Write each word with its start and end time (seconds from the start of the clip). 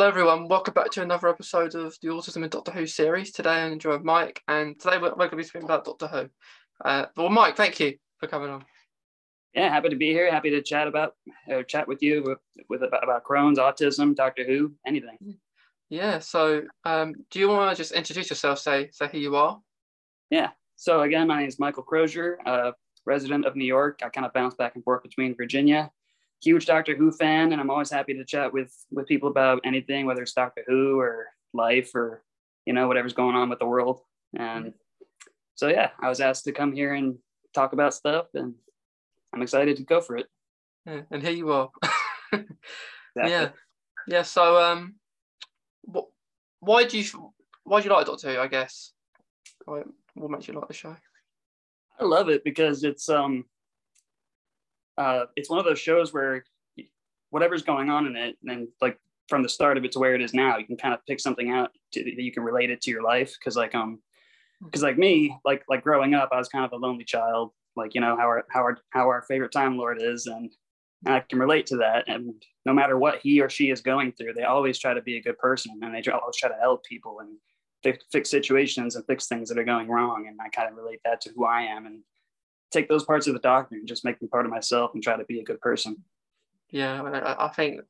Hello, 0.00 0.08
everyone. 0.08 0.48
Welcome 0.48 0.72
back 0.72 0.90
to 0.92 1.02
another 1.02 1.28
episode 1.28 1.74
of 1.74 1.94
the 2.00 2.08
Autism 2.08 2.36
and 2.36 2.50
Doctor 2.50 2.72
Who 2.72 2.86
series. 2.86 3.32
Today, 3.32 3.64
I'm 3.64 3.78
joined 3.78 4.02
Mike, 4.02 4.40
and 4.48 4.80
today 4.80 4.96
we're, 4.96 5.10
we're 5.10 5.28
going 5.28 5.32
to 5.32 5.36
be 5.36 5.42
speaking 5.42 5.66
about 5.66 5.84
Doctor 5.84 6.06
Who. 6.06 6.30
Uh, 6.82 7.04
well, 7.18 7.28
Mike, 7.28 7.54
thank 7.54 7.78
you 7.80 7.98
for 8.16 8.26
coming 8.26 8.48
on. 8.48 8.64
Yeah, 9.52 9.68
happy 9.68 9.90
to 9.90 9.96
be 9.96 10.10
here. 10.10 10.30
Happy 10.30 10.48
to 10.52 10.62
chat 10.62 10.88
about 10.88 11.16
uh, 11.52 11.64
chat 11.64 11.86
with 11.86 12.02
you 12.02 12.22
with, 12.24 12.38
with 12.70 12.82
about, 12.82 13.04
about 13.04 13.24
Crohn's, 13.24 13.58
autism, 13.58 14.16
Doctor 14.16 14.42
Who, 14.42 14.72
anything. 14.86 15.36
Yeah. 15.90 16.20
So, 16.20 16.62
um, 16.86 17.12
do 17.30 17.38
you 17.38 17.48
want 17.48 17.70
to 17.70 17.78
just 17.78 17.92
introduce 17.92 18.30
yourself? 18.30 18.58
Say 18.58 18.88
say 18.92 19.06
who 19.12 19.18
you 19.18 19.36
are. 19.36 19.60
Yeah. 20.30 20.48
So 20.76 21.02
again, 21.02 21.26
my 21.26 21.40
name 21.40 21.48
is 21.48 21.58
Michael 21.58 21.82
Crozier, 21.82 22.38
uh, 22.46 22.72
resident 23.04 23.44
of 23.44 23.54
New 23.54 23.66
York. 23.66 24.00
I 24.02 24.08
kind 24.08 24.24
of 24.24 24.32
bounce 24.32 24.54
back 24.54 24.76
and 24.76 24.82
forth 24.82 25.02
between 25.02 25.36
Virginia 25.36 25.90
huge 26.42 26.66
Doctor 26.66 26.96
Who 26.96 27.10
fan, 27.10 27.52
and 27.52 27.60
I'm 27.60 27.70
always 27.70 27.90
happy 27.90 28.14
to 28.14 28.24
chat 28.24 28.52
with 28.52 28.74
with 28.90 29.06
people 29.06 29.28
about 29.28 29.60
anything, 29.64 30.06
whether 30.06 30.22
it's 30.22 30.32
Doctor 30.32 30.64
Who 30.66 30.98
or 30.98 31.26
life 31.52 31.94
or 31.94 32.22
you 32.66 32.72
know 32.72 32.88
whatever's 32.88 33.12
going 33.12 33.36
on 33.36 33.48
with 33.48 33.58
the 33.58 33.66
world. 33.66 34.00
And 34.36 34.72
so 35.54 35.68
yeah, 35.68 35.90
I 36.00 36.08
was 36.08 36.20
asked 36.20 36.44
to 36.44 36.52
come 36.52 36.72
here 36.72 36.94
and 36.94 37.18
talk 37.54 37.72
about 37.72 37.94
stuff, 37.94 38.26
and 38.34 38.54
I'm 39.32 39.42
excited 39.42 39.76
to 39.76 39.84
go 39.84 40.00
for 40.00 40.16
it. 40.16 40.26
Yeah, 40.86 41.02
and 41.10 41.22
here 41.22 41.32
you 41.32 41.52
are. 41.52 41.70
exactly. 42.32 42.52
Yeah, 43.16 43.48
yeah. 44.06 44.22
So 44.22 44.62
um, 44.62 44.94
what? 45.82 46.06
Why 46.60 46.84
do 46.84 46.98
you 46.98 47.32
why 47.64 47.80
do 47.80 47.88
you 47.88 47.94
like 47.94 48.06
Doctor 48.06 48.32
Who? 48.32 48.40
I 48.40 48.46
guess. 48.46 48.92
What 49.66 49.86
makes 50.30 50.48
you 50.48 50.54
like 50.54 50.68
the 50.68 50.74
show? 50.74 50.96
I 51.98 52.04
love 52.04 52.28
it 52.28 52.42
because 52.44 52.82
it's 52.82 53.08
um 53.08 53.44
uh, 55.00 55.24
it's 55.34 55.48
one 55.48 55.58
of 55.58 55.64
those 55.64 55.78
shows 55.78 56.12
where 56.12 56.44
whatever's 57.30 57.62
going 57.62 57.88
on 57.88 58.06
in 58.06 58.16
it, 58.16 58.36
and 58.46 58.68
like 58.82 58.98
from 59.28 59.42
the 59.42 59.48
start 59.48 59.78
of 59.78 59.84
it 59.84 59.92
to 59.92 59.98
where 59.98 60.14
it 60.14 60.20
is 60.20 60.34
now, 60.34 60.58
you 60.58 60.66
can 60.66 60.76
kind 60.76 60.92
of 60.92 61.00
pick 61.06 61.20
something 61.20 61.50
out 61.50 61.70
to, 61.92 62.04
that 62.04 62.22
you 62.22 62.30
can 62.30 62.42
relate 62.42 62.70
it 62.70 62.82
to 62.82 62.90
your 62.90 63.02
life. 63.02 63.34
Because 63.38 63.56
like 63.56 63.74
um, 63.74 64.00
because 64.62 64.82
like 64.82 64.98
me, 64.98 65.34
like 65.42 65.64
like 65.70 65.82
growing 65.82 66.12
up, 66.12 66.28
I 66.32 66.36
was 66.36 66.48
kind 66.48 66.66
of 66.66 66.72
a 66.72 66.76
lonely 66.76 67.04
child. 67.04 67.52
Like 67.76 67.94
you 67.94 68.02
know 68.02 68.14
how 68.14 68.26
our 68.26 68.44
how 68.50 68.60
our 68.60 68.78
how 68.90 69.08
our 69.08 69.22
favorite 69.22 69.52
Time 69.52 69.78
Lord 69.78 70.02
is, 70.02 70.26
and, 70.26 70.52
and 71.06 71.14
I 71.14 71.20
can 71.20 71.38
relate 71.38 71.64
to 71.66 71.78
that. 71.78 72.04
And 72.06 72.34
no 72.66 72.74
matter 72.74 72.98
what 72.98 73.20
he 73.22 73.40
or 73.40 73.48
she 73.48 73.70
is 73.70 73.80
going 73.80 74.12
through, 74.12 74.34
they 74.34 74.42
always 74.42 74.78
try 74.78 74.92
to 74.92 75.00
be 75.00 75.16
a 75.16 75.22
good 75.22 75.38
person, 75.38 75.80
and 75.82 75.94
they 75.94 76.02
always 76.10 76.36
try 76.36 76.50
to 76.50 76.60
help 76.60 76.84
people 76.84 77.20
and 77.20 77.38
fix, 77.82 78.04
fix 78.12 78.28
situations 78.28 78.96
and 78.96 79.06
fix 79.06 79.28
things 79.28 79.48
that 79.48 79.56
are 79.56 79.64
going 79.64 79.88
wrong. 79.88 80.26
And 80.28 80.38
I 80.44 80.50
kind 80.50 80.68
of 80.68 80.76
relate 80.76 81.00
that 81.06 81.22
to 81.22 81.30
who 81.34 81.46
I 81.46 81.62
am 81.62 81.86
and 81.86 82.00
take 82.70 82.88
those 82.88 83.04
parts 83.04 83.26
of 83.26 83.34
the 83.34 83.40
doctor 83.40 83.74
and 83.74 83.88
just 83.88 84.04
make 84.04 84.18
them 84.18 84.28
part 84.28 84.46
of 84.46 84.50
myself 84.50 84.92
and 84.94 85.02
try 85.02 85.16
to 85.16 85.24
be 85.24 85.40
a 85.40 85.44
good 85.44 85.60
person. 85.60 85.96
Yeah, 86.70 87.02
I, 87.02 87.46
I 87.46 87.48
think 87.48 87.80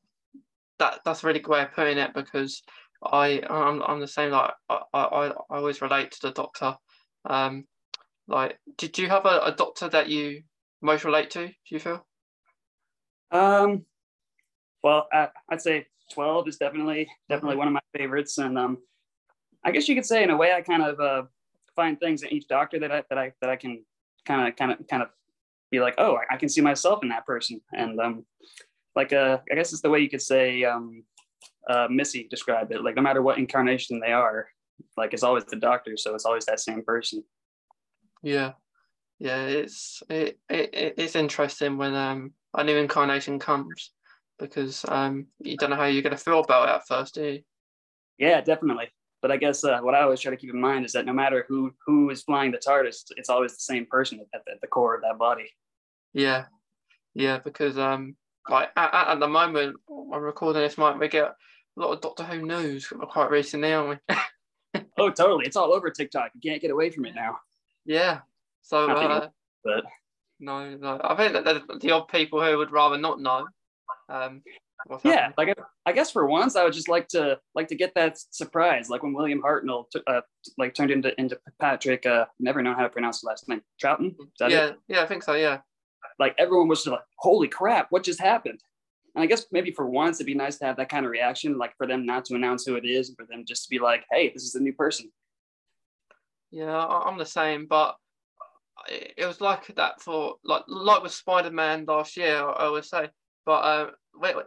that 0.79 1.01
that's 1.05 1.23
a 1.23 1.27
really 1.27 1.41
good 1.41 1.51
way 1.51 1.63
of 1.63 1.73
putting 1.73 1.99
it 1.99 2.15
because 2.15 2.63
I 3.03 3.43
I'm, 3.49 3.83
I'm 3.83 4.01
the 4.01 4.09
same. 4.09 4.31
Like 4.31 4.53
I, 4.69 4.81
I, 4.93 5.01
I 5.01 5.33
always 5.51 5.83
relate 5.83 6.11
to 6.13 6.19
the 6.23 6.33
doctor. 6.33 6.77
Um, 7.25 7.67
like, 8.27 8.59
did 8.79 8.99
you 8.99 9.09
have 9.09 9.27
a, 9.27 9.41
a 9.45 9.55
doctor 9.57 9.89
that 9.89 10.09
you 10.09 10.43
most 10.81 11.05
relate 11.05 11.31
to? 11.31 11.47
Do 11.47 11.55
you 11.69 11.79
feel? 11.79 12.07
Um, 13.31 13.85
well, 14.83 15.09
I, 15.13 15.29
would 15.51 15.61
say 15.61 15.87
twelve 16.13 16.49
is 16.49 16.57
definitely 16.57 17.09
definitely 17.29 17.57
one 17.57 17.69
of 17.69 17.75
my 17.75 17.81
favorites, 17.97 18.39
and 18.39 18.59
um, 18.59 18.79
I 19.65 19.71
guess 19.71 19.89
you 19.89 19.95
could 19.95 20.07
say 20.07 20.23
in 20.23 20.31
a 20.31 20.37
way 20.37 20.53
I 20.53 20.63
kind 20.63 20.83
of 20.83 21.01
uh, 21.01 21.23
find 21.77 22.01
things 22.01 22.23
in 22.23 22.31
each 22.31 22.49
doctor 22.49 22.79
that 22.81 22.91
I 22.91 23.03
that 23.11 23.19
I 23.19 23.33
that 23.41 23.51
I 23.51 23.57
can 23.57 23.85
kind 24.25 24.49
of 24.49 24.57
kind 24.57 24.73
of 24.73 24.87
kind 24.89 25.03
of 25.03 25.09
be 25.71 25.81
like, 25.81 25.95
oh, 25.99 26.19
I 26.31 26.37
can 26.37 26.49
see 26.49 26.61
myself 26.61 27.01
in 27.03 27.09
that 27.11 27.27
person. 27.27 27.61
And 27.73 28.01
um, 28.01 28.25
like 28.97 29.13
uh, 29.13 29.39
I 29.51 29.55
guess 29.55 29.73
it's 29.73 29.83
the 29.83 29.91
way 29.91 30.01
you 30.01 30.11
could 30.11 30.23
say 30.23 30.65
um, 30.65 31.05
uh, 31.69 31.89
Missy 31.91 32.27
described 32.29 32.73
it. 32.73 32.83
Like 32.83 32.97
no 32.97 33.03
matter 33.03 33.23
what 33.23 33.39
incarnation 33.39 34.01
they 34.01 34.13
are, 34.13 34.49
like 34.97 35.15
it's 35.15 35.23
always 35.23 35.45
the 35.45 35.57
doctor, 35.57 35.97
so 35.97 36.15
it's 36.15 36.25
always 36.25 36.47
that 36.47 36.61
same 36.61 36.83
person. 36.83 37.23
Yeah, 38.23 38.53
yeah, 39.19 39.45
it's 39.45 40.03
it, 40.09 40.39
it 40.49 40.95
it's 40.99 41.17
interesting 41.17 41.79
when 41.79 41.95
um 41.95 42.33
a 42.55 42.65
new 42.65 42.77
incarnation 42.77 43.39
comes 43.39 43.93
because 44.39 44.85
um 44.89 45.27
you 45.39 45.57
don't 45.57 45.71
know 45.71 45.77
how 45.77 45.85
you're 45.85 46.03
gonna 46.03 46.17
feel 46.17 46.41
about 46.41 46.69
it 46.69 46.73
at 46.73 46.87
first, 46.87 47.15
do 47.15 47.25
you? 47.25 47.43
Yeah, 48.19 48.41
definitely. 48.41 48.91
But 49.23 49.31
I 49.31 49.37
guess 49.37 49.65
uh, 49.65 49.81
what 49.81 49.95
I 49.95 50.03
always 50.03 50.21
try 50.21 50.31
to 50.31 50.37
keep 50.37 50.51
in 50.51 50.61
mind 50.61 50.85
is 50.85 50.93
that 50.93 51.07
no 51.07 51.13
matter 51.13 51.45
who 51.49 51.73
who 51.85 52.11
is 52.11 52.23
flying 52.23 52.53
the 52.53 52.59
TARDIS, 52.59 53.05
it's 53.17 53.29
always 53.29 53.53
the 53.53 53.61
same 53.61 53.87
person 53.87 54.21
at 54.21 54.45
the, 54.45 54.53
at 54.53 54.61
the 54.61 54.67
core 54.67 54.95
of 54.95 55.03
that 55.03 55.19
body. 55.19 55.51
Yeah, 56.13 56.47
yeah, 57.15 57.39
because 57.39 57.79
um, 57.79 58.17
like 58.49 58.71
at, 58.77 58.95
at 58.95 59.21
the 59.21 59.29
moment 59.29 59.77
I'm 59.91 60.23
recording 60.23 60.63
this, 60.63 60.79
might 60.79 60.99
we 60.99 61.09
get 61.09 61.25
a 61.25 61.81
lot 61.81 61.93
of 61.93 62.01
Doctor 62.01 62.25
Who 62.25 62.47
news 62.47 62.87
quite 62.87 63.31
recently, 63.31 63.73
aren't 63.73 64.01
we? 64.09 64.17
oh, 64.99 65.11
totally! 65.11 65.47
It's 65.47 65.57
all 65.57 65.73
over 65.73 65.91
TikTok. 65.91 66.31
You 66.35 66.51
can't 66.51 66.63
get 66.63 66.71
away 66.71 66.91
from 66.91 67.05
it 67.05 67.15
now. 67.15 67.39
Yeah. 67.85 68.21
So, 68.63 68.91
uh, 68.91 69.29
but 69.65 69.85
no, 70.39 70.77
no, 70.77 71.01
I 71.03 71.17
think 71.17 71.33
that 71.33 71.45
the, 71.45 71.79
the 71.79 71.91
odd 71.91 72.09
people 72.09 72.43
who 72.43 72.57
would 72.57 72.73
rather 72.73 72.99
not 72.99 73.21
know. 73.21 73.47
Um, 74.09 74.43
yeah, 75.05 75.33
like 75.37 75.59
I 75.87 75.93
guess 75.93 76.11
for 76.11 76.27
once, 76.27 76.57
I 76.57 76.65
would 76.65 76.73
just 76.73 76.89
like 76.89 77.09
to 77.09 77.39
like 77.55 77.69
to 77.69 77.75
get 77.75 77.95
that 77.95 78.19
surprise, 78.31 78.89
like 78.89 79.03
when 79.03 79.13
William 79.13 79.43
Hartnell 79.43 79.85
t- 79.91 80.03
uh, 80.07 80.21
like 80.59 80.75
turned 80.75 80.91
into 80.91 81.19
into 81.21 81.39
Patrick. 81.61 82.07
Uh, 82.07 82.27
never 82.39 82.63
know 82.63 82.75
how 82.75 82.83
to 82.83 82.89
pronounce 82.89 83.21
the 83.21 83.29
last 83.29 83.49
name. 83.49 83.63
Troughton. 83.83 84.15
yeah, 84.41 84.67
it? 84.67 84.79
yeah, 84.89 85.03
I 85.03 85.07
think 85.07 85.23
so. 85.23 85.35
Yeah. 85.35 85.59
Like 86.19 86.35
everyone 86.39 86.69
was 86.69 86.87
like, 86.87 87.01
"Holy 87.19 87.49
crap! 87.49 87.87
What 87.91 88.05
just 88.05 88.21
happened?" 88.21 88.61
And 89.15 89.23
I 89.23 89.27
guess 89.27 89.47
maybe 89.51 89.73
for 89.73 89.87
once, 89.87 90.19
it'd 90.19 90.27
be 90.27 90.35
nice 90.35 90.59
to 90.59 90.67
have 90.67 90.77
that 90.77 90.89
kind 90.89 91.05
of 91.05 91.11
reaction, 91.11 91.59
like 91.59 91.77
for 91.77 91.87
them 91.87 92.07
not 92.07 92.25
to 92.27 92.35
announce 92.35 92.65
who 92.65 92.77
it 92.77 92.85
is, 92.85 93.09
and 93.09 93.17
for 93.17 93.27
them 93.27 93.45
just 93.47 93.65
to 93.65 93.71
be 93.71 93.79
like, 93.79 94.05
"Hey, 94.11 94.31
this 94.33 94.45
is 94.45 94.55
a 94.55 94.61
new 94.61 94.73
person." 94.73 95.11
Yeah, 96.51 96.85
I'm 96.85 97.19
the 97.19 97.27
same, 97.27 97.67
but 97.67 97.97
it 98.89 99.27
was 99.27 99.41
like 99.41 99.75
that 99.77 100.01
for 100.01 100.37
like 100.45 100.63
like 100.69 101.03
with 101.03 101.13
Spider 101.13 101.51
Man 101.51 101.85
last 101.87 102.17
year. 102.17 102.43
I 102.43 102.69
would 102.69 102.85
say, 102.85 103.09
but 103.51 103.65
uh, 103.65 103.91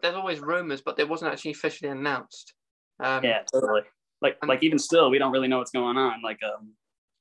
there's 0.02 0.16
always 0.16 0.40
rumors, 0.40 0.80
but 0.80 0.98
it 0.98 1.10
wasn't 1.10 1.30
actually 1.30 1.52
officially 1.52 1.92
announced. 1.92 2.54
Um, 3.02 3.22
yeah, 3.22 3.42
totally. 3.52 3.82
Like 4.22 4.38
and, 4.42 4.48
like 4.48 4.64
even 4.64 4.80
still, 4.80 5.10
we 5.10 5.18
don't 5.18 5.34
really 5.34 5.50
know 5.50 5.58
what's 5.58 5.72
going 5.72 5.98
on. 5.98 6.22
Like 6.22 6.40
um, 6.42 6.72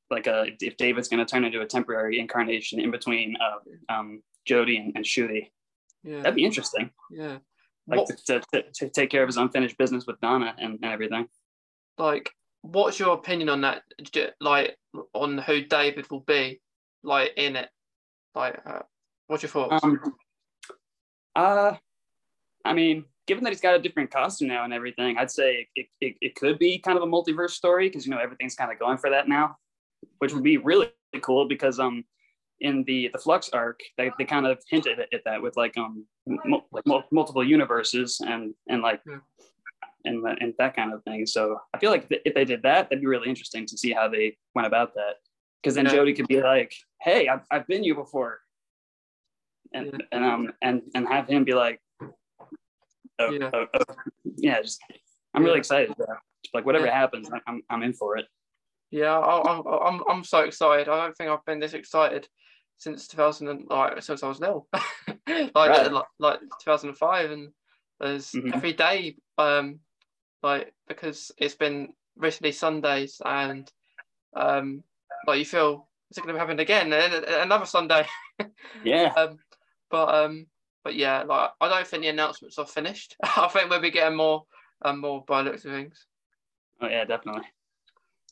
like 0.09 0.29
uh, 0.29 0.45
if 0.61 0.77
David's 0.77 1.09
going 1.09 1.19
to 1.19 1.29
turn 1.29 1.45
into 1.45 1.61
a 1.61 1.67
temporary 1.67 2.21
incarnation 2.21 2.79
in 2.79 2.93
between 2.93 3.35
uh, 3.41 3.93
um, 3.93 4.23
Jodie 4.49 4.79
and, 4.79 4.93
and 4.95 5.05
Ncuti. 5.05 5.51
Yeah, 6.05 6.19
that'd 6.19 6.37
be 6.37 6.45
interesting. 6.45 6.91
Yeah, 7.11 7.39
like 7.89 8.07
to, 8.27 8.41
to, 8.53 8.63
to, 8.75 8.89
take 8.91 9.11
care 9.11 9.25
of 9.25 9.29
his 9.29 9.39
unfinished 9.39 9.77
business 9.77 10.07
with 10.07 10.21
Donna 10.21 10.55
and, 10.59 10.79
and 10.85 10.93
everything. 10.93 11.27
Like, 11.99 12.31
what's 12.61 13.01
your 13.01 13.15
opinion 13.15 13.49
on 13.49 13.63
that? 13.63 13.83
Like, 14.41 14.77
on 15.15 15.37
who 15.37 15.65
David 15.65 16.09
will 16.13 16.21
be, 16.21 16.61
like 17.03 17.33
in 17.37 17.57
it. 17.57 17.71
Like, 18.37 18.61
uh, 18.65 18.83
what's 19.27 19.43
your 19.43 19.51
thoughts? 19.51 19.83
Um, 19.83 19.99
uh, 21.35 21.75
I 22.65 22.73
mean, 22.73 23.05
given 23.27 23.45
that 23.45 23.51
he's 23.51 23.61
got 23.61 23.75
a 23.75 23.79
different 23.79 24.11
costume 24.11 24.49
now 24.49 24.65
and 24.65 24.73
everything, 24.73 25.17
I'd 25.19 25.31
say 25.31 25.69
it, 25.75 25.87
it, 26.01 26.17
it 26.21 26.35
could 26.35 26.59
be 26.59 26.79
kind 26.79 26.97
of 26.97 27.05
a 27.05 27.07
multiverse 27.07 27.51
story 27.51 27.89
because 27.89 28.07
you 28.07 28.13
know 28.13 28.19
everything's 28.19 28.55
kind 28.55 28.73
of 28.73 28.79
going 28.79 28.99
for 28.99 29.11
that 29.11 29.29
now, 29.29 29.57
which 30.19 30.33
would 30.33 30.43
be 30.43 30.59
really 30.59 30.91
cool 31.21 31.47
because 31.47 31.79
um 31.79 32.05
in 32.61 32.85
the 32.85 33.11
the 33.13 33.19
Flux 33.19 33.51
arc 33.53 33.81
they, 33.99 34.11
they 34.19 34.25
kind 34.25 34.47
of 34.47 34.59
hinted 34.69 34.99
at 35.01 35.25
that 35.25 35.43
with 35.43 35.57
like 35.57 35.77
um 35.77 36.07
like 36.71 36.85
multiple 37.11 37.45
universes 37.45 38.21
and 38.25 38.55
and 38.69 38.83
like 38.83 39.01
yeah. 39.07 39.19
and 40.05 40.25
and 40.41 40.55
that 40.59 40.75
kind 40.75 40.93
of 40.93 41.03
thing. 41.05 41.27
So 41.27 41.59
I 41.75 41.79
feel 41.79 41.91
like 41.91 42.07
if 42.11 42.35
they 42.35 42.45
did 42.45 42.63
that, 42.63 42.89
that'd 42.89 43.01
be 43.01 43.07
really 43.07 43.29
interesting 43.29 43.67
to 43.67 43.77
see 43.77 43.93
how 43.93 44.09
they 44.09 44.37
went 44.55 44.67
about 44.67 44.95
that. 44.95 45.17
Because 45.63 45.75
then 45.75 45.87
yeah. 45.87 45.93
Jodie 45.93 46.17
could 46.17 46.27
be 46.27 46.43
like, 46.43 46.75
"Hey, 47.01 47.29
I've, 47.29 47.43
I've 47.51 47.67
been 47.69 47.85
you 47.85 47.95
before," 47.95 48.41
and 49.75 49.87
yeah. 49.87 50.07
and 50.13 50.25
um 50.25 50.53
and 50.63 50.83
and 50.95 51.09
have 51.09 51.29
him 51.29 51.45
be 51.45 51.55
like, 51.55 51.81
oh, 53.19 53.31
yeah. 53.31 53.51
Oh, 53.53 53.67
oh, 53.75 53.95
yeah, 54.37 54.61
just 54.61 54.81
I'm 55.35 55.45
really 55.45 55.59
excited. 55.59 55.97
Bro. 55.97 56.07
Like 56.55 56.67
whatever 56.67 56.87
yeah. 56.87 56.99
happens, 56.99 57.31
I'm 57.47 57.63
I'm 57.71 57.83
in 57.83 57.93
for 57.93 58.17
it. 58.17 58.27
Yeah, 58.91 59.19
I, 59.19 59.57
am 59.57 59.65
I'm 59.67 60.03
I'm 60.09 60.25
so 60.25 60.41
excited. 60.41 60.89
I 60.89 61.03
don't 61.03 61.17
think 61.17 61.31
I've 61.31 61.45
been 61.45 61.61
this 61.61 61.75
excited 61.75 62.29
since 62.79 63.07
2000 63.09 63.49
and 63.49 63.67
like 63.71 64.03
since 64.03 64.23
I 64.23 64.29
was 64.29 64.41
little, 64.41 64.69
like, 64.73 65.55
right. 65.55 65.93
like, 65.93 66.05
like 66.19 66.41
2005, 66.65 67.31
and 67.31 67.49
there's 68.01 68.33
mm-hmm. 68.33 68.51
every 68.53 68.73
day, 68.73 69.17
um, 69.39 69.79
like 70.43 70.75
because 70.89 71.31
it's 71.39 71.55
been 71.55 71.95
recently 72.17 72.53
Sundays 72.53 73.23
and 73.25 73.71
um, 74.35 74.83
like 75.27 75.39
you 75.39 75.45
feel 75.45 75.89
is 76.11 76.19
it 76.19 76.25
going 76.25 76.35
to 76.35 76.41
happen 76.41 76.61
again 76.61 76.93
another 76.93 77.65
Sunday? 77.65 78.07
yeah. 78.85 79.13
um, 79.17 79.39
but 79.93 80.13
um, 80.13 80.47
but 80.83 80.97
yeah, 80.97 81.23
like 81.23 81.51
I 81.61 81.69
don't 81.69 81.87
think 81.87 82.03
the 82.03 82.09
announcements 82.09 82.59
are 82.59 82.67
finished. 82.67 83.17
I 83.23 83.47
think 83.49 83.71
we'll 83.71 83.81
be 83.81 83.93
getting 83.93 84.17
more 84.17 84.45
and 84.83 84.95
um, 84.95 85.01
more 85.01 85.25
by 85.25 85.43
looks 85.43 85.65
of 85.65 85.71
things. 85.71 86.07
Oh 86.81 86.89
yeah, 86.89 87.05
definitely. 87.05 87.43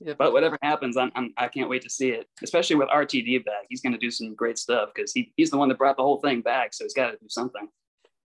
Yeah, 0.00 0.14
but 0.18 0.32
whatever 0.32 0.56
happens, 0.62 0.96
I'm, 0.96 1.12
I'm 1.14 1.32
I 1.36 1.46
can't 1.46 1.68
wait 1.68 1.82
to 1.82 1.90
see 1.90 2.08
it. 2.08 2.26
Especially 2.42 2.74
with 2.74 2.88
RTD 2.88 3.44
back, 3.44 3.66
he's 3.68 3.82
going 3.82 3.92
to 3.92 3.98
do 3.98 4.10
some 4.10 4.34
great 4.34 4.58
stuff 4.58 4.88
because 4.94 5.12
he, 5.12 5.30
he's 5.36 5.50
the 5.50 5.58
one 5.58 5.68
that 5.68 5.78
brought 5.78 5.98
the 5.98 6.02
whole 6.02 6.18
thing 6.20 6.40
back, 6.40 6.72
so 6.72 6.84
he's 6.84 6.94
got 6.94 7.10
to 7.10 7.18
do 7.18 7.28
something. 7.28 7.68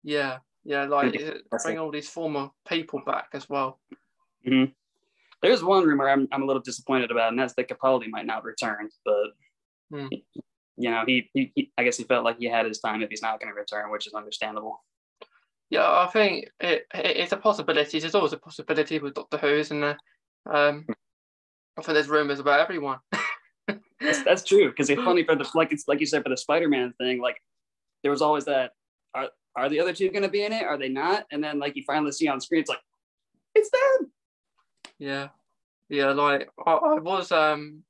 Yeah, 0.04 0.38
Yeah, 0.64 0.84
like 0.84 1.18
bring 1.62 1.78
all 1.78 1.90
these 1.90 2.08
former 2.08 2.50
people 2.68 3.00
back 3.04 3.28
as 3.32 3.48
well. 3.48 3.80
Mm-hmm. 4.46 4.72
There's 5.42 5.64
one 5.64 5.84
rumor 5.84 6.08
I'm, 6.08 6.28
I'm 6.32 6.42
a 6.42 6.46
little 6.46 6.62
disappointed 6.62 7.10
about, 7.10 7.30
and 7.30 7.38
that's 7.38 7.54
that 7.54 7.68
Capaldi 7.68 8.08
might 8.10 8.26
not 8.26 8.44
return. 8.44 8.90
But 9.04 9.26
mm. 9.92 10.22
You 10.76 10.90
know, 10.90 11.04
he, 11.06 11.30
he, 11.34 11.52
he, 11.54 11.72
I 11.78 11.84
guess 11.84 11.96
he 11.96 12.04
felt 12.04 12.24
like 12.24 12.38
he 12.38 12.46
had 12.46 12.66
his 12.66 12.80
time 12.80 13.02
if 13.02 13.10
he's 13.10 13.22
not 13.22 13.40
going 13.40 13.52
to 13.52 13.58
return, 13.58 13.90
which 13.90 14.06
is 14.06 14.14
understandable. 14.14 14.82
Yeah, 15.70 15.88
I 15.88 16.06
think 16.12 16.46
it, 16.60 16.86
it, 16.94 17.16
it's 17.16 17.32
a 17.32 17.36
possibility. 17.36 17.98
There's 17.98 18.14
always 18.14 18.32
a 18.32 18.38
possibility 18.38 18.98
with 18.98 19.14
Doctor 19.14 19.38
Who, 19.38 19.48
isn't 19.48 19.80
there? 19.80 19.98
Um, 20.50 20.86
I 21.76 21.82
think 21.82 21.94
there's 21.94 22.08
rumors 22.08 22.40
about 22.40 22.60
everyone. 22.60 22.98
that's, 24.00 24.22
that's, 24.24 24.44
true 24.44 24.68
because 24.68 24.90
it's 24.90 25.02
funny 25.02 25.24
for 25.24 25.34
the 25.34 25.48
like 25.54 25.72
it's 25.72 25.88
like 25.88 26.00
you 26.00 26.06
said 26.06 26.22
for 26.22 26.28
the 26.28 26.36
Spider-Man 26.36 26.92
thing. 26.98 27.20
Like 27.20 27.36
there 28.02 28.10
was 28.10 28.22
always 28.22 28.44
that 28.44 28.72
are 29.14 29.28
are 29.56 29.68
the 29.68 29.80
other 29.80 29.92
two 29.92 30.10
going 30.10 30.22
to 30.22 30.28
be 30.28 30.44
in 30.44 30.52
it? 30.52 30.64
Are 30.64 30.78
they 30.78 30.88
not? 30.88 31.24
And 31.32 31.42
then 31.42 31.58
like 31.58 31.76
you 31.76 31.82
finally 31.86 32.12
see 32.12 32.28
on 32.28 32.40
screen, 32.40 32.60
it's 32.60 32.68
like 32.68 32.80
it's 33.54 33.70
them. 33.70 34.12
Yeah, 34.98 35.28
yeah. 35.88 36.12
Like 36.12 36.48
I, 36.64 36.72
I 36.72 36.98
was 37.00 37.32
um, 37.32 37.82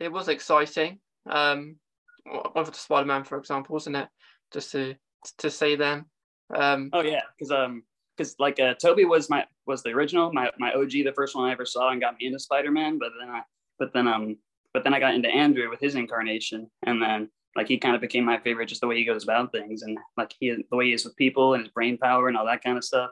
it 0.00 0.10
was 0.10 0.28
exciting. 0.28 0.98
Um, 1.28 1.76
one 2.24 2.64
for 2.64 2.70
the 2.70 2.78
Spider-Man, 2.78 3.24
for 3.24 3.38
example, 3.38 3.74
wasn't 3.74 3.96
it? 3.96 4.08
Just 4.52 4.72
to 4.72 4.94
to 5.38 5.50
see 5.50 5.76
them. 5.76 6.06
Um, 6.54 6.90
oh 6.92 7.02
yeah, 7.02 7.22
because 7.36 7.50
um, 7.50 7.82
because 8.16 8.36
like 8.38 8.60
uh, 8.60 8.74
Tobey 8.74 9.04
was 9.04 9.30
my 9.30 9.44
was 9.66 9.82
the 9.82 9.90
original, 9.90 10.32
my 10.32 10.50
my 10.58 10.72
OG, 10.72 10.90
the 10.90 11.12
first 11.14 11.34
one 11.34 11.48
I 11.48 11.52
ever 11.52 11.66
saw, 11.66 11.90
and 11.90 12.00
got 12.00 12.16
me 12.18 12.26
into 12.26 12.38
Spider-Man. 12.38 12.98
But 12.98 13.10
then 13.18 13.30
I, 13.30 13.42
but 13.78 13.92
then 13.92 14.08
um, 14.08 14.36
but 14.72 14.84
then 14.84 14.94
I 14.94 15.00
got 15.00 15.14
into 15.14 15.28
Andrew 15.28 15.70
with 15.70 15.80
his 15.80 15.94
incarnation, 15.94 16.70
and 16.84 17.02
then 17.02 17.30
like 17.56 17.68
he 17.68 17.78
kind 17.78 17.94
of 17.94 18.00
became 18.00 18.24
my 18.24 18.38
favorite, 18.40 18.68
just 18.68 18.80
the 18.80 18.86
way 18.86 18.96
he 18.96 19.04
goes 19.04 19.24
about 19.24 19.52
things, 19.52 19.82
and 19.82 19.96
like 20.16 20.34
he 20.38 20.50
the 20.50 20.76
way 20.76 20.86
he 20.86 20.92
is 20.92 21.04
with 21.04 21.16
people 21.16 21.54
and 21.54 21.62
his 21.62 21.72
brain 21.72 21.98
power 21.98 22.28
and 22.28 22.36
all 22.36 22.46
that 22.46 22.62
kind 22.62 22.76
of 22.76 22.84
stuff. 22.84 23.10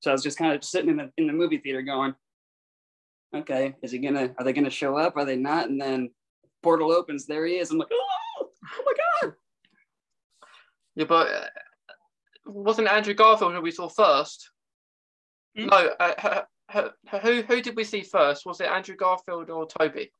So 0.00 0.10
I 0.10 0.14
was 0.14 0.22
just 0.22 0.38
kind 0.38 0.54
of 0.54 0.64
sitting 0.64 0.90
in 0.90 0.96
the 0.96 1.10
in 1.16 1.26
the 1.26 1.32
movie 1.32 1.58
theater 1.58 1.82
going, 1.82 2.14
okay, 3.34 3.76
is 3.82 3.92
he 3.92 3.98
gonna? 3.98 4.34
Are 4.38 4.44
they 4.44 4.52
gonna 4.52 4.70
show 4.70 4.96
up? 4.96 5.16
Are 5.16 5.24
they 5.24 5.36
not? 5.36 5.68
And 5.68 5.80
then 5.80 6.10
portal 6.62 6.92
opens, 6.92 7.26
there 7.26 7.46
he 7.46 7.58
is. 7.58 7.70
I'm 7.70 7.78
like, 7.78 7.88
oh, 7.92 8.17
oh 8.76 8.82
my 8.84 8.92
god. 9.22 9.34
Yeah, 10.94 11.04
but 11.04 11.28
uh, 11.28 11.46
wasn't 12.46 12.88
Andrew 12.88 13.14
Garfield 13.14 13.54
who 13.54 13.60
we 13.60 13.70
saw 13.70 13.88
first? 13.88 14.50
Hmm? 15.56 15.66
No, 15.66 15.90
uh, 16.00 16.42
who 17.22 17.42
who 17.42 17.62
did 17.62 17.76
we 17.76 17.84
see 17.84 18.02
first? 18.02 18.44
Was 18.46 18.60
it 18.60 18.68
Andrew 18.68 18.96
Garfield 18.96 19.50
or 19.50 19.66
Tobey? 19.66 20.10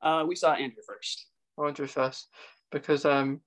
Uh, 0.00 0.24
we 0.26 0.36
saw 0.36 0.54
Andrew 0.54 0.82
first. 0.86 1.26
Andrew 1.62 1.86
first, 1.86 2.28
because 2.70 3.04
um, 3.04 3.40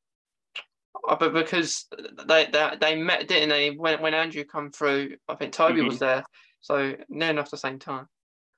uh, 1.07 1.15
but 1.15 1.33
because 1.33 1.85
they, 2.27 2.47
they 2.51 2.69
they 2.79 2.95
met, 2.95 3.27
didn't 3.27 3.49
they? 3.49 3.71
When 3.71 4.01
when 4.01 4.13
Andrew 4.13 4.43
come 4.43 4.71
through, 4.71 5.15
I 5.27 5.35
think 5.35 5.53
Tobey 5.53 5.79
mm-hmm. 5.79 5.87
was 5.87 5.99
there, 5.99 6.23
so 6.59 6.95
near 7.09 7.29
enough 7.29 7.49
the 7.49 7.57
same 7.57 7.79
time. 7.79 8.07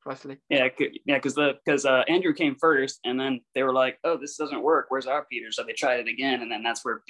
Roughly. 0.05 0.37
Yeah, 0.49 0.67
yeah, 1.05 1.15
because 1.15 1.33
the 1.35 1.53
because 1.63 1.85
uh, 1.85 2.03
Andrew 2.09 2.33
came 2.33 2.55
first, 2.59 2.99
and 3.05 3.17
then 3.17 3.39
they 3.55 3.63
were 3.63 3.71
like, 3.71 3.99
"Oh, 4.03 4.17
this 4.17 4.35
doesn't 4.35 4.61
work. 4.61 4.87
Where's 4.89 5.07
our 5.07 5.25
Peter?" 5.31 5.49
So 5.51 5.63
they 5.63 5.71
tried 5.71 6.01
it 6.01 6.07
again, 6.09 6.41
and 6.41 6.51
then 6.51 6.61
that's 6.61 6.83
where 6.83 7.01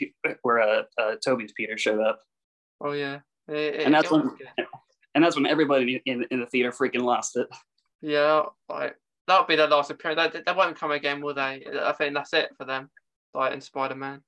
where 0.43 0.61
uh, 0.61 0.83
uh, 1.01 1.15
Tobey's 1.23 1.53
Peter 1.53 1.75
showed 1.77 1.99
up. 1.99 2.19
Oh 2.81 2.91
yeah, 2.91 3.19
it, 3.47 3.81
and 3.81 3.93
that's 3.95 4.11
when 4.11 4.29
and 5.15 5.23
that's 5.23 5.35
when 5.35 5.47
everybody 5.47 6.03
in, 6.05 6.25
in 6.29 6.39
the 6.39 6.45
theater 6.45 6.71
freaking 6.71 7.01
lost 7.01 7.35
it. 7.35 7.47
Yeah, 8.01 8.43
like 8.69 8.95
that'll 9.27 9.47
be 9.47 9.55
their 9.55 9.67
last 9.67 9.89
appearance. 9.89 10.33
They, 10.33 10.41
they 10.45 10.53
won't 10.53 10.79
come 10.79 10.91
again, 10.91 11.21
will 11.21 11.33
they? 11.33 11.65
I 11.81 11.93
think 11.93 12.13
that's 12.13 12.33
it 12.33 12.51
for 12.57 12.65
them. 12.65 12.91
Like 13.33 13.53
in 13.53 13.61
Spider 13.61 13.95
Man. 13.95 14.21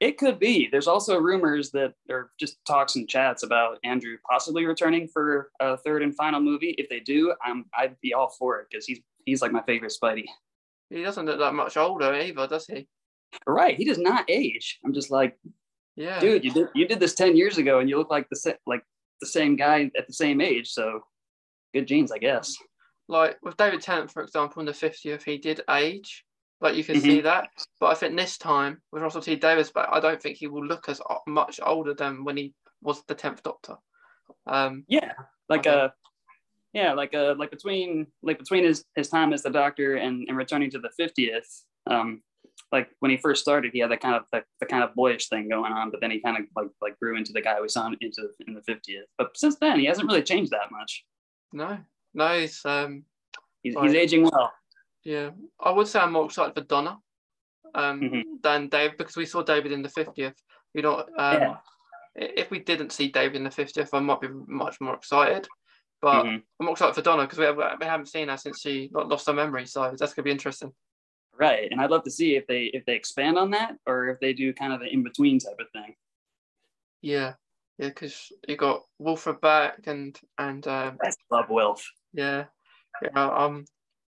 It 0.00 0.16
could 0.16 0.38
be. 0.38 0.68
There's 0.70 0.86
also 0.86 1.18
rumors 1.18 1.70
that 1.72 1.94
or 2.08 2.30
just 2.38 2.64
talks 2.64 2.94
and 2.94 3.08
chats 3.08 3.42
about 3.42 3.78
Andrew 3.82 4.16
possibly 4.28 4.64
returning 4.64 5.08
for 5.08 5.50
a 5.58 5.76
third 5.76 6.02
and 6.02 6.14
final 6.14 6.40
movie. 6.40 6.74
If 6.78 6.88
they 6.88 7.00
do, 7.00 7.34
I'm 7.44 7.64
I'd 7.76 8.00
be 8.00 8.14
all 8.14 8.32
for 8.38 8.60
it 8.60 8.68
because 8.70 8.86
he's 8.86 9.00
he's 9.24 9.42
like 9.42 9.52
my 9.52 9.62
favorite 9.62 9.92
Spidey. 10.00 10.26
He 10.90 11.02
doesn't 11.02 11.26
look 11.26 11.38
that 11.40 11.54
much 11.54 11.76
older 11.76 12.14
either, 12.14 12.46
does 12.46 12.66
he? 12.66 12.86
Right. 13.46 13.76
He 13.76 13.84
does 13.84 13.98
not 13.98 14.24
age. 14.28 14.78
I'm 14.84 14.94
just 14.94 15.10
like, 15.10 15.36
yeah, 15.96 16.20
dude, 16.20 16.44
you 16.44 16.52
did 16.52 16.68
you 16.74 16.86
did 16.86 17.00
this 17.00 17.14
ten 17.14 17.36
years 17.36 17.58
ago, 17.58 17.80
and 17.80 17.90
you 17.90 17.98
look 17.98 18.10
like 18.10 18.28
the 18.30 18.56
like 18.66 18.82
the 19.20 19.26
same 19.26 19.56
guy 19.56 19.90
at 19.96 20.06
the 20.06 20.12
same 20.12 20.40
age. 20.40 20.70
So 20.70 21.00
good 21.74 21.86
genes, 21.86 22.12
I 22.12 22.18
guess. 22.18 22.56
Like 23.08 23.38
with 23.42 23.56
David 23.56 23.80
Tennant, 23.80 24.10
for 24.10 24.22
example, 24.22 24.60
in 24.60 24.66
the 24.66 24.72
50th, 24.72 25.22
he 25.22 25.38
did 25.38 25.62
age. 25.70 26.24
Like 26.60 26.76
you 26.76 26.84
can 26.84 26.96
mm-hmm. 26.96 27.04
see 27.04 27.20
that. 27.20 27.48
But 27.80 27.86
I 27.86 27.94
think 27.94 28.16
this 28.16 28.38
time 28.38 28.82
with 28.92 29.02
Russell 29.02 29.20
T 29.20 29.36
Davies 29.36 29.70
back, 29.70 29.88
I 29.92 30.00
don't 30.00 30.20
think 30.20 30.36
he 30.36 30.48
will 30.48 30.64
look 30.64 30.88
as 30.88 31.00
much 31.26 31.60
older 31.64 31.94
than 31.94 32.24
when 32.24 32.36
he 32.36 32.54
was 32.82 33.02
the 33.06 33.14
tenth 33.14 33.42
Doctor. 33.42 33.76
Um, 34.46 34.84
yeah, 34.88 35.12
like 35.48 35.66
a 35.66 35.92
yeah, 36.72 36.92
like 36.92 37.14
a 37.14 37.34
like 37.38 37.50
between 37.50 38.06
like 38.22 38.38
between 38.38 38.64
his 38.64 38.84
his 38.96 39.08
time 39.08 39.32
as 39.32 39.42
the 39.42 39.50
Doctor 39.50 39.96
and 39.96 40.26
and 40.28 40.36
returning 40.36 40.70
to 40.70 40.78
the 40.78 40.90
fiftieth. 40.96 41.64
Um, 41.86 42.22
like 42.72 42.90
when 42.98 43.10
he 43.10 43.16
first 43.16 43.40
started, 43.40 43.72
he 43.72 43.78
had 43.78 43.90
that 43.90 44.00
kind 44.00 44.14
of 44.14 44.24
the, 44.32 44.42
the 44.60 44.66
kind 44.66 44.82
of 44.82 44.94
boyish 44.94 45.28
thing 45.28 45.48
going 45.48 45.72
on, 45.72 45.90
but 45.90 46.00
then 46.00 46.10
he 46.10 46.20
kind 46.20 46.36
of 46.36 46.44
like 46.56 46.68
like 46.82 46.98
grew 46.98 47.16
into 47.16 47.32
the 47.32 47.40
guy 47.40 47.60
we 47.60 47.68
saw 47.68 47.86
into 48.00 48.28
in 48.46 48.54
the 48.54 48.62
fiftieth. 48.62 49.06
But 49.16 49.36
since 49.38 49.56
then, 49.56 49.78
he 49.78 49.86
hasn't 49.86 50.08
really 50.08 50.22
changed 50.22 50.50
that 50.50 50.70
much. 50.70 51.04
No, 51.52 51.78
no, 52.14 52.38
he's 52.40 52.60
um, 52.64 53.04
he's, 53.62 53.74
like, 53.74 53.88
he's 53.88 53.94
aging 53.94 54.24
well. 54.24 54.52
Yeah, 55.08 55.30
I 55.58 55.70
would 55.70 55.88
say 55.88 56.00
I'm 56.00 56.12
more 56.12 56.26
excited 56.26 56.52
for 56.54 56.60
Donna 56.60 56.98
um, 57.74 58.00
mm-hmm. 58.02 58.20
than 58.42 58.68
Dave 58.68 58.98
because 58.98 59.16
we 59.16 59.24
saw 59.24 59.42
David 59.42 59.72
in 59.72 59.80
the 59.80 59.88
50th. 59.88 60.34
You 60.74 60.82
know, 60.82 60.98
um, 60.98 61.40
yeah. 61.40 61.56
if 62.14 62.50
we 62.50 62.58
didn't 62.58 62.92
see 62.92 63.08
David 63.08 63.36
in 63.36 63.44
the 63.44 63.48
50th, 63.48 63.88
I 63.94 64.00
might 64.00 64.20
be 64.20 64.28
much 64.46 64.82
more 64.82 64.94
excited. 64.94 65.48
But 66.02 66.24
mm-hmm. 66.24 66.36
I'm 66.60 66.66
more 66.66 66.72
excited 66.72 66.94
for 66.94 67.00
Donna 67.00 67.22
because 67.22 67.38
we, 67.38 67.50
we 67.50 67.86
haven't 67.86 68.10
seen 68.10 68.28
her 68.28 68.36
since 68.36 68.60
she 68.60 68.90
lost 68.92 69.26
her 69.28 69.32
memory. 69.32 69.64
So 69.64 69.80
that's 69.98 70.12
going 70.12 70.16
to 70.16 70.22
be 70.24 70.30
interesting. 70.30 70.72
Right, 71.40 71.68
and 71.70 71.80
I'd 71.80 71.90
love 71.90 72.04
to 72.04 72.10
see 72.10 72.36
if 72.36 72.46
they 72.46 72.64
if 72.64 72.84
they 72.84 72.94
expand 72.94 73.38
on 73.38 73.52
that 73.52 73.76
or 73.86 74.08
if 74.08 74.20
they 74.20 74.34
do 74.34 74.52
kind 74.52 74.74
of 74.74 74.80
the 74.80 74.92
in 74.92 75.04
between 75.04 75.38
type 75.38 75.56
of 75.58 75.70
thing. 75.72 75.94
Yeah, 77.00 77.32
yeah, 77.78 77.88
because 77.88 78.30
you 78.46 78.56
got 78.56 78.82
Wilfred 78.98 79.40
back 79.40 79.86
and 79.86 80.18
and 80.36 80.66
um, 80.66 80.98
I 81.02 81.12
love 81.30 81.48
Wilf. 81.48 81.88
Yeah, 82.12 82.44
yeah. 83.02 83.24
Um, 83.24 83.64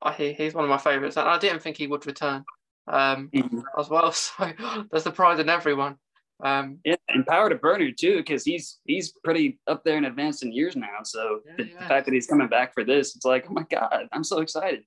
I 0.02 0.14
he, 0.14 0.34
he's 0.34 0.54
one 0.54 0.64
of 0.64 0.70
my 0.70 0.78
favourites, 0.78 1.18
and 1.18 1.28
I 1.28 1.38
didn't 1.38 1.62
think 1.62 1.78
he 1.78 1.88
would 1.88 2.06
return 2.06 2.44
um, 2.88 3.30
mm-hmm. 3.34 3.60
as 3.80 3.90
well. 3.90 4.12
So 4.38 4.52
there's 4.92 5.04
the 5.04 5.12
pride 5.12 5.40
in 5.40 5.50
everyone. 5.50 5.98
Um, 6.44 6.80
yeah, 6.84 6.96
and 7.08 7.26
power 7.26 7.50
to 7.50 7.56
Bernard 7.56 7.98
too, 8.00 8.18
because 8.18 8.44
he's 8.44 8.80
he's 8.86 9.14
pretty 9.24 9.60
up 9.68 9.84
there 9.84 9.98
in 9.98 10.06
advanced 10.06 10.44
in 10.44 10.52
years 10.52 10.76
now. 10.76 11.04
So 11.04 11.42
yeah, 11.46 11.54
the, 11.58 11.68
yeah. 11.68 11.80
the, 11.80 11.86
fact 11.86 12.06
that 12.06 12.14
he's 12.14 12.28
coming 12.28 12.48
back 12.48 12.74
for 12.74 12.84
this, 12.84 13.16
it's 13.16 13.26
like, 13.26 13.46
oh 13.48 13.54
my 13.54 13.66
god, 13.70 14.08
I'm 14.12 14.24
so 14.24 14.40
excited. 14.40 14.84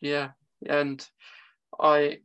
Yeah, 0.00 0.30
and 0.66 1.06
I 1.78 2.18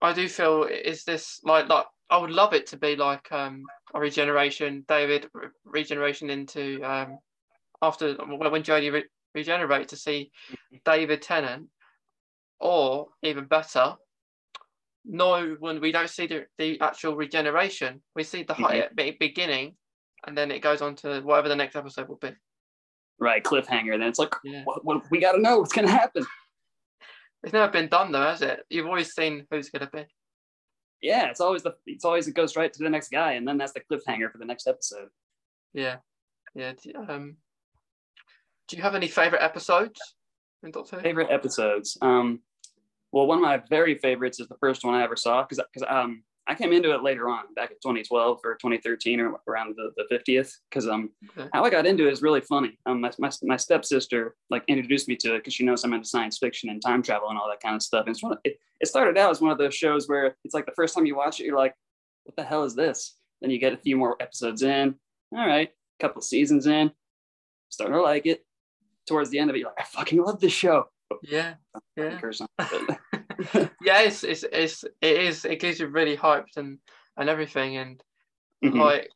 I 0.00 0.12
do 0.12 0.28
feel 0.28 0.64
is 0.64 1.04
this 1.04 1.40
like 1.42 1.68
like 1.68 1.86
I 2.08 2.18
would 2.18 2.30
love 2.30 2.52
it 2.52 2.68
to 2.68 2.76
be 2.76 2.94
like 2.94 3.30
um, 3.32 3.64
a 3.92 3.98
regeneration, 3.98 4.84
David 4.86 5.28
re- 5.34 5.48
regeneration 5.64 6.30
into 6.30 6.80
um, 6.82 7.18
after 7.82 8.14
when 8.14 8.62
Jodie 8.62 8.92
re- 8.92 9.04
regenerate 9.36 9.88
to 9.88 9.96
see 9.96 10.32
David 10.84 11.22
Tennant, 11.22 11.68
or 12.58 13.08
even 13.22 13.44
better, 13.44 13.94
no, 15.04 15.56
when 15.60 15.80
we 15.80 15.92
don't 15.92 16.10
see 16.10 16.26
the, 16.26 16.46
the 16.58 16.80
actual 16.80 17.14
regeneration, 17.14 18.02
we 18.16 18.24
see 18.24 18.42
the 18.42 18.54
mm-hmm. 18.54 19.10
beginning, 19.20 19.76
and 20.26 20.36
then 20.36 20.50
it 20.50 20.62
goes 20.62 20.82
on 20.82 20.96
to 20.96 21.20
whatever 21.20 21.48
the 21.48 21.54
next 21.54 21.76
episode 21.76 22.08
will 22.08 22.16
be. 22.16 22.32
Right, 23.18 23.44
cliffhanger. 23.44 23.92
Then 23.92 24.02
it's 24.02 24.18
like, 24.18 24.34
yeah. 24.44 24.62
what, 24.64 24.84
what, 24.84 25.02
we 25.10 25.20
got 25.20 25.32
to 25.32 25.40
know 25.40 25.58
what's 25.58 25.72
going 25.72 25.86
to 25.86 25.92
happen. 25.92 26.26
It's 27.44 27.52
never 27.52 27.70
been 27.70 27.88
done 27.88 28.10
though, 28.10 28.22
has 28.22 28.42
it? 28.42 28.60
You've 28.68 28.86
always 28.86 29.14
seen 29.14 29.46
who's 29.50 29.70
going 29.70 29.86
to 29.86 29.90
be. 29.92 30.04
Yeah, 31.00 31.26
it's 31.26 31.40
always 31.40 31.62
the 31.62 31.74
it's 31.86 32.04
always 32.04 32.26
it 32.26 32.34
goes 32.34 32.56
right 32.56 32.72
to 32.72 32.82
the 32.82 32.90
next 32.90 33.10
guy, 33.10 33.32
and 33.34 33.46
then 33.46 33.58
that's 33.58 33.72
the 33.72 33.80
cliffhanger 33.80 34.32
for 34.32 34.38
the 34.38 34.44
next 34.44 34.66
episode. 34.66 35.08
Yeah, 35.72 35.96
yeah. 36.54 36.72
Um, 37.08 37.36
do 38.68 38.76
you 38.76 38.82
have 38.82 38.94
any 38.94 39.08
favorite 39.08 39.42
episodes 39.42 40.00
in 40.62 40.70
Doctor 40.70 40.96
Who? 40.96 41.02
Favorite 41.02 41.30
episodes. 41.30 41.96
Um, 42.02 42.40
well, 43.12 43.26
one 43.26 43.38
of 43.38 43.42
my 43.42 43.62
very 43.70 43.96
favorites 43.96 44.40
is 44.40 44.48
the 44.48 44.56
first 44.58 44.84
one 44.84 44.94
I 44.94 45.02
ever 45.02 45.16
saw 45.16 45.42
because 45.42 45.62
because 45.72 45.86
um 45.88 46.22
I 46.48 46.54
came 46.54 46.72
into 46.72 46.94
it 46.94 47.02
later 47.02 47.28
on, 47.28 47.52
back 47.54 47.72
in 47.72 47.76
2012 47.82 48.40
or 48.44 48.54
2013 48.54 49.18
or 49.18 49.40
around 49.48 49.74
the, 49.76 49.90
the 49.96 50.16
50th. 50.16 50.52
Because 50.70 50.86
um, 50.86 51.10
okay. 51.36 51.48
how 51.52 51.64
I 51.64 51.70
got 51.70 51.86
into 51.86 52.06
it 52.06 52.12
is 52.12 52.22
really 52.22 52.40
funny. 52.40 52.78
Um, 52.86 53.00
my, 53.00 53.10
my, 53.18 53.30
my 53.42 53.56
stepsister 53.56 54.36
like 54.48 54.62
introduced 54.68 55.08
me 55.08 55.16
to 55.16 55.34
it 55.34 55.38
because 55.38 55.54
she 55.54 55.64
knows 55.64 55.82
I'm 55.82 55.92
into 55.92 56.06
science 56.06 56.38
fiction 56.38 56.70
and 56.70 56.80
time 56.80 57.02
travel 57.02 57.30
and 57.30 57.38
all 57.38 57.48
that 57.48 57.60
kind 57.60 57.74
of 57.74 57.82
stuff. 57.82 58.06
And 58.06 58.14
it's 58.14 58.22
one 58.22 58.32
of, 58.32 58.38
it, 58.44 58.60
it 58.80 58.86
started 58.86 59.18
out 59.18 59.32
as 59.32 59.40
one 59.40 59.50
of 59.50 59.58
those 59.58 59.74
shows 59.74 60.08
where 60.08 60.36
it's 60.44 60.54
like 60.54 60.66
the 60.66 60.72
first 60.76 60.94
time 60.94 61.04
you 61.04 61.16
watch 61.16 61.40
it, 61.40 61.46
you're 61.46 61.58
like, 61.58 61.74
what 62.22 62.36
the 62.36 62.44
hell 62.44 62.62
is 62.62 62.76
this? 62.76 63.16
Then 63.40 63.50
you 63.50 63.58
get 63.58 63.72
a 63.72 63.78
few 63.78 63.96
more 63.96 64.16
episodes 64.20 64.62
in. 64.62 64.94
All 65.32 65.44
right, 65.44 65.68
a 65.68 66.00
couple 66.00 66.22
seasons 66.22 66.68
in, 66.68 66.92
starting 67.70 67.96
to 67.96 68.02
like 68.02 68.26
it 68.26 68.45
towards 69.06 69.30
the 69.30 69.38
end 69.38 69.50
of 69.50 69.56
it, 69.56 69.60
you're 69.60 69.68
like, 69.68 69.80
I 69.80 69.84
fucking 69.84 70.22
love 70.22 70.40
this 70.40 70.52
show. 70.52 70.86
Yeah, 71.22 71.54
yeah. 71.96 72.18
yeah, 73.82 74.00
it's, 74.02 74.24
it's 74.24 74.44
it's 74.52 74.84
it 75.00 75.20
is 75.20 75.44
it 75.44 75.60
gives 75.60 75.78
you 75.78 75.86
really 75.86 76.16
hyped 76.16 76.56
and 76.56 76.78
and 77.16 77.28
everything 77.28 77.76
and 77.76 78.02
mm-hmm. 78.64 78.80
like 78.80 79.08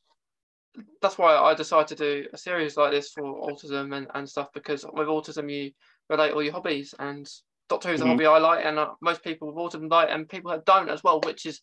that's 1.03 1.19
why 1.19 1.37
I 1.37 1.55
decided 1.55 1.89
to 1.89 1.97
do 1.97 2.29
a 2.33 2.39
series 2.39 2.77
like 2.77 2.93
this 2.93 3.11
for 3.11 3.23
autism 3.23 3.97
and, 3.97 4.07
and 4.15 4.29
stuff 4.29 4.49
because 4.55 4.85
with 4.85 5.09
autism 5.09 5.51
you 5.53 5.73
relate 6.09 6.33
all 6.33 6.43
your 6.43 6.53
hobbies 6.53 6.95
and 6.99 7.29
Doctor 7.69 7.89
Who's 7.89 8.01
mm-hmm. 8.01 8.09
a 8.09 8.13
hobby 8.13 8.27
I 8.27 8.39
like 8.39 8.65
and 8.65 8.79
uh, 8.79 8.91
most 9.01 9.23
people 9.25 9.49
with 9.49 9.57
autism 9.57 9.91
like 9.91 10.09
and 10.11 10.29
people 10.29 10.51
that 10.51 10.65
don't 10.65 10.89
as 10.89 11.03
well, 11.03 11.21
which 11.25 11.47
is 11.47 11.61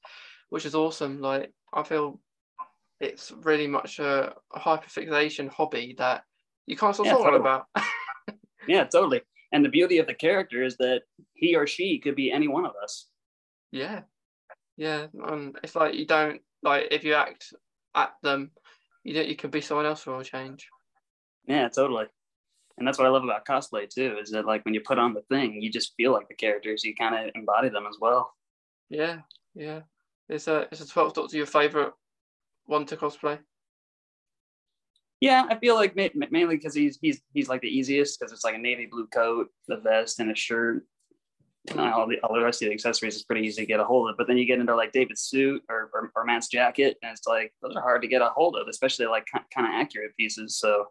which 0.49 0.65
is 0.65 0.75
awesome. 0.75 1.21
Like 1.21 1.51
I 1.73 1.83
feel 1.83 2.19
it's 2.99 3.31
really 3.43 3.67
much 3.67 3.99
a, 3.99 4.33
a 4.53 4.59
hyperfixation 4.59 5.49
hobby 5.49 5.95
that 5.97 6.23
you 6.65 6.75
can't 6.75 6.95
stop 6.95 7.05
yeah, 7.05 7.13
talking 7.13 7.25
totally. 7.25 7.41
about. 7.41 7.65
yeah, 8.67 8.83
totally. 8.85 9.21
And 9.51 9.63
the 9.63 9.69
beauty 9.69 9.97
of 9.97 10.07
the 10.07 10.13
character 10.13 10.63
is 10.63 10.77
that 10.77 11.03
he 11.33 11.55
or 11.55 11.67
she 11.67 11.99
could 11.99 12.15
be 12.15 12.31
any 12.31 12.47
one 12.47 12.65
of 12.65 12.73
us. 12.83 13.07
Yeah, 13.71 14.01
yeah. 14.75 15.07
Um, 15.23 15.53
it's 15.63 15.75
like 15.75 15.95
you 15.95 16.05
don't 16.05 16.41
like 16.63 16.87
if 16.91 17.03
you 17.03 17.13
act 17.13 17.53
at 17.95 18.13
them, 18.23 18.51
you 19.03 19.13
don't. 19.13 19.27
You 19.27 19.35
could 19.35 19.51
be 19.51 19.61
someone 19.61 19.85
else 19.85 20.03
for 20.03 20.19
a 20.19 20.23
change. 20.23 20.67
Yeah, 21.45 21.69
totally. 21.69 22.05
And 22.77 22.87
that's 22.87 22.99
what 22.99 23.07
I 23.07 23.09
love 23.09 23.23
about 23.23 23.45
cosplay 23.45 23.89
too. 23.89 24.17
Is 24.21 24.31
that 24.31 24.45
like 24.45 24.63
when 24.65 24.73
you 24.73 24.81
put 24.81 24.99
on 24.99 25.13
the 25.13 25.21
thing, 25.21 25.61
you 25.61 25.71
just 25.71 25.93
feel 25.95 26.11
like 26.11 26.27
the 26.27 26.35
characters. 26.35 26.83
You 26.83 26.93
kind 26.95 27.15
of 27.15 27.31
embody 27.35 27.69
them 27.69 27.87
as 27.87 27.97
well. 27.99 28.33
Yeah, 28.89 29.19
yeah. 29.55 29.81
Is 30.29 30.47
a 30.47 30.67
is 30.71 30.81
a 30.81 30.87
twelfth 30.87 31.15
Doctor 31.15 31.37
your 31.37 31.45
favorite 31.45 31.93
one 32.65 32.85
to 32.87 32.97
cosplay? 32.97 33.39
Yeah, 35.19 35.45
I 35.49 35.55
feel 35.57 35.75
like 35.75 35.95
ma- 35.95 36.27
mainly 36.29 36.57
because 36.57 36.75
he's 36.75 36.99
he's 37.01 37.21
he's 37.33 37.49
like 37.49 37.61
the 37.61 37.67
easiest 37.67 38.19
because 38.19 38.31
it's 38.31 38.43
like 38.43 38.55
a 38.55 38.59
navy 38.59 38.85
blue 38.85 39.07
coat, 39.07 39.49
the 39.67 39.77
vest, 39.77 40.19
and 40.19 40.31
a 40.31 40.35
shirt. 40.35 40.85
And 41.69 41.81
all 41.81 42.07
the 42.07 42.19
all 42.19 42.33
the 42.33 42.43
rest 42.43 42.61
of 42.61 42.69
the 42.69 42.73
accessories 42.73 43.15
is 43.15 43.23
pretty 43.23 43.45
easy 43.45 43.63
to 43.63 43.65
get 43.65 43.79
a 43.79 43.83
hold 43.83 44.09
of. 44.09 44.15
But 44.15 44.27
then 44.27 44.37
you 44.37 44.45
get 44.45 44.59
into 44.59 44.75
like 44.75 44.93
David's 44.93 45.21
suit 45.21 45.63
or 45.69 45.89
or, 45.93 46.11
or 46.15 46.23
Matt's 46.23 46.47
jacket, 46.47 46.97
and 47.01 47.11
it's 47.11 47.27
like 47.27 47.53
those 47.61 47.75
are 47.75 47.81
hard 47.81 48.01
to 48.03 48.07
get 48.07 48.21
a 48.21 48.29
hold 48.29 48.55
of, 48.55 48.67
especially 48.67 49.07
like 49.07 49.25
kind 49.33 49.67
of 49.67 49.73
accurate 49.73 50.15
pieces. 50.15 50.57
So 50.57 50.85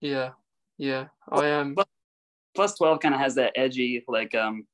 yeah, 0.00 0.30
yeah, 0.76 1.06
I 1.30 1.46
am. 1.46 1.78
Um... 1.78 1.84
Plus 2.54 2.74
twelve 2.74 3.00
kind 3.00 3.14
of 3.14 3.20
has 3.20 3.36
that 3.36 3.52
edgy 3.56 4.04
like 4.06 4.34
um, 4.34 4.66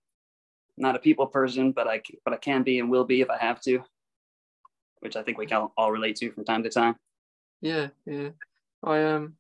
not 0.77 0.97
a 0.97 0.99
people 0.99 1.27
person, 1.29 1.71
but 1.71 1.87
I 1.87 2.03
but 2.25 2.35
I 2.35 2.39
can 2.39 2.65
be 2.65 2.81
and 2.81 2.91
will 2.91 3.05
be 3.05 3.21
if 3.21 3.31
I 3.31 3.37
have 3.39 3.61
to, 3.61 3.85
which 4.99 5.15
I 5.15 5.23
think 5.23 5.39
we 5.39 5.47
can 5.47 5.69
all 5.77 5.93
relate 5.93 6.17
to 6.17 6.33
from 6.33 6.45
time 6.45 6.65
to 6.65 6.71
time. 6.71 6.97
Yeah, 7.61 7.89
yeah. 8.07 8.31
I 8.83 9.03
um, 9.05 9.35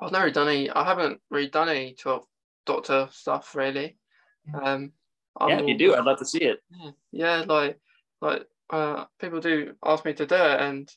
I've 0.00 0.12
never 0.12 0.30
done 0.30 0.48
any. 0.48 0.70
I 0.70 0.84
haven't 0.84 1.20
really 1.30 1.48
done 1.48 1.68
any 1.68 1.94
twelve 1.94 2.24
Doctor 2.64 3.08
stuff 3.10 3.54
really. 3.54 3.96
Um, 4.54 4.92
I'm 5.38 5.48
yeah, 5.48 5.60
if 5.60 5.68
you 5.68 5.78
do, 5.78 5.94
I'd 5.94 6.04
love 6.04 6.18
to 6.18 6.24
see 6.24 6.42
it. 6.42 6.62
Yeah, 6.70 6.90
yeah 7.12 7.44
like 7.46 7.78
like 8.20 8.46
uh, 8.70 9.04
people 9.20 9.40
do 9.40 9.74
ask 9.84 10.04
me 10.04 10.14
to 10.14 10.26
do 10.26 10.34
it, 10.34 10.60
and 10.60 10.88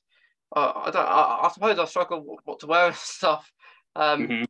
uh, 0.55 0.73
I 0.75 0.91
don't. 0.91 1.05
I, 1.05 1.39
I, 1.43 1.49
suppose 1.53 1.79
I 1.79 1.85
struggle 1.85 2.39
what 2.43 2.59
to 2.59 2.67
wear 2.67 2.85
and 2.87 2.95
stuff. 2.95 3.51
Um, 3.95 4.27
mm-hmm. 4.27 4.43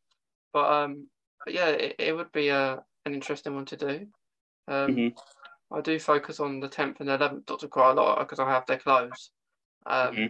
but 0.53 0.71
um, 0.71 1.07
yeah, 1.47 1.69
it, 1.69 1.95
it 1.99 2.15
would 2.15 2.31
be 2.31 2.49
a 2.49 2.57
uh, 2.57 2.79
an 3.05 3.13
interesting 3.13 3.55
one 3.55 3.65
to 3.65 3.77
do. 3.77 4.07
Um, 4.67 4.95
mm-hmm. 4.95 5.75
I 5.75 5.81
do 5.81 5.99
focus 5.99 6.39
on 6.39 6.59
the 6.59 6.67
tenth 6.67 6.99
and 6.99 7.09
eleventh 7.09 7.45
Doctor 7.45 7.67
quite 7.67 7.91
a 7.91 7.93
lot 7.93 8.19
because 8.19 8.39
I 8.39 8.49
have 8.49 8.65
their 8.65 8.79
clothes. 8.79 9.31
Um, 9.85 10.15
mm-hmm. 10.15 10.25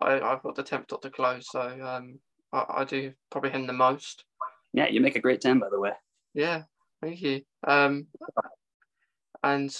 I, 0.00 0.20
I've 0.20 0.42
got 0.42 0.54
the 0.54 0.62
tenth 0.62 0.88
Doctor 0.88 1.10
clothes, 1.10 1.48
so 1.50 1.60
um, 1.60 2.18
I, 2.52 2.64
I 2.68 2.84
do 2.84 3.12
probably 3.30 3.50
him 3.50 3.66
the 3.66 3.72
most. 3.72 4.24
Yeah, 4.72 4.88
you 4.88 5.00
make 5.00 5.16
a 5.16 5.20
great 5.20 5.40
ten, 5.40 5.58
by 5.58 5.68
the 5.70 5.80
way. 5.80 5.92
Yeah, 6.34 6.62
thank 7.02 7.20
you. 7.20 7.42
Um, 7.66 8.06
and 9.42 9.74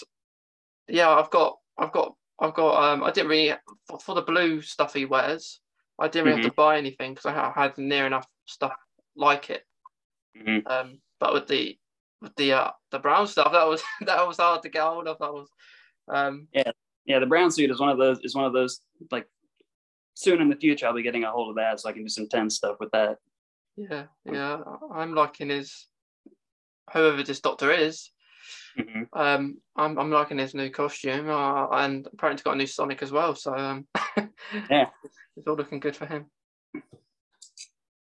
yeah, 0.88 1.10
I've 1.10 1.30
got, 1.30 1.58
I've 1.76 1.92
got, 1.92 2.14
I've 2.40 2.54
got. 2.54 2.92
Um, 2.92 3.04
I 3.04 3.10
didn't 3.10 3.30
really 3.30 3.54
for, 3.88 3.98
for 3.98 4.14
the 4.14 4.22
blue 4.22 4.62
stuff 4.62 4.94
he 4.94 5.04
wears. 5.04 5.60
I 5.98 6.08
didn't 6.08 6.26
really 6.26 6.38
mm-hmm. 6.38 6.44
have 6.44 6.54
to 6.54 6.60
mm-hmm. 6.60 6.68
buy 6.68 6.78
anything 6.78 7.14
because 7.14 7.26
I 7.26 7.52
had 7.54 7.76
near 7.76 8.06
enough 8.06 8.26
stuff 8.46 8.72
like 9.16 9.50
it. 9.50 9.64
Mm-hmm. 10.37 10.66
Um, 10.66 11.00
but 11.20 11.32
with 11.32 11.48
the 11.48 11.76
with 12.22 12.34
the 12.37 12.52
uh, 12.52 12.70
the 12.90 12.98
brown 12.98 13.26
stuff, 13.26 13.52
that 13.52 13.66
was 13.66 13.82
that 14.06 14.26
was 14.26 14.38
hard 14.38 14.62
to 14.62 14.68
get 14.68 14.82
hold 14.82 15.08
of. 15.08 15.18
That 15.18 15.32
was 15.32 15.48
um, 16.08 16.48
yeah, 16.52 16.70
yeah. 17.04 17.18
The 17.18 17.26
brown 17.26 17.50
suit 17.50 17.70
is 17.70 17.80
one 17.80 17.90
of 17.90 17.98
those 17.98 18.20
is 18.20 18.34
one 18.34 18.44
of 18.44 18.52
those 18.52 18.80
like 19.10 19.26
soon 20.18 20.42
in 20.42 20.48
the 20.48 20.56
future 20.56 20.87
I'll 20.87 20.94
be 20.94 21.02
getting 21.02 21.22
a 21.22 21.30
hold 21.30 21.50
of 21.50 21.56
that 21.56 21.78
so 21.78 21.88
I 21.88 21.92
can 21.92 22.02
do 22.02 22.08
some 22.08 22.28
tense 22.28 22.56
stuff 22.56 22.76
with 22.80 22.90
that. 22.90 23.18
Yeah, 23.76 24.04
yeah. 24.25 24.58
I'm 24.92 25.14
liking 25.14 25.50
his 25.50 25.87
whoever 26.92 27.22
this 27.22 27.40
doctor 27.40 27.70
is. 27.70 28.10
Mm-hmm. 28.76 29.02
Um, 29.12 29.58
I'm 29.76 29.96
I'm 29.98 30.10
liking 30.10 30.38
his 30.38 30.54
new 30.54 30.70
costume, 30.70 31.30
uh, 31.30 31.68
and 31.68 32.06
apparently 32.12 32.42
got 32.42 32.54
a 32.54 32.56
new 32.56 32.66
Sonic 32.66 33.02
as 33.02 33.12
well. 33.12 33.37
So 33.37 33.54
um, 33.54 33.87
yeah, 34.70 34.88
it's 35.37 35.46
all 35.46 35.54
looking 35.54 35.80
good 35.80 35.94
for 35.94 36.06
him. 36.06 36.26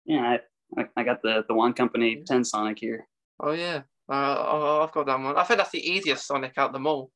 Yeah, 0.04 0.38
I, 0.76 0.86
I 0.96 1.04
got 1.04 1.22
the 1.22 1.44
the 1.48 1.54
one 1.54 1.72
company 1.72 2.22
ten 2.26 2.44
Sonic 2.44 2.78
here. 2.78 3.06
Oh 3.40 3.52
yeah, 3.52 3.82
uh, 4.10 4.82
I've 4.82 4.92
got 4.92 5.06
that 5.06 5.18
one. 5.18 5.36
I 5.36 5.44
think 5.44 5.58
that's 5.58 5.70
the 5.70 5.90
easiest 5.90 6.26
Sonic 6.26 6.58
out 6.58 6.72
them 6.72 6.86
all 6.86 7.10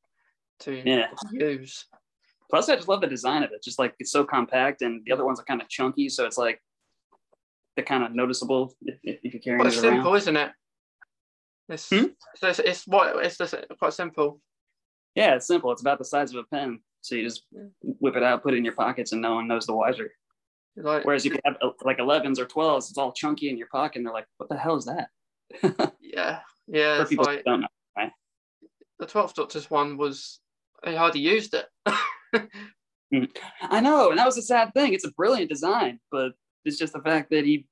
to 0.60 0.74
yeah. 0.74 1.08
use. 1.32 1.84
Plus, 2.50 2.68
I 2.68 2.76
just 2.76 2.88
love 2.88 3.00
the 3.00 3.06
design 3.06 3.42
of 3.42 3.50
it. 3.52 3.62
Just 3.62 3.78
like 3.78 3.94
it's 3.98 4.12
so 4.12 4.24
compact, 4.24 4.82
and 4.82 5.02
the 5.04 5.12
other 5.12 5.24
ones 5.24 5.40
are 5.40 5.44
kind 5.44 5.60
of 5.60 5.68
chunky, 5.68 6.08
so 6.08 6.26
it's 6.26 6.38
like 6.38 6.60
they're 7.74 7.84
kind 7.84 8.04
of 8.04 8.14
noticeable 8.14 8.74
if, 8.82 8.98
if 9.02 9.34
you 9.34 9.40
carry. 9.40 9.58
But 9.58 9.68
it's 9.68 9.80
simple, 9.80 10.14
isn't 10.14 10.36
it? 10.36 10.50
It's, 11.68 11.90
hmm? 11.90 12.04
it's, 12.42 12.58
it's 12.60 12.86
what 12.86 13.24
it's 13.24 13.38
just 13.38 13.54
quite 13.78 13.92
simple. 13.92 14.40
Yeah, 15.14 15.34
it's 15.34 15.46
simple. 15.46 15.72
It's 15.72 15.80
about 15.80 15.98
the 15.98 16.04
size 16.04 16.30
of 16.30 16.36
a 16.36 16.44
pen, 16.44 16.80
so 17.00 17.14
you 17.14 17.24
just 17.24 17.44
whip 17.82 18.16
it 18.16 18.22
out, 18.22 18.42
put 18.42 18.54
it 18.54 18.58
in 18.58 18.64
your 18.64 18.74
pockets, 18.74 19.12
and 19.12 19.20
no 19.20 19.34
one 19.34 19.48
knows 19.48 19.66
the 19.66 19.74
wiser. 19.74 20.10
Like, 20.76 21.04
Whereas 21.04 21.24
you 21.24 21.36
have 21.44 21.56
uh, 21.62 21.70
like 21.84 21.98
11s 21.98 22.38
or 22.38 22.44
12s, 22.44 22.90
it's 22.90 22.98
all 22.98 23.12
chunky 23.12 23.48
in 23.48 23.56
your 23.56 23.68
pocket, 23.68 23.98
and 23.98 24.06
they're 24.06 24.12
like, 24.12 24.26
"What 24.36 24.50
the 24.50 24.56
hell 24.56 24.76
is 24.76 24.84
that?" 24.84 25.08
yeah, 26.00 26.40
yeah. 26.68 27.04
Like, 27.16 27.44
don't 27.44 27.62
know, 27.62 27.68
right? 27.96 28.12
The 28.98 29.06
12th 29.06 29.34
Doctor's 29.34 29.70
one 29.70 29.96
was 29.96 30.40
he 30.84 30.94
hardly 30.94 31.20
used 31.20 31.54
it. 31.54 31.66
Mm. 33.14 33.30
I 33.62 33.80
know, 33.80 34.10
and 34.10 34.18
that 34.18 34.26
was 34.26 34.36
a 34.36 34.42
sad 34.42 34.74
thing. 34.74 34.92
It's 34.92 35.06
a 35.06 35.12
brilliant 35.12 35.48
design, 35.48 36.00
but 36.10 36.32
it's 36.64 36.78
just 36.78 36.92
the 36.92 37.00
fact 37.00 37.30
that 37.30 37.44
he 37.44 37.66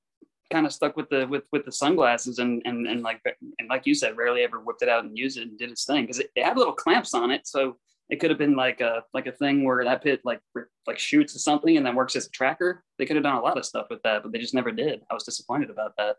kind 0.52 0.66
of 0.66 0.72
stuck 0.72 0.96
with 0.96 1.08
the 1.08 1.26
with 1.26 1.42
with 1.50 1.64
the 1.64 1.72
sunglasses 1.72 2.38
and 2.38 2.62
and 2.64 2.86
and 2.86 3.02
like 3.02 3.20
and 3.58 3.68
like 3.68 3.86
you 3.86 3.94
said, 3.94 4.16
rarely 4.16 4.42
ever 4.42 4.60
whipped 4.60 4.82
it 4.82 4.88
out 4.88 5.04
and 5.04 5.18
used 5.18 5.36
it 5.36 5.42
and 5.42 5.58
did 5.58 5.70
its 5.70 5.84
thing 5.84 6.04
because 6.04 6.20
it, 6.20 6.30
it, 6.36 6.44
had 6.44 6.56
little 6.56 6.72
clamps 6.72 7.14
on 7.14 7.30
it, 7.30 7.46
so 7.46 7.76
it 8.10 8.20
could 8.20 8.30
have 8.30 8.38
been 8.38 8.54
like 8.54 8.80
a 8.80 9.02
like 9.12 9.26
a 9.26 9.32
thing 9.32 9.64
where 9.64 9.84
that 9.84 10.02
pit 10.02 10.20
like 10.24 10.40
like 10.86 10.98
shoots 10.98 11.34
or 11.34 11.40
something 11.40 11.76
and 11.76 11.84
then 11.84 11.96
works 11.96 12.16
as 12.16 12.26
a 12.26 12.30
tracker. 12.30 12.84
They 12.98 13.06
could 13.06 13.16
have 13.16 13.24
done 13.24 13.36
a 13.36 13.42
lot 13.42 13.58
of 13.58 13.64
stuff 13.64 13.86
with 13.90 14.02
that, 14.02 14.22
but 14.22 14.32
they 14.32 14.38
just 14.38 14.54
never 14.54 14.70
did. 14.70 15.00
I 15.10 15.14
was 15.14 15.24
disappointed 15.24 15.70
about 15.70 15.94
that. 15.98 16.16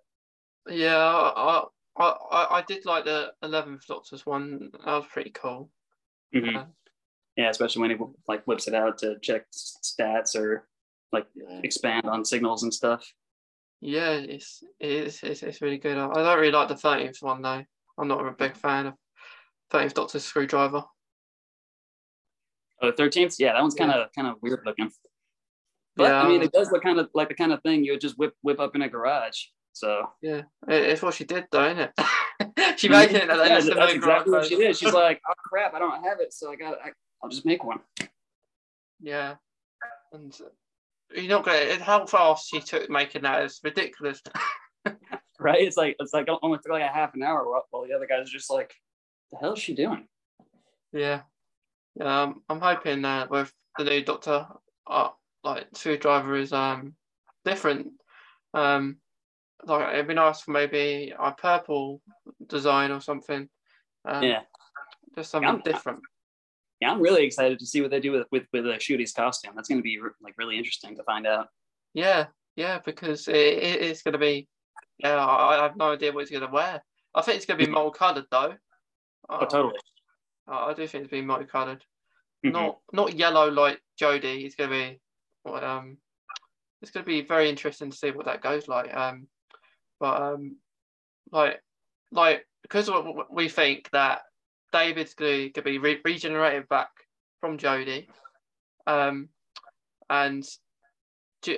Yeah, 0.67 0.97
I 0.97 1.63
I 1.97 2.47
I 2.51 2.63
did 2.67 2.85
like 2.85 3.05
the 3.05 3.31
eleventh 3.41 3.87
Doctor's 3.87 4.25
one. 4.25 4.71
That 4.73 4.85
was 4.85 5.05
pretty 5.11 5.29
cool. 5.29 5.69
Mm-hmm. 6.35 6.57
Uh, 6.57 6.63
yeah, 7.37 7.49
especially 7.49 7.81
when 7.81 7.91
he 7.91 7.97
like 8.27 8.45
whips 8.45 8.67
it 8.67 8.75
out 8.75 8.97
to 8.99 9.17
check 9.21 9.45
stats 9.51 10.35
or 10.35 10.67
like 11.11 11.27
yeah. 11.35 11.59
expand 11.63 12.05
on 12.05 12.25
signals 12.25 12.63
and 12.63 12.73
stuff. 12.73 13.05
Yeah, 13.81 14.11
it's 14.11 14.63
it's 14.79 15.23
it's, 15.23 15.43
it's 15.43 15.61
really 15.61 15.77
good. 15.77 15.97
I 15.97 16.13
don't 16.13 16.39
really 16.39 16.51
like 16.51 16.69
the 16.69 16.77
thirteenth 16.77 17.17
one 17.21 17.41
though. 17.41 17.63
I'm 17.97 18.07
not 18.07 18.25
a 18.25 18.31
big 18.31 18.55
fan 18.55 18.87
of 18.87 18.93
thirteenth 19.69 19.93
Doctor 19.93 20.19
Screwdriver. 20.19 20.83
Oh, 22.81 22.91
thirteenth, 22.91 23.35
yeah, 23.39 23.53
that 23.53 23.61
one's 23.61 23.75
kind 23.75 23.91
of 23.91 24.09
kind 24.13 24.27
of 24.27 24.35
weird 24.41 24.61
looking. 24.65 24.89
But 25.95 26.05
yeah, 26.05 26.21
I 26.21 26.27
mean, 26.27 26.41
it 26.41 26.51
does 26.51 26.71
look 26.71 26.83
kind 26.83 26.99
of 26.99 27.09
like 27.13 27.29
the 27.29 27.35
kind 27.35 27.53
of 27.53 27.61
thing 27.61 27.83
you 27.83 27.93
would 27.93 28.01
just 28.01 28.17
whip 28.17 28.33
whip 28.41 28.59
up 28.59 28.75
in 28.75 28.81
a 28.81 28.89
garage. 28.89 29.43
So 29.73 30.09
yeah, 30.21 30.43
it's 30.67 31.01
what 31.01 31.13
she 31.13 31.25
did, 31.25 31.45
though, 31.51 31.65
isn't 31.65 31.79
it? 31.79 32.77
she 32.79 32.89
made 32.89 33.11
it. 33.11 33.27
Yeah, 33.27 33.35
that's 33.35 33.93
exactly 33.93 34.31
what 34.31 34.45
she 34.45 34.55
did. 34.55 34.77
She's 34.77 34.93
like, 34.93 35.21
"Oh 35.29 35.33
crap, 35.43 35.73
I 35.73 35.79
don't 35.79 36.03
have 36.03 36.19
it, 36.19 36.33
so 36.33 36.51
I 36.51 36.55
got. 36.55 36.77
I, 36.83 36.91
I'll 37.23 37.29
just 37.29 37.45
make 37.45 37.63
one." 37.63 37.79
Yeah, 39.01 39.35
and 40.13 40.37
you're 41.15 41.29
not 41.29 41.45
gonna. 41.45 41.83
How 41.83 42.05
fast 42.05 42.49
she 42.49 42.59
took 42.59 42.89
making 42.89 43.23
that 43.23 43.43
is 43.43 43.59
ridiculous. 43.63 44.21
right? 45.39 45.61
It's 45.61 45.77
like 45.77 45.95
it's 45.99 46.13
like 46.13 46.27
only 46.41 46.57
took 46.57 46.71
like 46.71 46.83
a 46.83 46.87
half 46.87 47.13
an 47.15 47.23
hour 47.23 47.45
while 47.45 47.85
the 47.85 47.93
other 47.93 48.07
guy's 48.07 48.27
are 48.27 48.31
just 48.31 48.51
like, 48.51 48.73
"The 49.31 49.37
hell 49.37 49.53
is 49.53 49.59
she 49.59 49.75
doing?" 49.75 50.07
Yeah, 50.91 51.21
um, 52.01 52.41
I'm 52.49 52.59
hoping 52.59 53.01
that 53.03 53.29
with 53.29 53.51
the 53.77 53.83
new 53.83 54.03
Doctor, 54.03 54.47
uh, 54.87 55.09
like 55.43 55.67
Screwdriver 55.73 56.35
is 56.35 56.53
um 56.53 56.95
different. 57.43 57.91
Um, 58.53 58.97
like 59.65 59.93
it'd 59.93 60.07
be 60.07 60.13
nice 60.13 60.41
for 60.41 60.51
maybe 60.51 61.13
a 61.17 61.31
purple 61.31 62.01
design 62.47 62.91
or 62.91 63.01
something. 63.01 63.49
Um, 64.05 64.23
yeah, 64.23 64.41
just 65.15 65.31
something 65.31 65.49
I'm, 65.49 65.61
different. 65.61 65.99
Yeah, 66.81 66.91
I'm 66.91 67.01
really 67.01 67.23
excited 67.25 67.59
to 67.59 67.65
see 67.65 67.81
what 67.81 67.91
they 67.91 67.99
do 67.99 68.11
with 68.11 68.27
with 68.31 68.43
with 68.51 68.65
uh, 68.65 68.69
Ncuti's 68.69 69.13
costume. 69.13 69.53
That's 69.55 69.69
going 69.69 69.79
to 69.79 69.83
be 69.83 69.99
like 70.21 70.35
really 70.37 70.57
interesting 70.57 70.95
to 70.97 71.03
find 71.03 71.25
out. 71.25 71.47
Yeah, 71.93 72.27
yeah, 72.55 72.79
because 72.85 73.27
it, 73.27 73.35
it, 73.35 73.81
it's 73.81 74.01
going 74.01 74.13
to 74.13 74.19
be. 74.19 74.47
Yeah, 74.99 75.15
I, 75.15 75.59
I, 75.59 75.63
have 75.63 75.75
no 75.75 75.91
idea 75.91 76.13
what 76.13 76.21
he's 76.21 76.31
going 76.31 76.49
to 76.49 76.53
wear. 76.53 76.81
I 77.13 77.21
think 77.21 77.37
it's 77.37 77.45
going 77.45 77.59
to 77.59 77.65
be 77.65 77.71
multicolored 77.73 78.25
though. 78.31 78.55
Oh, 79.29 79.35
uh, 79.35 79.45
totally. 79.45 79.79
I 80.47 80.73
do 80.73 80.85
think 80.87 81.03
it's 81.03 81.11
being 81.11 81.25
multicolored. 81.25 81.83
Mm-hmm. 82.45 82.51
Not 82.51 82.77
not 82.93 83.15
yellow 83.15 83.49
like 83.49 83.81
Jodie. 83.99 84.45
It's 84.45 84.55
going 84.55 84.69
to 84.69 84.75
be 84.75 84.99
what 85.43 85.63
um 85.63 85.97
it's 86.81 86.91
going 86.91 87.03
to 87.03 87.07
be 87.07 87.21
very 87.21 87.49
interesting 87.49 87.89
to 87.89 87.97
see 87.97 88.11
what 88.11 88.25
that 88.25 88.41
goes 88.41 88.67
like. 88.67 88.95
Um, 88.95 89.27
but 89.99 90.21
um, 90.21 90.57
like 91.31 91.61
like 92.11 92.45
because 92.61 92.89
we 93.31 93.49
think 93.49 93.89
that 93.91 94.21
David's 94.75 95.13
going 95.13 95.53
to 95.53 95.61
be 95.61 95.77
re- 95.77 96.01
regenerated 96.03 96.67
back 96.67 96.89
from 97.39 97.57
Jodie, 97.57 98.07
um, 98.85 99.29
and 100.09 100.45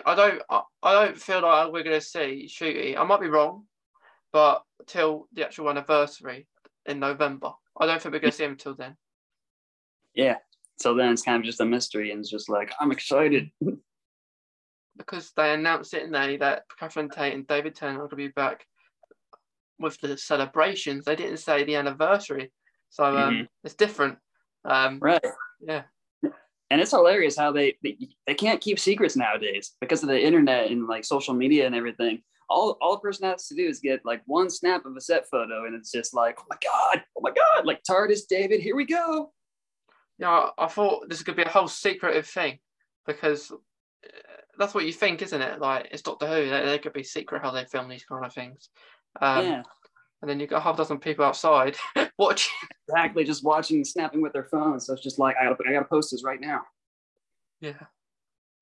I 0.06 0.16
don't 0.16 0.42
I 0.84 0.94
don't 0.94 1.18
feel 1.18 1.42
like 1.42 1.72
we're 1.72 1.84
going 1.84 2.00
to 2.00 2.06
see 2.06 2.48
Ncuti. 2.48 2.96
I 2.96 3.04
might 3.04 3.20
be 3.20 3.28
wrong, 3.28 3.64
but 4.32 4.62
till 4.86 5.28
the 5.34 5.44
actual 5.44 5.72
anniversary 5.72 6.46
in 6.86 7.00
November, 7.00 7.54
I 7.80 7.88
don't 7.88 8.00
think 8.00 8.14
we're 8.14 8.20
going 8.20 8.32
to 8.32 8.38
see 8.38 8.44
him 8.44 8.56
till 8.56 8.76
then. 8.76 8.96
Yeah. 10.14 10.36
So 10.80 10.94
then 10.94 11.12
it's 11.12 11.24
kind 11.24 11.38
of 11.38 11.44
just 11.44 11.62
a 11.62 11.66
mystery, 11.66 12.12
and 12.12 12.20
it's 12.20 12.30
just 12.30 12.50
like 12.50 12.72
I'm 12.80 12.92
excited. 12.92 13.50
because 14.96 15.32
they 15.36 15.56
announced 15.56 15.96
it, 15.96 16.04
in 16.04 16.12
they 16.12 16.38
that 16.38 16.66
Catherine 16.80 17.10
Tate 17.10 17.34
and 17.34 17.48
David 17.48 17.74
Tennant 17.74 17.98
are 17.98 18.02
going 18.02 18.10
to 18.10 18.16
be 18.18 18.28
back 18.28 18.68
with 19.80 20.00
the 20.02 20.18
celebrations. 20.20 21.06
They 21.06 21.16
didn't 21.16 21.38
say 21.38 21.64
the 21.64 21.78
anniversary, 21.78 22.52
so 22.90 23.04
um, 23.06 23.34
mm-hmm. 23.34 23.44
it's 23.64 23.76
different. 23.76 24.18
Um, 24.66 25.00
right. 25.00 25.24
Yeah. 25.62 25.84
And 26.70 26.82
it's 26.82 26.92
hilarious 26.92 27.38
how 27.38 27.52
they, 27.54 27.78
they 27.82 27.98
they 28.26 28.34
can't 28.34 28.60
keep 28.60 28.78
secrets 28.78 29.16
nowadays 29.16 29.72
because 29.80 30.04
of 30.04 30.10
the 30.10 30.22
internet 30.22 30.70
and 30.70 30.86
like 30.88 31.06
social 31.06 31.34
media 31.34 31.66
and 31.66 31.74
everything. 31.74 32.22
All 32.50 32.78
all 32.82 32.96
a 32.96 33.00
person 33.00 33.28
has 33.28 33.48
to 33.48 33.56
do 33.56 33.66
is 33.66 33.80
get 33.80 34.02
like 34.04 34.22
one 34.26 34.50
snap 34.50 34.86
of 34.86 34.96
a 34.96 35.02
set 35.02 35.30
photo, 35.30 35.66
and 35.66 35.76
it's 35.76 35.92
just 35.92 36.14
like, 36.14 36.38
oh 36.40 36.46
my 36.50 36.58
god, 36.62 37.04
oh 37.18 37.22
my 37.22 37.32
god, 37.32 37.66
like 37.66 37.82
TARDIS 37.90 38.28
David, 38.30 38.60
here 38.60 38.76
we 38.76 38.86
go. 38.86 39.32
Yeah, 40.20 40.50
I 40.58 40.68
thought 40.68 41.08
this 41.08 41.24
could 41.24 41.38
be 41.38 41.44
a 41.44 41.50
whole 41.50 41.68
secretive 41.68 42.28
thing 42.28 42.60
because 43.06 43.52
that's 44.58 44.74
what 44.74 44.86
you 44.86 44.94
think, 44.94 45.22
isn't 45.22 45.42
it? 45.42 45.60
Like 45.60 45.88
it's 45.92 46.02
Doctor 46.02 46.28
Who. 46.28 46.50
They, 46.50 46.66
they 46.66 46.80
could 46.80 46.94
be 46.94 47.04
secret 47.04 47.42
how 47.42 47.52
they 47.52 47.66
film 47.66 47.88
these 47.88 48.04
kind 48.04 48.26
of 48.26 48.34
things. 48.34 48.70
Um, 49.22 49.46
yeah. 49.46 49.64
And 50.22 50.30
then 50.30 50.40
you 50.40 50.48
got 50.48 50.64
half 50.64 50.76
a 50.76 50.78
dozen 50.78 50.98
people 50.98 51.26
outside 51.26 51.76
watching. 52.18 52.54
Exactly, 52.88 53.24
just 53.24 53.44
watching, 53.44 53.78
and 53.78 53.88
snapping 53.88 54.22
with 54.22 54.34
their 54.34 54.46
phones. 54.46 54.86
So 54.86 54.94
it's 54.94 55.04
just 55.04 55.20
like 55.20 55.36
I 55.40 55.46
gotta, 55.46 55.64
I 55.68 55.74
gotta 55.74 55.86
post 55.86 56.12
this 56.12 56.24
right 56.24 56.42
now. 56.42 56.62
Yeah. 57.60 57.80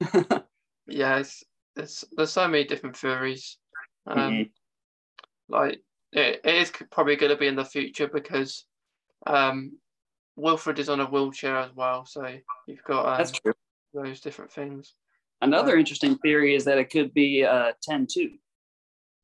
yeah, 0.88 1.18
it's, 1.18 1.44
it's 1.76 2.04
there's 2.16 2.32
so 2.32 2.48
many 2.48 2.66
different 2.66 2.98
theories. 2.98 3.58
Um, 4.08 4.18
mm-hmm. 4.18 4.44
Like 5.48 5.82
it, 6.12 6.42
it 6.44 6.56
is 6.56 6.72
probably 6.92 7.16
going 7.16 7.32
to 7.32 7.38
be 7.38 7.48
in 7.48 7.56
the 7.56 7.66
future 7.66 8.08
because 8.08 8.66
um, 9.28 9.78
Wilfred 10.36 10.80
is 10.80 10.90
on 10.90 11.00
a 11.00 11.06
wheelchair 11.06 11.58
as 11.58 11.72
well, 11.76 12.06
so 12.06 12.28
you've 12.68 12.84
got 12.84 13.06
um, 13.06 13.18
that's 13.18 13.32
true. 13.32 13.54
Those 13.94 14.20
different 14.20 14.52
things. 14.52 14.94
Another 15.42 15.78
interesting 15.78 16.18
theory 16.18 16.56
is 16.56 16.66
that 16.66 16.78
it 16.78 16.90
could 16.90 17.14
be 17.14 17.44
uh, 17.46 17.74
10 17.84 18.08
2. 18.10 18.32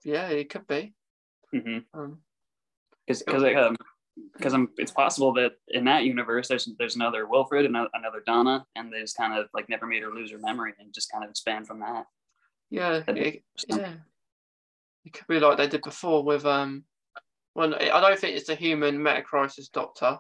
Yeah, 0.04 0.28
it 0.28 0.50
could 0.50 0.68
be. 0.68 0.94
Mm-hmm. 1.54 2.00
Um, 2.00 2.20
because 3.08 3.24
um, 3.28 3.76
because 4.34 4.54
um, 4.54 4.70
it's 4.78 4.92
possible 4.92 5.34
that 5.34 5.54
in 5.70 5.86
that 5.86 6.04
universe 6.04 6.48
there's 6.48 6.70
there's 6.78 6.96
another 6.96 7.28
Wilfred 7.28 7.66
and 7.66 7.76
another 7.94 8.22
Donna, 8.26 8.66
and 8.76 8.92
they 8.92 9.02
just 9.02 9.18
kind 9.18 9.38
of 9.38 9.48
like 9.54 9.70
never 9.70 9.88
made 9.88 10.04
her 10.04 10.12
lose 10.12 10.32
her 10.32 10.40
memory 10.40 10.74
and 10.80 10.94
just 10.94 11.12
kind 11.12 11.24
of 11.24 11.30
expand 11.30 11.68
from 11.68 11.80
that. 11.80 12.06
Yeah, 12.70 13.02
it, 13.08 13.44
yeah. 13.68 13.94
It 15.04 15.14
could 15.14 15.28
be 15.28 15.40
like 15.40 15.58
they 15.58 15.68
did 15.68 15.82
before 15.82 16.24
with 16.24 16.46
um. 16.46 16.84
Well, 17.54 17.76
I 17.76 18.00
don't 18.00 18.18
think 18.18 18.38
it's 18.38 18.48
a 18.48 18.56
human 18.56 18.98
Metacrisis 18.98 19.70
Doctor. 19.74 20.20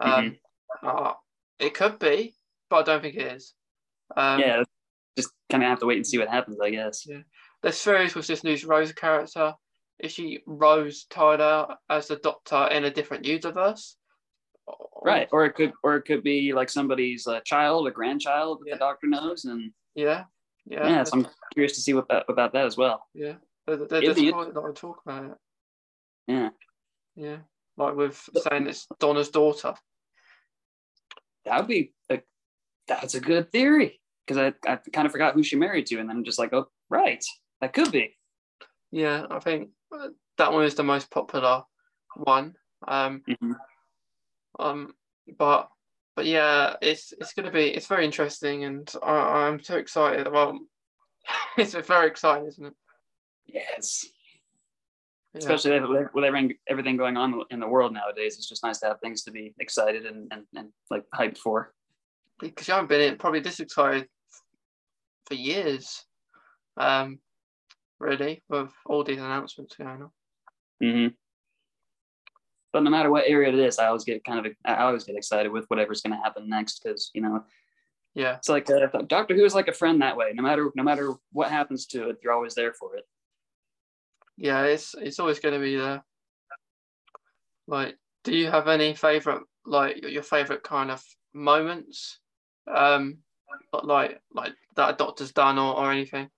Um, 0.00 0.36
mm-hmm. 0.82 0.86
uh, 0.86 1.12
it 1.58 1.72
could 1.72 1.98
be, 1.98 2.34
but 2.68 2.80
I 2.80 2.82
don't 2.82 3.02
think 3.02 3.14
it 3.14 3.32
is. 3.36 3.54
Um, 4.14 4.40
yeah, 4.40 4.62
just 5.16 5.30
kind 5.50 5.62
of 5.62 5.70
have 5.70 5.80
to 5.80 5.86
wait 5.86 5.96
and 5.96 6.06
see 6.06 6.18
what 6.18 6.28
happens, 6.28 6.58
I 6.60 6.70
guess. 6.70 7.06
Yeah. 7.06 7.20
There's 7.62 7.82
theories 7.82 8.14
with 8.14 8.26
this 8.26 8.44
new 8.44 8.56
Rose 8.66 8.92
character. 8.92 9.54
Is 10.00 10.12
she 10.12 10.40
Rose 10.46 11.04
Tyler 11.10 11.76
as 11.90 12.08
the 12.08 12.16
Doctor 12.16 12.68
in 12.70 12.84
a 12.84 12.90
different 12.90 13.24
universe? 13.24 13.96
Right, 15.02 15.28
or 15.32 15.44
it 15.46 15.54
could, 15.54 15.72
or 15.82 15.96
it 15.96 16.02
could 16.02 16.22
be 16.22 16.52
like 16.52 16.68
somebody's 16.68 17.26
uh, 17.26 17.40
child, 17.40 17.88
a 17.88 17.90
grandchild 17.90 18.62
yeah. 18.66 18.74
the 18.74 18.78
Doctor 18.78 19.06
knows, 19.06 19.44
and 19.44 19.72
yeah, 19.94 20.24
yeah. 20.66 20.86
Yeah, 20.86 21.04
so 21.04 21.18
I'm 21.18 21.26
curious 21.54 21.72
to 21.74 21.80
see 21.80 21.94
what 21.94 22.08
that, 22.08 22.26
about 22.28 22.52
that 22.52 22.66
as 22.66 22.76
well. 22.76 23.06
Yeah, 23.14 23.34
there, 23.66 23.76
there, 23.76 24.00
there's 24.00 24.16
the, 24.16 24.30
quite 24.30 24.54
a 24.54 24.60
lot 24.60 24.68
of 24.68 24.74
talk 24.74 25.00
about 25.06 25.24
it. 25.24 25.36
Yeah, 26.26 26.50
yeah, 27.16 27.36
like 27.78 27.96
with 27.96 28.28
saying 28.50 28.66
it's 28.66 28.86
Donna's 29.00 29.30
daughter. 29.30 29.74
That 31.46 31.60
would 31.60 31.68
be 31.68 31.94
a, 32.10 32.20
that's 32.86 33.14
a 33.14 33.20
good 33.20 33.50
theory 33.50 34.00
because 34.26 34.36
I, 34.36 34.70
I 34.70 34.76
kind 34.92 35.06
of 35.06 35.12
forgot 35.12 35.34
who 35.34 35.42
she 35.42 35.56
married 35.56 35.86
to, 35.86 35.98
and 35.98 36.10
then 36.10 36.18
I'm 36.18 36.24
just 36.24 36.38
like, 36.38 36.52
oh, 36.52 36.66
right, 36.90 37.24
that 37.62 37.72
could 37.72 37.90
be. 37.90 38.14
Yeah, 38.90 39.26
I 39.30 39.38
think 39.38 39.70
that 40.38 40.52
one 40.52 40.64
is 40.64 40.74
the 40.74 40.84
most 40.84 41.10
popular 41.10 41.62
one. 42.16 42.54
Um, 42.86 43.22
mm-hmm. 43.28 43.52
um, 44.58 44.94
but 45.38 45.68
but 46.16 46.26
yeah, 46.26 46.74
it's 46.82 47.12
it's 47.20 47.32
going 47.32 47.46
to 47.46 47.52
be 47.52 47.68
it's 47.68 47.86
very 47.86 48.04
interesting, 48.04 48.64
and 48.64 48.92
I, 49.02 49.46
I'm 49.46 49.62
so 49.62 49.76
excited. 49.76 50.30
Well, 50.30 50.58
it's 51.58 51.74
very 51.74 52.06
exciting, 52.06 52.46
isn't 52.46 52.66
it? 52.66 52.74
Yes. 53.46 54.06
Yeah. 55.34 55.40
Especially 55.40 55.78
with 55.80 56.24
everything, 56.24 56.54
everything 56.68 56.96
going 56.96 57.16
on 57.16 57.42
in 57.50 57.60
the 57.60 57.68
world 57.68 57.92
nowadays, 57.92 58.36
it's 58.36 58.48
just 58.48 58.64
nice 58.64 58.78
to 58.80 58.86
have 58.86 59.00
things 59.00 59.22
to 59.24 59.30
be 59.30 59.54
excited 59.60 60.06
and, 60.06 60.32
and, 60.32 60.44
and 60.56 60.68
like 60.90 61.04
hyped 61.14 61.38
for. 61.38 61.72
Because 62.40 62.66
you 62.66 62.74
haven't 62.74 62.88
been 62.88 63.16
probably 63.16 63.40
this 63.40 63.60
excited 63.60 64.08
for 65.26 65.34
years, 65.34 66.04
um, 66.76 67.18
really, 68.00 68.42
with 68.48 68.70
all 68.86 69.04
these 69.04 69.18
announcements 69.18 69.76
going 69.76 70.02
on. 70.02 70.10
Mm-hmm. 70.82 71.14
But 72.72 72.82
no 72.82 72.90
matter 72.90 73.10
what 73.10 73.24
area 73.26 73.48
it 73.48 73.58
is, 73.58 73.78
I 73.78 73.86
always 73.86 74.04
get 74.04 74.24
kind 74.24 74.44
of 74.44 74.52
I 74.64 74.76
always 74.84 75.04
get 75.04 75.16
excited 75.16 75.50
with 75.50 75.66
whatever's 75.68 76.02
going 76.02 76.16
to 76.16 76.22
happen 76.22 76.48
next 76.48 76.82
because 76.82 77.10
you 77.14 77.22
know, 77.22 77.44
yeah, 78.14 78.36
it's 78.36 78.48
like 78.48 78.68
uh, 78.70 78.86
Doctor 79.06 79.34
Who 79.34 79.44
is 79.44 79.54
like 79.54 79.68
a 79.68 79.72
friend 79.72 80.02
that 80.02 80.16
way. 80.16 80.32
No 80.34 80.42
matter 80.42 80.70
no 80.74 80.82
matter 80.82 81.14
what 81.32 81.50
happens 81.50 81.86
to 81.86 82.10
it, 82.10 82.18
you're 82.22 82.32
always 82.32 82.54
there 82.54 82.74
for 82.74 82.96
it. 82.96 83.04
Yeah, 84.36 84.64
it's 84.64 84.94
it's 85.00 85.18
always 85.18 85.40
going 85.40 85.54
to 85.54 85.60
be 85.60 85.76
there. 85.76 86.04
Like, 87.66 87.96
do 88.24 88.34
you 88.36 88.50
have 88.50 88.68
any 88.68 88.94
favorite 88.94 89.42
like 89.64 90.02
your 90.02 90.22
favorite 90.22 90.62
kind 90.62 90.90
of 90.90 91.02
moments 91.34 92.18
um 92.72 93.18
like 93.82 94.20
like 94.32 94.52
that 94.76 94.94
a 94.94 94.96
doctor's 94.96 95.32
done 95.32 95.58
or, 95.58 95.74
or 95.74 95.90
anything? 95.90 96.28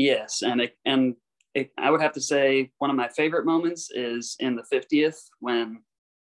Yes, 0.00 0.42
and 0.42 0.60
it, 0.62 0.76
and 0.86 1.14
it, 1.54 1.70
I 1.76 1.90
would 1.90 2.00
have 2.00 2.14
to 2.14 2.20
say 2.20 2.70
one 2.78 2.90
of 2.90 2.96
my 2.96 3.08
favorite 3.08 3.44
moments 3.44 3.90
is 3.90 4.36
in 4.40 4.56
the 4.56 4.64
50th 4.72 5.16
when 5.40 5.82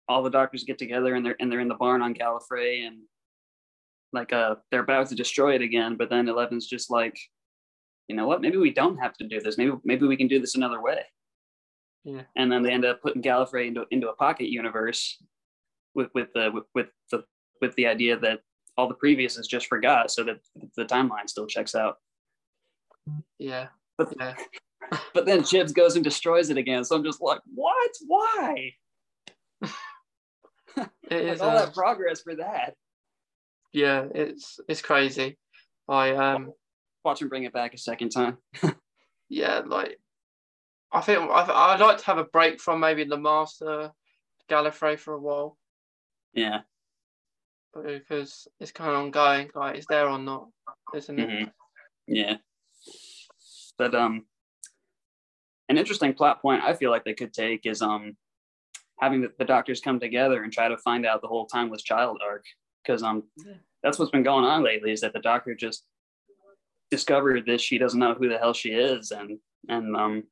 all 0.07 0.21
the 0.21 0.29
doctors 0.29 0.63
get 0.63 0.77
together 0.77 1.15
and 1.15 1.25
they're 1.25 1.35
and 1.39 1.51
they're 1.51 1.61
in 1.61 1.67
the 1.67 1.75
barn 1.75 2.01
on 2.01 2.13
Gallifrey 2.13 2.85
and 2.85 2.99
like 4.13 4.31
uh 4.31 4.55
they're 4.69 4.81
about 4.81 5.09
to 5.09 5.15
destroy 5.15 5.55
it 5.55 5.61
again, 5.61 5.95
but 5.95 6.09
then 6.09 6.29
Eleven's 6.29 6.67
just 6.67 6.91
like, 6.91 7.17
you 8.07 8.15
know 8.15 8.27
what? 8.27 8.41
Maybe 8.41 8.57
we 8.57 8.71
don't 8.71 8.97
have 8.97 9.15
to 9.17 9.27
do 9.27 9.39
this. 9.39 9.57
Maybe 9.57 9.71
maybe 9.83 10.05
we 10.05 10.17
can 10.17 10.27
do 10.27 10.39
this 10.39 10.55
another 10.55 10.81
way. 10.81 10.99
Yeah. 12.03 12.21
And 12.35 12.51
then 12.51 12.61
they 12.61 12.71
end 12.71 12.85
up 12.85 13.01
putting 13.01 13.23
Gallifrey 13.23 13.67
into 13.67 13.85
into 13.89 14.09
a 14.09 14.15
pocket 14.15 14.49
universe 14.49 15.17
with 15.95 16.09
with 16.13 16.27
the 16.35 16.51
with, 16.53 16.65
with 16.75 16.87
the 17.11 17.23
with 17.61 17.73
the 17.75 17.87
idea 17.87 18.19
that 18.19 18.41
all 18.77 18.87
the 18.87 18.93
previous 18.93 19.37
is 19.37 19.47
just 19.47 19.67
forgot 19.67 20.11
so 20.11 20.23
that 20.23 20.37
the 20.75 20.85
timeline 20.85 21.27
still 21.27 21.47
checks 21.47 21.73
out. 21.73 21.95
Yeah. 23.39 23.67
But, 23.97 24.13
yeah. 24.19 24.33
but 25.13 25.25
then 25.25 25.41
Chibs 25.41 25.73
goes 25.73 25.95
and 25.95 26.03
destroys 26.03 26.49
it 26.49 26.57
again. 26.57 26.83
So 26.83 26.95
I'm 26.95 27.03
just 27.03 27.21
like, 27.21 27.39
what? 27.53 27.91
Why? 28.07 28.71
it 29.61 30.89
is 31.11 31.39
like 31.39 31.49
all 31.49 31.57
uh, 31.57 31.65
that 31.65 31.73
progress 31.73 32.21
for 32.21 32.35
that. 32.35 32.75
Yeah, 33.73 34.05
it's 34.13 34.59
it's 34.69 34.81
crazy. 34.81 35.37
I 35.87 36.11
um 36.11 36.53
watch 37.03 37.21
him 37.21 37.29
bring 37.29 37.43
it 37.43 37.53
back 37.53 37.73
a 37.73 37.77
second 37.77 38.09
time. 38.09 38.37
yeah, 39.29 39.61
like 39.65 39.99
I 40.91 41.01
think 41.01 41.19
I'd, 41.19 41.49
I'd 41.49 41.81
like 41.81 41.97
to 41.97 42.05
have 42.05 42.17
a 42.17 42.23
break 42.23 42.61
from 42.61 42.79
maybe 42.79 43.03
the 43.03 43.17
Master 43.17 43.91
Gallifrey 44.49 44.97
for 44.97 45.13
a 45.13 45.19
while. 45.19 45.57
Yeah, 46.33 46.61
because 47.83 48.47
it's 48.59 48.71
kind 48.71 48.91
of 48.91 48.97
ongoing. 48.97 49.49
Like, 49.53 49.77
is 49.77 49.85
there 49.87 50.07
or 50.07 50.19
not? 50.19 50.47
Isn't 50.93 51.19
it? 51.19 51.29
Mm-hmm. 51.29 51.49
Yeah. 52.07 52.37
But 53.77 53.93
um, 53.93 54.25
an 55.69 55.77
interesting 55.77 56.13
plot 56.13 56.41
point 56.41 56.63
I 56.63 56.73
feel 56.73 56.91
like 56.91 57.03
they 57.03 57.13
could 57.13 57.33
take 57.33 57.65
is 57.65 57.81
um, 57.81 58.15
having 58.99 59.21
the, 59.21 59.31
the 59.37 59.45
doctors 59.45 59.81
come 59.81 59.99
together 59.99 60.43
and 60.43 60.53
try 60.53 60.67
to 60.67 60.77
find 60.77 61.05
out 61.05 61.21
the 61.21 61.27
whole 61.27 61.45
timeless 61.45 61.83
child 61.83 62.19
arc. 62.25 62.45
Because 62.83 63.03
um, 63.03 63.23
yeah. 63.45 63.53
that's 63.83 63.97
what's 63.97 64.11
been 64.11 64.23
going 64.23 64.45
on 64.45 64.63
lately. 64.63 64.91
Is 64.91 65.01
that 65.01 65.13
the 65.13 65.19
doctor 65.19 65.55
just 65.55 65.83
discovered 66.91 67.45
that 67.47 67.61
she 67.61 67.77
doesn't 67.77 67.99
know 67.99 68.13
who 68.13 68.29
the 68.29 68.37
hell 68.37 68.53
she 68.53 68.69
is 68.69 69.11
and 69.11 69.39
and 69.69 69.95
um 69.95 70.23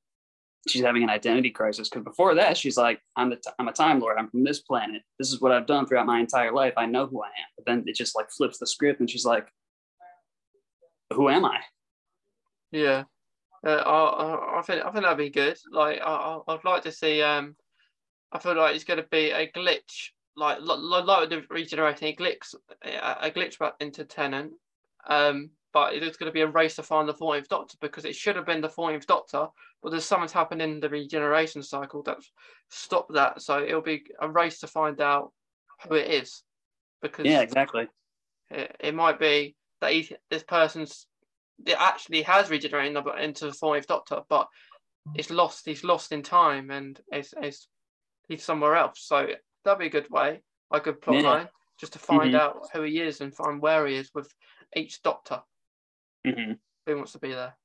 she's 0.68 0.84
having 0.84 1.04
an 1.04 1.10
identity 1.10 1.50
crisis. 1.50 1.90
Because 1.90 2.04
before 2.04 2.36
that 2.36 2.58
she's 2.58 2.78
like 2.78 3.02
i'm 3.16 3.30
the 3.30 3.36
t- 3.38 3.52
i'm 3.60 3.68
a 3.68 3.74
time 3.74 4.00
lord. 4.00 4.18
I'm 4.18 4.30
from 4.30 4.44
this 4.44 4.60
planet. 4.60 5.02
This 5.20 5.32
is 5.32 5.42
what 5.42 5.52
i've 5.52 5.66
done 5.66 5.86
throughout 5.86 6.06
my 6.06 6.20
entire 6.20 6.54
life. 6.54 6.74
I 6.78 6.86
know 6.86 7.08
who 7.08 7.24
i 7.24 7.28
am. 7.28 7.50
But 7.58 7.66
then 7.66 7.84
it 7.88 7.96
just 7.96 8.16
like 8.16 8.30
flips 8.30 8.60
the 8.60 8.68
script 8.68 9.00
and 9.00 9.10
she's 9.10 9.26
like 9.26 9.48
who 11.14 11.30
am 11.30 11.46
i? 11.46 11.60
Yeah, 12.72 13.04
uh, 13.66 13.70
I, 13.70 14.60
I 14.60 14.62
think 14.62 14.86
I 14.86 14.92
think 14.92 15.04
that'd 15.04 15.18
be 15.18 15.30
good. 15.30 15.58
Like 15.72 16.00
I, 16.04 16.40
I'd 16.48 16.66
like 16.66 16.84
to 16.84 16.92
see. 16.92 17.22
Um, 17.22 17.56
I 18.32 18.40
feel 18.40 18.56
like 18.56 18.76
it's 18.76 18.84
going 18.84 18.98
to 18.98 19.08
be 19.10 19.30
a 19.30 19.48
glitch, 19.52 20.10
like 20.36 20.60
like, 20.62 21.06
like 21.06 21.30
the 21.30 21.44
regenerating 21.50 22.14
a 22.14 22.16
glitch, 22.16 22.56
a 22.84 23.32
glitch 23.32 23.60
back 23.60 23.76
into 23.80 24.04
Tennant. 24.04 24.54
Um, 25.08 25.52
but 25.74 25.96
it's 25.96 26.18
going 26.18 26.30
to 26.30 26.34
be 26.34 26.42
a 26.42 26.48
race 26.48 26.76
to 26.76 26.84
find 26.84 27.10
the 27.10 27.14
14th 27.14 27.48
Doctor 27.48 27.78
because 27.82 28.06
it 28.06 28.16
should 28.16 28.36
have 28.36 28.46
been 28.46 28.62
the 28.62 28.70
14th 28.70 29.08
Doctor, 29.08 29.48
but 29.82 29.90
there's 29.90 30.06
something's 30.06 30.32
happened 30.32 30.62
in 30.62 30.80
the 30.80 30.88
regeneration 30.88 31.64
cycle 31.64 32.04
that's 32.04 32.32
stopped 32.70 33.12
that. 33.14 33.42
So 33.42 33.62
it'll 33.62 33.82
be 33.82 34.04
a 34.22 34.30
race 34.30 34.60
to 34.60 34.68
find 34.68 35.02
out 35.02 35.32
who 35.88 35.96
it 35.96 36.12
is. 36.12 36.44
Because 37.02 37.26
yeah, 37.26 37.42
exactly. 37.42 37.88
It, 38.52 38.76
it 38.80 38.96
might 38.96 39.20
be 39.20 39.56
that 39.82 39.94
he, 39.94 40.16
this 40.30 40.44
person's 40.44 41.08
it 41.66 41.78
actually 41.80 42.22
has 42.24 42.50
regenerated 42.50 42.98
into 43.20 43.46
the 43.46 43.52
14th 43.52 43.86
Doctor, 43.86 44.22
but 44.30 44.48
it's 45.16 45.30
lost. 45.30 45.66
He's 45.66 45.84
lost 45.84 46.12
in 46.12 46.22
time 46.22 46.72
and 46.72 47.00
it's, 47.12 47.34
it's 47.42 47.68
he's 48.28 48.44
somewhere 48.44 48.76
else. 48.76 49.00
So 49.02 49.28
that'd 49.64 49.80
be 49.80 49.88
a 49.88 49.90
good 49.90 50.10
way, 50.10 50.42
a 50.72 50.80
good 50.80 51.02
plot 51.02 51.22
yeah. 51.22 51.30
line, 51.30 51.50
just 51.80 51.94
to 51.94 52.00
find 52.00 52.34
mm-hmm. 52.34 52.36
out 52.36 52.70
who 52.74 52.84
he 52.84 53.00
is 53.00 53.22
and 53.22 53.36
find 53.36 53.62
where 53.62 53.88
he 53.88 53.96
is 53.96 54.12
with 54.14 54.30
each 54.76 55.02
Doctor. 55.02 55.42
Mm-hmm. 56.26 56.54
Who 56.88 56.96
wants 56.96 57.14
to 57.14 57.20
be 57.20 57.32
there? 57.32 57.56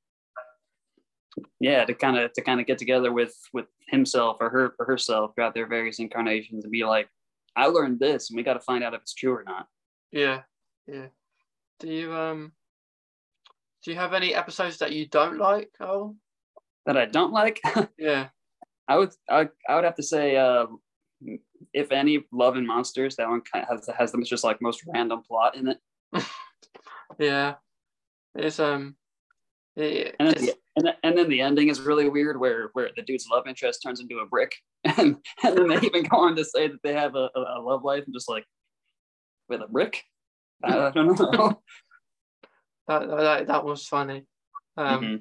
Yeah, 1.59 1.85
to 1.85 1.93
kind 1.93 2.17
of 2.17 2.33
to 2.33 2.41
kind 2.41 2.59
of 2.59 2.67
get 2.67 2.77
together 2.77 3.13
with 3.13 3.35
with 3.53 3.67
himself 3.87 4.37
or 4.39 4.49
her 4.49 4.75
or 4.79 4.85
herself 4.85 5.31
throughout 5.35 5.53
their 5.53 5.67
various 5.67 5.99
incarnations 5.99 6.63
and 6.63 6.71
be 6.71 6.83
like, 6.83 7.07
I 7.55 7.67
learned 7.67 7.99
this, 7.99 8.29
and 8.29 8.37
we 8.37 8.43
got 8.43 8.55
to 8.55 8.59
find 8.59 8.83
out 8.83 8.93
if 8.93 9.01
it's 9.01 9.13
true 9.13 9.33
or 9.33 9.43
not. 9.43 9.67
Yeah, 10.11 10.41
yeah. 10.87 11.07
Do 11.79 11.87
you 11.87 12.13
um? 12.13 12.51
Do 13.83 13.91
you 13.91 13.97
have 13.97 14.13
any 14.13 14.35
episodes 14.35 14.77
that 14.79 14.91
you 14.91 15.07
don't 15.07 15.37
like? 15.37 15.69
Oh, 15.79 16.15
that 16.85 16.97
I 16.97 17.05
don't 17.05 17.31
like. 17.31 17.61
yeah, 17.97 18.29
I 18.87 18.97
would 18.97 19.11
I, 19.29 19.47
I 19.67 19.75
would 19.75 19.83
have 19.83 19.95
to 19.95 20.03
say 20.03 20.35
uh, 20.35 20.65
if 21.73 21.91
any, 21.91 22.25
Love 22.31 22.55
and 22.55 22.67
Monsters. 22.67 23.15
That 23.15 23.29
one 23.29 23.41
kind 23.41 23.65
of 23.69 23.79
has 23.79 23.89
has 23.97 24.11
the 24.11 24.21
just 24.23 24.43
like 24.43 24.61
most 24.61 24.83
random 24.87 25.21
plot 25.27 25.55
in 25.55 25.69
it. 25.69 25.77
yeah, 27.19 27.55
it's 28.35 28.59
um, 28.59 28.95
it, 29.75 30.15
and, 30.19 30.29
then 30.29 30.45
the, 30.45 30.55
and, 30.75 30.95
and 31.03 31.17
then 31.17 31.29
the 31.29 31.41
ending 31.41 31.69
is 31.69 31.81
really 31.81 32.09
weird, 32.09 32.39
where 32.39 32.69
where 32.73 32.89
the 32.95 33.01
dude's 33.01 33.27
love 33.31 33.47
interest 33.47 33.81
turns 33.81 33.99
into 33.99 34.19
a 34.19 34.25
brick, 34.25 34.53
and, 34.83 35.17
and 35.43 35.57
then 35.57 35.67
they 35.67 35.79
even 35.85 36.03
go 36.03 36.17
on 36.17 36.35
to 36.35 36.43
say 36.43 36.67
that 36.67 36.81
they 36.83 36.93
have 36.93 37.15
a, 37.15 37.29
a 37.35 37.61
love 37.61 37.83
life, 37.83 38.03
and 38.05 38.13
just 38.13 38.29
like 38.29 38.45
with 39.47 39.61
a 39.61 39.67
brick. 39.67 40.03
I 40.63 40.91
don't 40.91 41.17
know. 41.17 41.61
That, 42.89 43.07
that 43.07 43.47
that 43.47 43.63
was 43.63 43.85
funny, 43.85 44.25
um, 44.75 45.01
mm-hmm. 45.01 45.15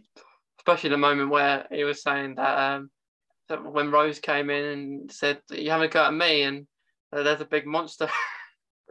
especially 0.59 0.91
the 0.91 0.97
moment 0.97 1.31
where 1.31 1.67
he 1.71 1.85
was 1.85 2.03
saying 2.03 2.37
that 2.37 2.59
um, 2.59 2.91
that 3.51 3.63
when 3.63 3.91
Rose 3.91 4.19
came 4.19 4.49
in 4.49 4.65
and 4.65 5.13
said, 5.13 5.41
"You 5.51 5.71
haven't 5.71 5.93
got 5.93 6.15
me," 6.15 6.43
and 6.43 6.67
uh, 7.13 7.23
there's 7.23 7.43
a 7.43 7.47
big 7.47 7.67
monster. 7.67 8.09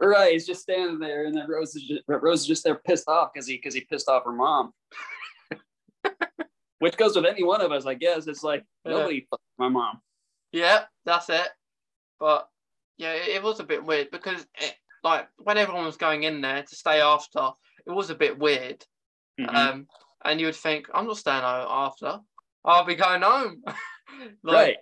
Right, 0.00 0.30
he's 0.30 0.46
just 0.46 0.62
standing 0.62 1.00
there, 1.00 1.26
and 1.26 1.36
then 1.36 1.48
Rose 1.48 1.74
is 1.74 1.82
just, 1.82 2.02
Rose 2.06 2.42
is 2.42 2.46
just 2.46 2.62
there 2.62 2.76
pissed 2.76 3.08
off 3.08 3.30
because 3.34 3.48
he 3.48 3.56
because 3.56 3.74
he 3.74 3.80
pissed 3.80 4.08
off 4.08 4.24
her 4.24 4.30
mom. 4.30 4.72
Which 6.78 6.96
goes 6.96 7.16
with 7.16 7.24
any 7.24 7.42
one 7.42 7.60
of 7.60 7.72
us, 7.72 7.84
I 7.84 7.94
guess. 7.94 8.28
It's 8.28 8.44
like 8.44 8.64
yeah. 8.84 8.92
nobody 8.92 9.26
my 9.58 9.68
mom. 9.68 10.00
Yeah, 10.52 10.84
that's 11.04 11.28
it. 11.30 11.48
But 12.20 12.48
yeah, 12.96 13.14
it, 13.14 13.28
it 13.28 13.42
was 13.42 13.58
a 13.58 13.64
bit 13.64 13.84
weird 13.84 14.12
because 14.12 14.46
it, 14.60 14.76
like 15.02 15.26
when 15.38 15.58
everyone 15.58 15.84
was 15.84 15.96
going 15.96 16.22
in 16.22 16.42
there 16.42 16.62
to 16.62 16.76
stay 16.76 17.00
after, 17.00 17.50
it 17.88 17.92
was 17.92 18.10
a 18.10 18.14
bit 18.14 18.38
weird. 18.38 18.84
Mm-hmm. 19.40 19.56
Um, 19.56 19.86
and 20.24 20.40
you 20.40 20.46
would 20.46 20.56
think, 20.56 20.88
I'm 20.92 21.06
not 21.06 21.16
staying 21.16 21.42
out 21.42 21.68
after. 21.68 22.20
I'll 22.64 22.84
be 22.84 22.94
going 22.94 23.22
home. 23.22 23.62
like, 24.42 24.54
right 24.54 24.76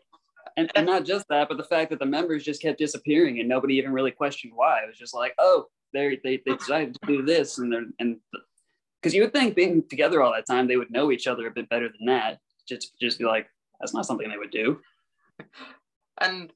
and, 0.56 0.70
and 0.74 0.86
not 0.86 1.04
just 1.04 1.28
that, 1.28 1.48
but 1.48 1.58
the 1.58 1.64
fact 1.64 1.90
that 1.90 1.98
the 1.98 2.06
members 2.06 2.44
just 2.44 2.62
kept 2.62 2.78
disappearing 2.78 3.40
and 3.40 3.48
nobody 3.48 3.74
even 3.74 3.92
really 3.92 4.10
questioned 4.10 4.52
why. 4.54 4.80
It 4.82 4.88
was 4.88 4.98
just 4.98 5.14
like, 5.14 5.34
oh, 5.38 5.66
they 5.92 6.18
they 6.22 6.42
they 6.44 6.56
decided 6.56 6.94
to 6.94 7.06
do 7.06 7.22
this, 7.22 7.58
and 7.58 7.72
they're 7.72 7.84
and 7.98 8.16
because 9.00 9.14
you 9.14 9.22
would 9.22 9.32
think 9.32 9.54
being 9.54 9.82
together 9.88 10.22
all 10.22 10.32
that 10.32 10.46
time 10.46 10.66
they 10.66 10.76
would 10.76 10.90
know 10.90 11.12
each 11.12 11.26
other 11.26 11.46
a 11.46 11.50
bit 11.50 11.68
better 11.68 11.88
than 11.88 12.06
that. 12.06 12.38
Just 12.66 12.98
just 12.98 13.18
be 13.18 13.24
like, 13.24 13.48
that's 13.80 13.94
not 13.94 14.06
something 14.06 14.28
they 14.28 14.38
would 14.38 14.50
do. 14.50 14.80
And 16.18 16.50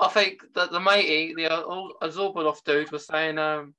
I 0.00 0.08
think 0.08 0.40
that 0.56 0.72
the 0.72 0.80
matey, 0.80 1.34
the 1.36 1.44
Abzorbaloff 2.02 2.64
dude, 2.64 2.90
was 2.90 3.06
saying, 3.06 3.38
um, 3.38 3.74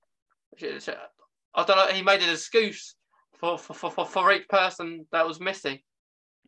I 1.55 1.63
don't 1.63 1.77
know, 1.77 1.87
he 1.87 2.01
made 2.01 2.21
an 2.21 2.29
excuse 2.29 2.95
for 3.39 3.57
for, 3.57 3.89
for, 3.91 4.05
for 4.05 4.31
each 4.33 4.47
person 4.47 5.07
that 5.11 5.27
was 5.27 5.39
missing. 5.39 5.79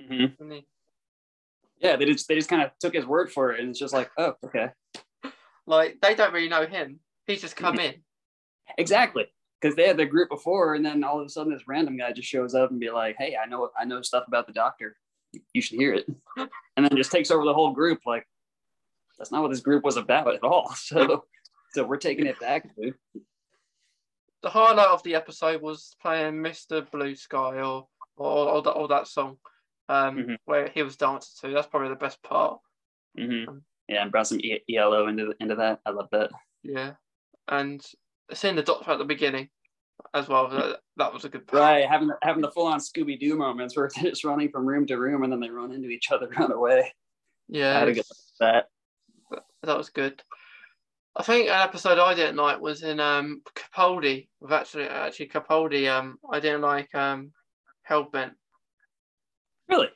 Mm-hmm 0.02 0.60
yeah, 1.80 1.96
they 1.96 2.06
just 2.06 2.28
they 2.28 2.36
just 2.36 2.50
kind 2.50 2.62
of 2.62 2.72
took 2.80 2.94
his 2.94 3.06
word 3.06 3.32
for 3.32 3.52
it, 3.52 3.60
and 3.60 3.70
it's 3.70 3.80
just 3.80 3.94
like, 3.94 4.10
oh, 4.18 4.34
okay. 4.46 4.70
Like 5.70 5.98
they 6.02 6.16
don't 6.16 6.32
really 6.32 6.48
know 6.48 6.66
him. 6.66 7.02
He's 7.26 7.42
just 7.42 7.58
come 7.58 7.78
in. 7.82 7.96
Exactly, 8.78 9.26
because 9.60 9.76
they 9.76 9.86
had 9.86 9.98
their 9.98 10.06
group 10.06 10.30
before, 10.30 10.76
and 10.76 10.86
then 10.86 11.04
all 11.04 11.20
of 11.20 11.26
a 11.26 11.30
sudden 11.30 11.52
this 11.52 11.68
random 11.68 11.98
guy 11.98 12.14
just 12.14 12.30
shows 12.30 12.56
up 12.56 12.72
and 12.72 12.80
be 12.80 12.90
like, 12.90 13.18
hey, 13.20 13.36
I 13.36 13.48
know 13.48 13.70
I 13.78 13.84
know 13.84 14.02
stuff 14.02 14.24
about 14.30 14.48
the 14.48 14.54
doctor. 14.54 14.96
You 15.54 15.62
should 15.62 15.78
hear 15.78 15.94
it, 15.94 16.08
and 16.38 16.50
then 16.86 16.96
just 16.96 17.12
takes 17.12 17.32
over 17.32 17.44
the 17.44 17.54
whole 17.54 17.74
group. 17.74 18.00
Like 18.06 18.26
that's 19.18 19.30
not 19.30 19.42
what 19.42 19.52
this 19.52 19.60
group 19.60 19.84
was 19.84 19.98
about 19.98 20.34
at 20.34 20.44
all. 20.44 20.74
So 20.76 21.26
so 21.74 21.84
we're 21.84 21.98
taking 21.98 22.28
it 22.28 22.40
back, 22.40 22.74
dude. 22.78 22.96
The 24.44 24.50
highlight 24.50 24.88
of 24.88 25.04
the 25.04 25.16
episode 25.16 25.62
was 25.62 25.96
playing 26.02 26.36
Mr. 26.36 26.90
Blue 26.92 27.16
Sky 27.16 27.62
or 27.62 27.88
or, 28.18 28.50
or, 28.50 28.62
that, 28.64 28.72
or 28.72 28.88
that 28.88 29.08
song 29.08 29.38
um, 29.90 30.18
mm-hmm. 30.18 30.34
where 30.46 30.70
he 30.70 30.84
was 30.84 30.98
dancing 30.98 31.50
to. 31.50 31.54
That's 31.54 31.68
probably 31.68 31.90
the 31.90 31.96
best 31.96 32.22
part. 32.24 32.60
Mm-hmm. 33.18 33.50
Um, 33.50 33.62
yeah, 33.88 34.02
and 34.02 34.12
brought 34.12 34.28
some 34.28 34.40
e- 34.42 34.64
ELO 34.70 35.08
into 35.08 35.34
into 35.40 35.56
that. 35.56 35.80
I 35.86 35.92
love 35.92 36.10
that. 36.12 36.32
Yeah, 36.64 36.94
and 37.48 37.84
seeing 38.34 38.56
the 38.56 38.64
doctor 38.64 38.92
at 38.92 38.98
the 38.98 39.06
beginning 39.06 39.50
as 40.14 40.28
well. 40.28 40.50
That, 40.50 40.80
that 40.98 41.14
was 41.14 41.26
a 41.26 41.30
good 41.30 41.48
part. 41.48 41.62
Right, 41.62 41.90
having 41.90 42.10
the, 42.10 42.18
having 42.22 42.42
the 42.42 42.52
full 42.52 42.68
on 42.68 42.80
Scooby 42.80 43.20
Doo 43.20 43.36
moments 43.36 43.76
where 43.76 43.90
they're 43.96 44.12
just 44.12 44.24
running 44.24 44.50
from 44.50 44.66
room 44.66 44.86
to 44.88 44.98
room 44.98 45.24
and 45.24 45.32
then 45.32 45.40
they 45.40 45.50
run 45.50 45.72
into 45.72 45.90
each 45.90 46.12
other, 46.12 46.28
run 46.38 46.52
away. 46.52 46.94
Yeah, 47.48 47.76
I 47.76 47.80
had 47.80 47.86
to 47.86 47.94
get 47.94 48.06
that. 48.40 48.66
That 49.64 49.78
was 49.78 49.90
good. 49.90 50.22
I 51.18 51.24
think 51.24 51.48
an 51.48 51.62
episode 51.62 51.98
I 51.98 52.14
didn't 52.14 52.36
like 52.36 52.62
was 52.62 52.84
in 52.84 53.00
um 53.00 53.42
Capaldi 53.56 54.28
with 54.40 54.52
actually 54.52 54.88
actually 54.88 55.30
Capaldi. 55.30 55.90
Um, 55.92 56.18
I 56.32 56.40
didn't 56.40 56.62
like 56.62 56.94
um 56.94 57.32
Hell 57.84 58.04
Bent 58.04 58.34
Really? 59.68 59.90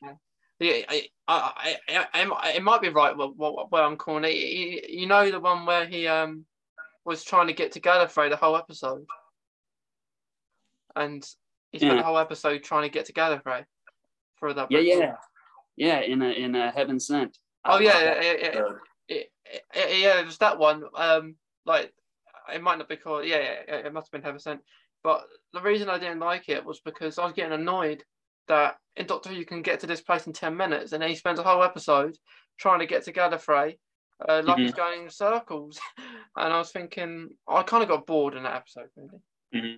Yeah, 0.59 0.81
I, 0.89 1.07
I, 1.27 1.75
I, 1.89 2.05
I, 2.13 2.51
it 2.51 2.61
might 2.61 2.81
be 2.81 2.89
right 2.89 3.15
where, 3.17 3.83
I'm 3.83 3.97
calling 3.97 4.25
it. 4.25 4.89
You 4.89 5.07
know 5.07 5.31
the 5.31 5.39
one 5.39 5.65
where 5.65 5.87
he 5.87 6.07
um 6.07 6.45
was 7.03 7.23
trying 7.23 7.47
to 7.47 7.53
get 7.53 7.71
to 7.73 7.79
Gallifrey 7.79 8.29
the 8.29 8.35
whole 8.35 8.55
episode, 8.55 9.05
and 10.95 11.25
he 11.71 11.79
spent 11.79 11.93
yeah. 11.93 11.97
the 11.97 12.03
whole 12.03 12.17
episode 12.17 12.63
trying 12.63 12.83
to 12.83 12.93
get 12.93 13.05
to 13.05 13.13
Gallifrey 13.13 13.65
for 14.35 14.53
that. 14.53 14.69
Yeah, 14.69 14.79
yeah, 14.79 15.15
yeah. 15.77 16.01
In 16.01 16.21
a 16.21 16.29
in 16.29 16.55
a 16.55 16.69
Heaven 16.71 16.99
Sent. 16.99 17.37
Oh 17.65 17.79
yeah, 17.79 17.99
yeah, 17.99 18.21
yeah, 18.21 18.49
yeah, 18.53 18.63
yeah. 19.75 20.19
It 20.19 20.25
was 20.25 20.37
that 20.39 20.57
one. 20.57 20.83
Um, 20.95 21.35
like 21.65 21.93
it 22.53 22.61
might 22.61 22.77
not 22.77 22.89
be 22.89 22.97
called. 22.97 23.25
Yeah, 23.25 23.37
yeah, 23.67 23.75
it 23.75 23.93
must 23.93 24.07
have 24.07 24.11
been 24.11 24.25
Heaven 24.25 24.39
Sent. 24.39 24.61
But 25.03 25.23
the 25.53 25.61
reason 25.61 25.89
I 25.89 25.97
didn't 25.97 26.19
like 26.19 26.49
it 26.49 26.63
was 26.63 26.79
because 26.79 27.17
I 27.17 27.25
was 27.25 27.33
getting 27.33 27.53
annoyed 27.53 28.03
that 28.47 28.75
in 28.95 29.07
Doctor 29.07 29.29
Who 29.29 29.35
you 29.35 29.45
can 29.45 29.61
get 29.61 29.79
to 29.79 29.87
this 29.87 30.01
place 30.01 30.27
in 30.27 30.33
10 30.33 30.55
minutes, 30.55 30.91
and 30.91 31.01
then 31.01 31.09
he 31.09 31.15
spends 31.15 31.39
a 31.39 31.43
whole 31.43 31.63
episode 31.63 32.15
trying 32.57 32.79
to 32.79 32.85
get 32.85 33.05
to 33.05 33.13
Gallifrey, 33.13 33.77
uh, 34.27 34.41
like 34.43 34.55
mm-hmm. 34.55 34.61
he's 34.61 34.73
going 34.73 35.03
in 35.03 35.09
circles. 35.09 35.79
and 36.35 36.53
I 36.53 36.57
was 36.57 36.71
thinking, 36.71 37.29
I 37.47 37.63
kind 37.63 37.83
of 37.83 37.89
got 37.89 38.05
bored 38.05 38.35
in 38.35 38.43
that 38.43 38.55
episode, 38.55 38.89
really. 38.95 39.21
Mm-hmm. 39.55 39.75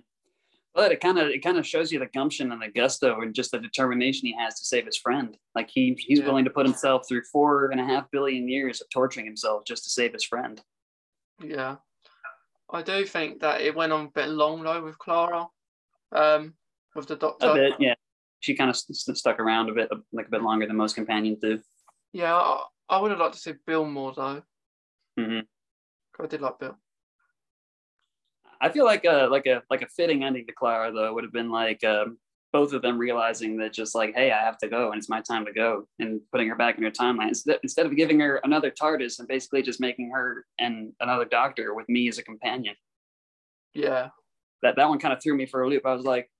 But 0.74 0.90
it 0.90 1.00
kind 1.00 1.18
of 1.18 1.28
it 1.28 1.42
kind 1.42 1.56
of 1.56 1.66
shows 1.66 1.92
you 1.92 1.98
the 2.00 2.06
gumption 2.06 2.50
and 2.50 2.60
the 2.60 2.68
gusto 2.68 3.20
and 3.20 3.34
just 3.34 3.52
the 3.52 3.60
determination 3.60 4.26
he 4.26 4.36
has 4.36 4.58
to 4.58 4.64
save 4.64 4.86
his 4.86 4.96
friend. 4.96 5.36
Like 5.54 5.70
he 5.72 5.96
he's 5.98 6.18
yeah. 6.18 6.26
willing 6.26 6.44
to 6.44 6.50
put 6.50 6.66
himself 6.66 7.06
through 7.08 7.22
four 7.30 7.70
and 7.70 7.80
a 7.80 7.84
half 7.84 8.10
billion 8.10 8.48
years 8.48 8.80
of 8.80 8.88
torturing 8.90 9.26
himself 9.26 9.64
just 9.64 9.84
to 9.84 9.90
save 9.90 10.12
his 10.12 10.24
friend. 10.24 10.60
Yeah, 11.40 11.76
I 12.72 12.82
do 12.82 13.04
think 13.04 13.40
that 13.40 13.60
it 13.60 13.76
went 13.76 13.92
on 13.92 14.06
a 14.06 14.10
bit 14.10 14.28
long 14.28 14.64
though 14.64 14.82
with 14.82 14.98
Clara, 14.98 15.46
um, 16.10 16.54
with 16.96 17.06
the 17.06 17.16
doctor. 17.16 17.50
A 17.50 17.54
bit, 17.54 17.74
yeah 17.78 17.94
she 18.44 18.54
kind 18.54 18.68
of 18.68 18.76
st- 18.76 19.16
stuck 19.16 19.40
around 19.40 19.70
a 19.70 19.72
bit, 19.72 19.88
like 20.12 20.26
a 20.26 20.30
bit 20.30 20.42
longer 20.42 20.66
than 20.66 20.76
most 20.76 20.94
companions 20.94 21.38
do. 21.40 21.58
Yeah, 22.12 22.34
I, 22.34 22.62
I 22.90 23.00
would 23.00 23.10
have 23.10 23.18
liked 23.18 23.34
to 23.34 23.40
see 23.40 23.54
Bill 23.66 23.86
more 23.86 24.12
though. 24.14 24.42
Mm-hmm. 25.18 26.22
I 26.22 26.26
did 26.26 26.42
like 26.42 26.58
Bill. 26.58 26.76
I 28.60 28.68
feel 28.70 28.84
like 28.84 29.04
a 29.04 29.28
like 29.30 29.46
a 29.46 29.62
like 29.70 29.82
a 29.82 29.88
fitting 29.88 30.24
ending 30.24 30.46
to 30.46 30.52
Clara 30.52 30.92
though 30.92 31.12
would 31.14 31.24
have 31.24 31.32
been 31.32 31.50
like 31.50 31.82
um, 31.84 32.18
both 32.52 32.72
of 32.72 32.82
them 32.82 32.98
realizing 32.98 33.56
that 33.58 33.72
just 33.72 33.94
like 33.94 34.14
hey 34.14 34.30
I 34.30 34.40
have 34.42 34.58
to 34.58 34.68
go 34.68 34.90
and 34.90 34.98
it's 34.98 35.08
my 35.08 35.20
time 35.20 35.44
to 35.46 35.52
go 35.52 35.86
and 35.98 36.20
putting 36.32 36.48
her 36.48 36.56
back 36.56 36.78
in 36.78 36.84
her 36.84 36.90
timeline 36.90 37.28
instead, 37.28 37.58
instead 37.62 37.86
of 37.86 37.96
giving 37.96 38.20
her 38.20 38.40
another 38.44 38.70
TARDIS 38.70 39.18
and 39.18 39.28
basically 39.28 39.62
just 39.62 39.80
making 39.80 40.10
her 40.10 40.46
and 40.58 40.92
another 41.00 41.24
Doctor 41.24 41.74
with 41.74 41.88
me 41.88 42.08
as 42.08 42.18
a 42.18 42.22
companion. 42.22 42.74
Yeah, 43.74 44.10
that 44.62 44.76
that 44.76 44.88
one 44.88 44.98
kind 44.98 45.12
of 45.12 45.22
threw 45.22 45.36
me 45.36 45.46
for 45.46 45.62
a 45.62 45.68
loop. 45.68 45.84
I 45.84 45.94
was 45.94 46.04
like, 46.04 46.30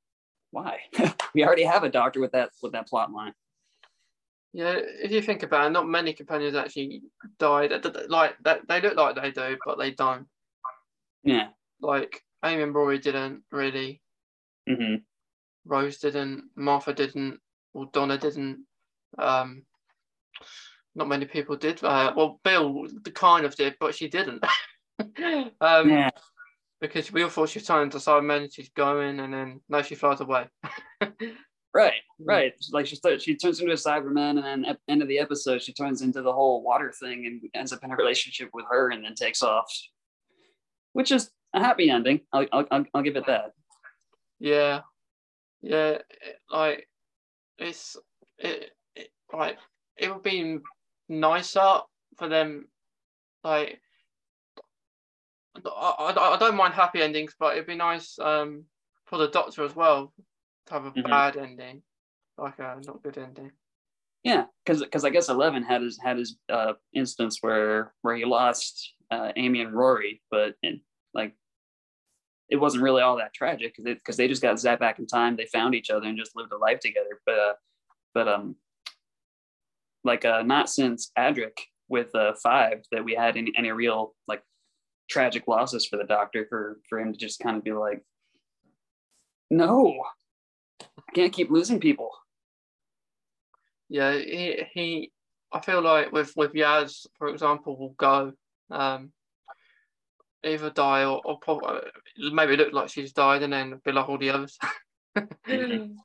why? 0.50 0.78
we 1.34 1.44
already 1.44 1.64
have 1.64 1.82
a 1.82 1.90
doctor 1.90 2.20
with 2.20 2.32
that 2.32 2.50
with 2.62 2.72
that 2.72 2.88
plot 2.88 3.12
line. 3.12 3.34
Yeah, 4.52 4.76
if 4.78 5.10
you 5.10 5.20
think 5.20 5.42
about 5.42 5.66
it, 5.66 5.70
not 5.70 5.88
many 5.88 6.12
companions 6.12 6.54
actually 6.54 7.02
died. 7.40 7.72
Like 8.08 8.36
that, 8.44 8.60
they 8.68 8.80
look 8.80 8.96
like 8.96 9.16
they 9.16 9.32
do, 9.32 9.56
but 9.66 9.78
they 9.78 9.90
don't. 9.90 10.26
Yeah. 11.24 11.48
Like 11.80 12.22
Amy 12.44 12.62
and 12.62 12.74
Rory 12.74 12.98
didn't 12.98 13.42
really. 13.50 14.00
Mm-hmm. 14.68 14.96
Rose 15.66 15.98
didn't. 15.98 16.50
Martha 16.56 16.92
didn't. 16.92 17.40
Or 17.72 17.88
Donna 17.92 18.18
didn't. 18.18 18.64
Um, 19.18 19.64
not 20.94 21.08
many 21.08 21.26
people 21.26 21.56
did. 21.56 21.82
Uh, 21.82 22.12
well, 22.16 22.40
Bill 22.44 22.86
kind 23.14 23.44
of 23.44 23.56
did, 23.56 23.76
but 23.80 23.94
she 23.94 24.08
didn't. 24.08 24.44
um, 25.60 25.90
yeah. 25.90 26.10
Because 26.80 27.10
we 27.12 27.22
all 27.22 27.30
thought 27.30 27.48
she 27.48 27.58
was 27.58 27.66
turning 27.66 27.90
to 27.90 28.00
Simon, 28.00 28.48
she's 28.50 28.68
going, 28.70 29.18
and 29.20 29.32
then 29.32 29.60
no, 29.68 29.82
she 29.82 29.94
flies 29.94 30.20
away. 30.20 30.46
right, 31.74 31.94
right. 32.20 32.52
Like 32.72 32.86
she 32.86 32.96
starts, 32.96 33.24
she 33.24 33.36
turns 33.36 33.60
into 33.60 33.72
a 33.72 33.76
Cyberman, 33.76 34.36
and 34.36 34.44
then 34.44 34.64
at 34.66 34.78
the 34.86 34.92
end 34.92 35.02
of 35.02 35.08
the 35.08 35.18
episode, 35.18 35.62
she 35.62 35.72
turns 35.72 36.02
into 36.02 36.20
the 36.20 36.32
whole 36.32 36.62
water 36.62 36.92
thing 36.92 37.26
and 37.26 37.40
ends 37.54 37.72
up 37.72 37.82
in 37.82 37.90
a 37.90 37.96
relationship 37.96 38.50
with 38.52 38.66
her, 38.70 38.90
and 38.90 39.04
then 39.04 39.14
takes 39.14 39.42
off, 39.42 39.72
which 40.92 41.10
is 41.10 41.30
a 41.54 41.60
happy 41.60 41.88
ending. 41.88 42.20
I'll, 42.32 42.46
I'll, 42.52 42.84
I'll 42.92 43.02
give 43.02 43.16
it 43.16 43.26
that. 43.26 43.52
Yeah, 44.38 44.80
yeah. 45.62 45.98
Like 46.50 46.88
it's 47.58 47.96
it, 48.38 48.70
it 48.94 49.08
like 49.32 49.58
it 49.96 50.12
would 50.12 50.22
be 50.22 50.58
nicer 51.08 51.78
for 52.18 52.28
them. 52.28 52.66
Like 53.42 53.80
I, 55.64 55.70
I, 55.70 56.34
I 56.34 56.38
don't 56.38 56.56
mind 56.56 56.74
happy 56.74 57.00
endings, 57.00 57.34
but 57.38 57.54
it'd 57.54 57.66
be 57.66 57.76
nice 57.76 58.18
um 58.18 58.64
for 59.06 59.18
the 59.18 59.28
Doctor 59.28 59.64
as 59.64 59.76
well 59.76 60.12
to 60.66 60.74
have 60.74 60.84
a 60.86 60.90
mm-hmm. 60.90 61.08
bad 61.08 61.36
ending, 61.36 61.82
like 62.36 62.58
a 62.58 62.76
not 62.84 63.02
good 63.02 63.18
ending. 63.18 63.52
Yeah, 64.24 64.44
because 64.64 64.82
because 64.82 65.04
I 65.04 65.10
guess 65.10 65.28
Eleven 65.28 65.62
had 65.62 65.82
his 65.82 65.98
had 66.02 66.16
his 66.16 66.36
uh, 66.48 66.72
instance 66.94 67.38
where 67.42 67.92
where 68.00 68.16
he 68.16 68.24
lost 68.24 68.94
uh, 69.10 69.32
Amy 69.36 69.60
and 69.60 69.72
Rory, 69.74 70.22
but 70.30 70.54
in, 70.62 70.80
like 71.12 71.34
it 72.48 72.56
wasn't 72.56 72.82
really 72.82 73.02
all 73.02 73.16
that 73.16 73.34
tragic 73.34 73.74
because 73.82 74.16
they 74.16 74.28
just 74.28 74.42
got 74.42 74.56
zapped 74.56 74.80
back 74.80 74.98
in 74.98 75.06
time. 75.06 75.36
They 75.36 75.46
found 75.46 75.74
each 75.74 75.90
other 75.90 76.06
and 76.06 76.18
just 76.18 76.36
lived 76.36 76.52
a 76.52 76.56
life 76.56 76.80
together. 76.80 77.20
But 77.24 77.38
uh, 77.38 77.52
but 78.12 78.28
um, 78.28 78.56
like 80.04 80.24
uh, 80.24 80.42
not 80.42 80.68
since 80.68 81.10
Adric 81.18 81.58
with 81.88 82.14
uh, 82.14 82.34
five 82.42 82.82
that 82.92 83.04
we 83.04 83.14
had 83.14 83.36
any 83.36 83.52
any 83.56 83.72
real 83.72 84.14
like 84.28 84.42
tragic 85.08 85.48
losses 85.48 85.86
for 85.86 85.96
the 85.96 86.04
Doctor 86.04 86.46
for 86.48 86.78
for 86.88 87.00
him 87.00 87.12
to 87.12 87.18
just 87.18 87.40
kind 87.40 87.56
of 87.56 87.64
be 87.64 87.72
like, 87.72 88.02
no, 89.50 89.94
I 90.80 91.12
can't 91.14 91.32
keep 91.32 91.50
losing 91.50 91.80
people. 91.80 92.10
Yeah, 93.88 94.12
he 94.12 94.62
he. 94.72 95.12
I 95.52 95.60
feel 95.60 95.82
like 95.82 96.12
with 96.12 96.32
with 96.36 96.52
Yaz, 96.52 97.06
for 97.16 97.28
example, 97.28 97.78
will 97.78 97.94
go. 97.96 98.32
Um, 98.70 99.12
either 100.44 100.70
die 100.70 101.04
or, 101.04 101.20
or 101.24 101.38
probably, 101.38 101.80
maybe 102.32 102.56
look 102.56 102.72
like 102.72 102.88
she's 102.88 103.12
died 103.12 103.42
and 103.42 103.52
then 103.52 103.80
be 103.84 103.92
like 103.92 104.08
all 104.08 104.18
the 104.18 104.30
others. 104.30 104.58
mm-hmm. 105.16 105.92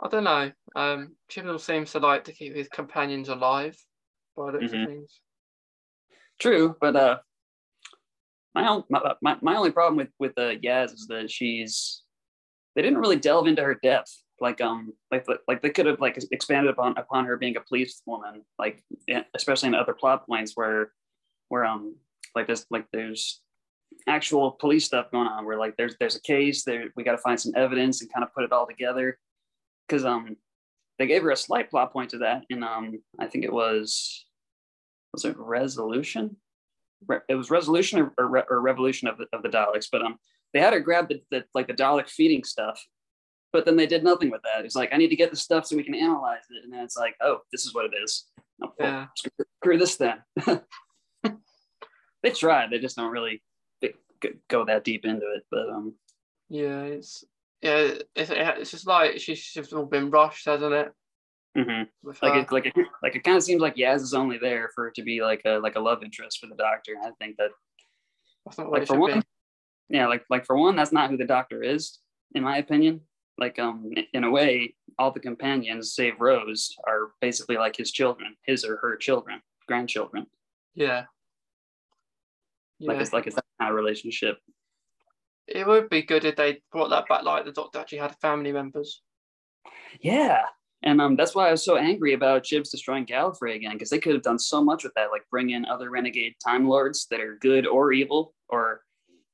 I 0.00 0.08
don't 0.08 0.24
know. 0.24 0.52
Um, 0.76 1.16
Chibnall 1.28 1.60
seems 1.60 1.90
to 1.92 1.98
like 1.98 2.24
to 2.24 2.32
keep 2.32 2.54
his 2.54 2.68
companions 2.68 3.28
alive 3.28 3.76
by 4.36 4.52
the 4.52 4.58
mm-hmm. 4.58 4.84
things. 4.86 5.20
True, 6.38 6.76
but 6.80 6.94
uh, 6.94 7.18
my, 8.54 8.80
my 8.88 9.14
my 9.20 9.36
my 9.42 9.56
only 9.56 9.72
problem 9.72 9.96
with 9.96 10.10
with 10.18 10.38
uh, 10.38 10.54
Yaz 10.54 10.92
is 10.92 11.06
that 11.08 11.30
she's 11.30 12.02
they 12.74 12.82
didn't 12.82 13.00
really 13.00 13.16
delve 13.16 13.48
into 13.48 13.62
her 13.62 13.74
depth. 13.74 14.22
Like 14.40 14.60
um 14.60 14.92
like 15.10 15.26
like 15.48 15.62
they 15.62 15.70
could 15.70 15.86
have 15.86 16.00
like 16.00 16.16
expanded 16.30 16.70
upon 16.70 16.96
upon 16.96 17.24
her 17.24 17.36
being 17.36 17.56
a 17.56 17.60
police 17.60 18.00
woman, 18.06 18.42
like 18.56 18.84
especially 19.34 19.68
in 19.68 19.74
other 19.74 19.94
plot 19.94 20.26
points 20.26 20.52
where 20.54 20.92
where 21.48 21.64
um 21.64 21.96
like 22.36 22.46
this 22.46 22.64
like 22.70 22.86
there's 22.92 23.40
actual 24.08 24.52
police 24.52 24.84
stuff 24.84 25.10
going 25.10 25.28
on 25.28 25.44
where 25.44 25.58
like 25.58 25.76
there's 25.76 25.96
there's 25.98 26.16
a 26.16 26.20
case 26.22 26.64
there 26.64 26.86
we 26.96 27.04
got 27.04 27.12
to 27.12 27.18
find 27.18 27.40
some 27.40 27.52
evidence 27.54 28.00
and 28.00 28.12
kind 28.12 28.24
of 28.24 28.32
put 28.34 28.44
it 28.44 28.52
all 28.52 28.66
together. 28.66 29.18
Because 29.86 30.04
um 30.04 30.36
they 30.98 31.06
gave 31.06 31.22
her 31.22 31.30
a 31.30 31.36
slight 31.36 31.70
plot 31.70 31.92
point 31.92 32.10
to 32.10 32.18
that 32.18 32.44
and 32.50 32.64
um 32.64 32.98
I 33.18 33.26
think 33.26 33.44
it 33.44 33.52
was 33.52 34.26
was 35.12 35.24
it 35.24 35.36
resolution? 35.38 36.36
Re- 37.06 37.20
it 37.28 37.36
was 37.36 37.48
resolution 37.48 38.00
or, 38.00 38.12
or, 38.18 38.44
or, 38.50 38.60
revolution 38.60 39.06
of 39.06 39.18
the, 39.18 39.26
of 39.32 39.42
the 39.42 39.48
Daleks 39.48 39.86
but 39.90 40.02
um 40.02 40.16
they 40.52 40.60
had 40.60 40.72
her 40.72 40.80
grab 40.80 41.08
the, 41.08 41.22
the 41.30 41.44
like 41.54 41.68
the 41.68 41.74
Dalek 41.74 42.08
feeding 42.08 42.44
stuff 42.44 42.82
but 43.52 43.64
then 43.64 43.76
they 43.76 43.86
did 43.86 44.04
nothing 44.04 44.30
with 44.30 44.42
that. 44.42 44.64
It's 44.64 44.76
like 44.76 44.92
I 44.92 44.98
need 44.98 45.08
to 45.08 45.16
get 45.16 45.30
the 45.30 45.36
stuff 45.36 45.66
so 45.66 45.76
we 45.76 45.84
can 45.84 45.94
analyze 45.94 46.42
it 46.50 46.64
and 46.64 46.72
then 46.72 46.80
it's 46.80 46.96
like 46.96 47.14
oh 47.22 47.40
this 47.52 47.64
is 47.64 47.74
what 47.74 47.86
it 47.86 47.92
is. 48.02 48.26
Oh, 48.62 48.72
yeah. 48.80 49.06
screw, 49.16 49.46
screw 49.62 49.78
this 49.78 49.96
then. 49.96 50.22
They 52.22 52.30
tried 52.30 52.70
they 52.70 52.78
just 52.78 52.96
don't 52.96 53.12
really 53.12 53.42
go 54.48 54.64
that 54.64 54.84
deep 54.84 55.04
into 55.04 55.26
it 55.34 55.44
but 55.50 55.68
um 55.68 55.94
yeah 56.48 56.82
it's 56.82 57.24
yeah, 57.62 57.90
it's, 58.14 58.30
it's 58.30 58.70
just 58.70 58.86
like 58.86 59.18
she's 59.18 59.44
just 59.44 59.72
all 59.72 59.84
been 59.84 60.10
rushed, 60.10 60.46
hasn't 60.46 60.72
it? 60.72 60.92
Mm-hmm. 61.56 62.08
Like 62.22 62.34
it, 62.36 62.52
like 62.52 62.66
it, 62.66 62.74
like 63.02 63.16
it 63.16 63.24
kind 63.24 63.36
of 63.36 63.42
seems 63.42 63.60
like 63.60 63.74
Yaz 63.74 64.00
is 64.00 64.14
only 64.14 64.38
there 64.38 64.70
for 64.74 64.86
it 64.86 64.94
to 64.94 65.02
be 65.02 65.22
like 65.22 65.42
a 65.44 65.58
like 65.58 65.74
a 65.74 65.80
love 65.80 66.04
interest 66.04 66.38
for 66.38 66.46
the 66.46 66.54
Doctor. 66.54 66.92
And 66.92 67.06
I 67.06 67.10
think 67.18 67.36
that 67.38 67.50
that's 68.44 68.58
not 68.58 68.70
like 68.70 68.86
for 68.86 68.98
one, 68.98 69.20
be. 69.20 69.96
yeah, 69.96 70.06
like 70.06 70.24
like 70.30 70.46
for 70.46 70.56
one, 70.56 70.76
that's 70.76 70.92
not 70.92 71.10
who 71.10 71.16
the 71.16 71.24
Doctor 71.24 71.62
is, 71.62 71.98
in 72.34 72.44
my 72.44 72.58
opinion. 72.58 73.00
Like 73.38 73.58
um, 73.58 73.90
in 74.12 74.24
a 74.24 74.30
way, 74.30 74.74
all 74.98 75.10
the 75.10 75.20
companions, 75.20 75.94
save 75.94 76.20
Rose, 76.20 76.76
are 76.86 77.12
basically 77.20 77.56
like 77.56 77.76
his 77.76 77.90
children, 77.90 78.36
his 78.44 78.64
or 78.64 78.76
her 78.76 78.96
children, 78.96 79.40
grandchildren. 79.66 80.26
Yeah. 80.74 81.04
Yeah. 82.78 82.92
Like 82.92 83.00
it's 83.00 83.12
like 83.12 83.26
it's 83.26 83.36
that 83.36 83.44
kind 83.60 83.70
of 83.70 83.76
relationship 83.76 84.38
it 85.48 85.66
would 85.66 85.88
be 85.88 86.02
good 86.02 86.24
if 86.24 86.36
they 86.36 86.60
brought 86.70 86.90
that 86.90 87.08
back, 87.08 87.22
like 87.24 87.44
the 87.44 87.52
Doctor 87.52 87.78
actually 87.78 87.98
had 87.98 88.14
family 88.20 88.52
members. 88.52 89.02
Yeah, 90.00 90.42
and 90.82 91.00
um, 91.00 91.16
that's 91.16 91.34
why 91.34 91.48
I 91.48 91.52
was 91.52 91.64
so 91.64 91.76
angry 91.76 92.12
about 92.12 92.44
Chibs 92.44 92.70
destroying 92.70 93.06
Gallifrey 93.06 93.56
again, 93.56 93.72
because 93.72 93.90
they 93.90 93.98
could 93.98 94.14
have 94.14 94.22
done 94.22 94.38
so 94.38 94.62
much 94.62 94.84
with 94.84 94.92
that, 94.94 95.10
like 95.10 95.22
bring 95.30 95.50
in 95.50 95.64
other 95.64 95.90
renegade 95.90 96.34
Time 96.44 96.68
Lords 96.68 97.06
that 97.10 97.20
are 97.20 97.38
good 97.40 97.66
or 97.66 97.92
evil, 97.92 98.34
or 98.48 98.82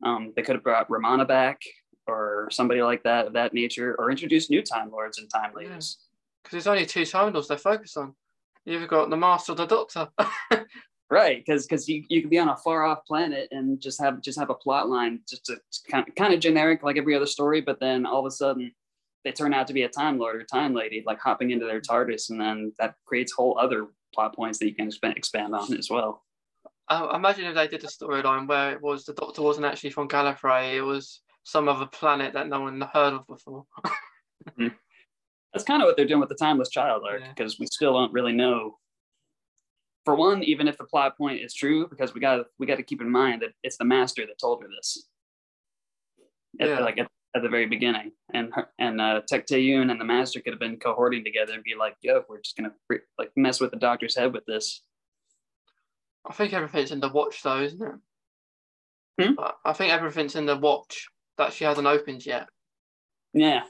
um, 0.04 0.32
they 0.36 0.42
could 0.42 0.54
have 0.54 0.62
brought 0.62 0.90
Romana 0.90 1.24
back, 1.24 1.60
or 2.06 2.48
somebody 2.50 2.82
like 2.82 3.02
that 3.02 3.26
of 3.26 3.32
that 3.32 3.52
nature, 3.52 3.96
or 3.98 4.10
introduce 4.10 4.48
new 4.48 4.62
Time 4.62 4.90
Lords 4.90 5.18
and 5.18 5.28
Time 5.28 5.52
Ladies. 5.54 5.98
Because 6.42 6.46
yeah. 6.46 6.50
there's 6.50 6.66
only 6.66 6.86
two 6.86 7.04
Time 7.04 7.32
Lords 7.32 7.48
they 7.48 7.56
focus 7.56 7.96
on. 7.96 8.14
You've 8.64 8.88
got 8.88 9.10
the 9.10 9.16
Master 9.16 9.52
or 9.52 9.56
the 9.56 9.66
Doctor. 9.66 10.08
right 11.14 11.44
because 11.44 11.64
because 11.64 11.88
you, 11.88 12.04
you 12.08 12.20
could 12.20 12.30
be 12.30 12.38
on 12.38 12.48
a 12.48 12.56
far 12.56 12.82
off 12.84 13.06
planet 13.06 13.48
and 13.52 13.80
just 13.80 14.00
have 14.00 14.20
just 14.20 14.38
have 14.38 14.50
a 14.50 14.54
plot 14.54 14.88
line 14.88 15.20
just 15.28 15.46
to, 15.46 15.56
kind, 15.88 16.06
of, 16.08 16.14
kind 16.16 16.34
of 16.34 16.40
generic 16.40 16.82
like 16.82 16.96
every 16.96 17.14
other 17.14 17.26
story 17.26 17.60
but 17.60 17.78
then 17.78 18.04
all 18.04 18.18
of 18.18 18.26
a 18.26 18.30
sudden 18.30 18.72
they 19.24 19.30
turn 19.30 19.54
out 19.54 19.68
to 19.68 19.72
be 19.72 19.82
a 19.82 19.88
time 19.88 20.18
lord 20.18 20.34
or 20.36 20.44
time 20.44 20.74
lady 20.74 21.04
like 21.06 21.20
hopping 21.20 21.52
into 21.52 21.66
their 21.66 21.80
tardis 21.80 22.30
and 22.30 22.40
then 22.40 22.72
that 22.78 22.96
creates 23.06 23.32
whole 23.32 23.56
other 23.58 23.86
plot 24.12 24.34
points 24.34 24.58
that 24.58 24.66
you 24.66 24.74
can 24.74 24.88
expand, 24.88 25.16
expand 25.16 25.54
on 25.54 25.72
as 25.76 25.88
well 25.88 26.22
I 26.88 27.16
imagine 27.16 27.46
if 27.46 27.54
they 27.54 27.68
did 27.68 27.84
a 27.84 27.86
storyline 27.86 28.48
where 28.48 28.72
it 28.72 28.82
was 28.82 29.04
the 29.04 29.14
doctor 29.14 29.40
wasn't 29.40 29.66
actually 29.66 29.90
from 29.90 30.08
gallifrey 30.08 30.74
it 30.74 30.82
was 30.82 31.20
some 31.44 31.68
other 31.68 31.86
planet 31.86 32.34
that 32.34 32.48
no 32.48 32.60
one 32.60 32.80
heard 32.92 33.14
of 33.14 33.26
before 33.28 33.64
mm-hmm. 33.86 34.68
that's 35.52 35.64
kind 35.64 35.80
of 35.80 35.86
what 35.86 35.96
they're 35.96 36.06
doing 36.06 36.20
with 36.20 36.28
the 36.28 36.34
timeless 36.34 36.70
child 36.70 37.04
arc 37.08 37.22
because 37.36 37.54
yeah. 37.54 37.58
we 37.60 37.66
still 37.66 37.92
don't 37.92 38.12
really 38.12 38.32
know 38.32 38.76
for 40.04 40.14
one, 40.14 40.42
even 40.42 40.68
if 40.68 40.76
the 40.76 40.84
plot 40.84 41.16
point 41.16 41.40
is 41.40 41.54
true, 41.54 41.88
because 41.88 42.14
we 42.14 42.20
got 42.20 42.46
we 42.58 42.66
got 42.66 42.76
to 42.76 42.82
keep 42.82 43.00
in 43.00 43.10
mind 43.10 43.42
that 43.42 43.52
it's 43.62 43.78
the 43.78 43.84
master 43.84 44.26
that 44.26 44.38
told 44.38 44.62
her 44.62 44.68
this. 44.68 45.06
At, 46.60 46.68
yeah. 46.68 46.78
Like 46.80 46.98
at, 46.98 47.08
at, 47.34 47.42
the 47.42 47.48
very 47.48 47.66
beginning, 47.66 48.12
and 48.32 48.52
her, 48.54 48.68
and 48.78 49.00
uh, 49.00 49.22
Tecteun 49.30 49.90
and 49.90 50.00
the 50.00 50.04
master 50.04 50.40
could 50.40 50.52
have 50.52 50.60
been 50.60 50.78
cohorting 50.78 51.24
together 51.24 51.54
and 51.54 51.64
be 51.64 51.74
like, 51.78 51.96
"Yo, 52.02 52.22
we're 52.28 52.40
just 52.40 52.56
gonna 52.56 52.72
like 53.18 53.30
mess 53.36 53.60
with 53.60 53.70
the 53.70 53.78
doctor's 53.78 54.16
head 54.16 54.32
with 54.32 54.44
this." 54.46 54.82
I 56.26 56.32
think 56.32 56.52
everything's 56.52 56.92
in 56.92 57.00
the 57.00 57.08
watch, 57.08 57.42
though, 57.42 57.60
isn't 57.60 57.82
it? 57.82 57.94
Hmm? 59.20 59.34
I 59.64 59.72
think 59.72 59.92
everything's 59.92 60.36
in 60.36 60.46
the 60.46 60.56
watch 60.56 61.06
that 61.38 61.52
she 61.52 61.64
hasn't 61.64 61.86
opened 61.86 62.24
yet. 62.24 62.48
Yeah, 63.32 63.62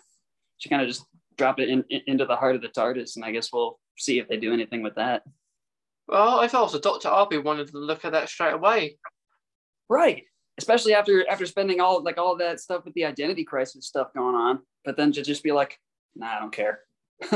she 0.58 0.68
kind 0.68 0.82
of 0.82 0.88
just 0.88 1.04
dropped 1.36 1.60
it 1.60 1.68
in, 1.68 1.84
in, 1.90 2.02
into 2.06 2.26
the 2.26 2.36
heart 2.36 2.54
of 2.54 2.62
the 2.62 2.68
TARDIS, 2.68 3.16
and 3.16 3.24
I 3.24 3.32
guess 3.32 3.50
we'll 3.52 3.78
see 3.98 4.18
if 4.18 4.28
they 4.28 4.36
do 4.36 4.52
anything 4.52 4.82
with 4.82 4.94
that. 4.96 5.22
Well, 6.06 6.42
if 6.42 6.54
I 6.54 6.60
was 6.60 6.74
a 6.74 6.80
doctor, 6.80 7.08
I'd 7.08 7.28
be 7.28 7.38
wanting 7.38 7.66
to 7.66 7.78
look 7.78 8.04
at 8.04 8.12
that 8.12 8.28
straight 8.28 8.54
away. 8.54 8.98
Right. 9.88 10.24
Especially 10.58 10.94
after 10.94 11.28
after 11.28 11.46
spending 11.46 11.80
all 11.80 12.02
like 12.02 12.18
all 12.18 12.36
that 12.36 12.60
stuff 12.60 12.84
with 12.84 12.94
the 12.94 13.04
identity 13.04 13.44
crisis 13.44 13.86
stuff 13.86 14.14
going 14.14 14.36
on, 14.36 14.60
but 14.84 14.96
then 14.96 15.10
to 15.12 15.22
just 15.22 15.42
be 15.42 15.52
like, 15.52 15.78
nah, 16.14 16.36
I 16.36 16.40
don't 16.40 16.52
care. 16.52 16.80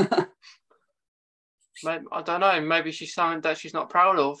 maybe, 1.83 2.05
I 2.11 2.21
don't 2.21 2.39
know. 2.39 2.61
Maybe 2.61 2.91
she's 2.91 3.13
something 3.13 3.41
that 3.41 3.57
she's 3.57 3.73
not 3.73 3.89
proud 3.89 4.17
of. 4.17 4.39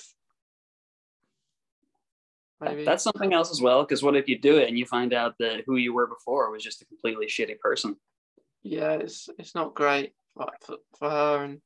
Maybe. 2.61 2.85
That's 2.85 3.03
something 3.03 3.33
else 3.33 3.51
as 3.51 3.61
well. 3.61 3.83
Because 3.83 4.03
what 4.03 4.15
if 4.15 4.27
you 4.27 4.39
do 4.39 4.57
it 4.57 4.69
and 4.69 4.77
you 4.77 4.85
find 4.85 5.13
out 5.13 5.35
that 5.39 5.63
who 5.65 5.75
you 5.77 5.93
were 5.93 6.07
before 6.07 6.51
was 6.51 6.63
just 6.63 6.81
a 6.81 6.85
completely 6.85 7.25
shitty 7.25 7.59
person? 7.59 7.95
yeah, 8.63 8.93
it's 8.93 9.29
it's 9.37 9.55
not 9.55 9.75
great 9.75 10.13
for, 10.33 10.47
for, 10.61 10.77
for 10.97 11.09
her 11.09 11.43
and 11.43 11.61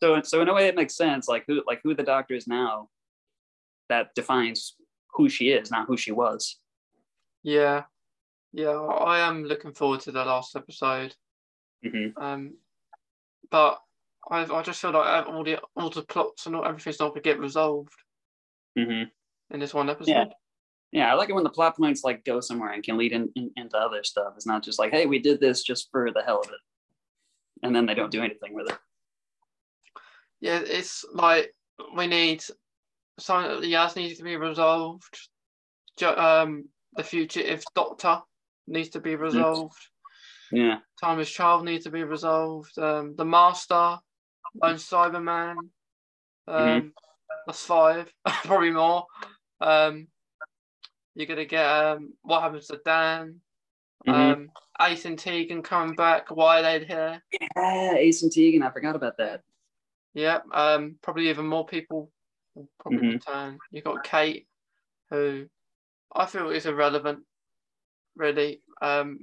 so 0.00 0.20
so 0.22 0.40
in 0.40 0.48
a 0.48 0.54
way 0.54 0.68
it 0.68 0.76
makes 0.76 0.96
sense 0.96 1.28
like 1.28 1.44
who 1.46 1.62
like 1.66 1.80
who 1.82 1.94
the 1.94 2.02
doctor 2.02 2.34
is 2.34 2.46
now 2.46 2.88
that 3.88 4.14
defines 4.14 4.74
who 5.14 5.28
she 5.28 5.50
is 5.50 5.70
not 5.70 5.86
who 5.86 5.96
she 5.96 6.12
was 6.12 6.58
yeah 7.42 7.84
yeah 8.52 8.70
i 8.70 9.20
am 9.20 9.44
looking 9.44 9.72
forward 9.72 10.00
to 10.00 10.12
the 10.12 10.24
last 10.24 10.56
episode 10.56 11.14
mm-hmm. 11.84 12.22
um 12.22 12.54
but 13.50 13.78
I, 14.30 14.44
I 14.44 14.62
just 14.62 14.80
feel 14.80 14.92
like 14.92 15.26
all 15.26 15.44
the 15.44 15.58
all 15.76 15.90
the 15.90 16.02
plots 16.02 16.46
and 16.46 16.54
all, 16.54 16.64
everything's 16.64 17.00
not 17.00 17.10
gonna 17.10 17.20
get 17.22 17.38
resolved 17.38 17.94
mm-hmm. 18.78 19.04
in 19.54 19.60
this 19.60 19.74
one 19.74 19.88
episode 19.88 20.10
yeah. 20.12 20.24
yeah 20.92 21.12
i 21.12 21.14
like 21.14 21.30
it 21.30 21.34
when 21.34 21.44
the 21.44 21.50
plot 21.50 21.76
points 21.76 22.04
like 22.04 22.24
go 22.24 22.40
somewhere 22.40 22.72
and 22.72 22.82
can 22.82 22.98
lead 22.98 23.12
in, 23.12 23.30
in, 23.36 23.50
into 23.56 23.76
other 23.76 24.04
stuff 24.04 24.34
it's 24.36 24.46
not 24.46 24.62
just 24.62 24.78
like 24.78 24.92
hey 24.92 25.06
we 25.06 25.18
did 25.18 25.40
this 25.40 25.62
just 25.62 25.88
for 25.90 26.10
the 26.10 26.22
hell 26.22 26.40
of 26.40 26.50
it 26.50 26.60
and 27.62 27.74
then 27.74 27.86
they 27.86 27.94
don't 27.94 28.10
do 28.10 28.22
anything 28.22 28.54
with 28.54 28.68
it 28.68 28.78
yeah, 30.40 30.60
it's 30.64 31.04
like 31.12 31.54
we 31.96 32.06
need 32.06 32.42
something 33.18 33.60
that 33.60 33.66
Yaz 33.66 33.96
needs 33.96 34.18
to 34.18 34.24
be 34.24 34.36
resolved. 34.36 35.28
Um, 36.02 36.68
the 36.94 37.02
fugitive 37.02 37.64
doctor 37.74 38.20
needs 38.66 38.90
to 38.90 39.00
be 39.00 39.16
resolved. 39.16 39.78
Yeah. 40.52 40.78
Timeless 41.00 41.30
child 41.30 41.64
needs 41.64 41.84
to 41.84 41.90
be 41.90 42.04
resolved. 42.04 42.78
Um, 42.78 43.14
the 43.16 43.24
master, 43.24 43.98
lone 44.62 44.76
Cyberman. 44.76 45.56
Um, 46.46 46.68
mm-hmm. 46.68 46.88
that's 47.46 47.64
five, 47.64 48.12
probably 48.44 48.70
more. 48.70 49.06
Um, 49.60 50.08
you're 51.14 51.26
gonna 51.26 51.44
get 51.44 51.66
um, 51.66 52.14
what 52.22 52.42
happens 52.42 52.68
to 52.68 52.80
Dan. 52.84 53.40
Mm-hmm. 54.06 54.14
Um, 54.14 54.50
Ace 54.80 55.04
and 55.04 55.18
Tegan 55.18 55.62
coming 55.62 55.96
back. 55.96 56.30
Why 56.30 56.60
are 56.60 56.62
they 56.62 56.84
here? 56.84 57.22
Yeah, 57.56 57.94
Ace 57.96 58.22
and 58.22 58.32
Tegan. 58.32 58.62
I 58.62 58.70
forgot 58.70 58.96
about 58.96 59.16
that. 59.18 59.42
Yeah, 60.18 60.40
um, 60.52 60.96
probably 61.00 61.28
even 61.28 61.46
more 61.46 61.64
people 61.64 62.10
will 62.56 62.68
probably 62.80 62.98
mm-hmm. 62.98 63.12
return. 63.12 63.58
You've 63.70 63.84
got 63.84 64.02
Kate, 64.02 64.48
who 65.10 65.46
I 66.12 66.26
feel 66.26 66.50
is 66.50 66.66
irrelevant, 66.66 67.20
really. 68.16 68.60
Um, 68.82 69.20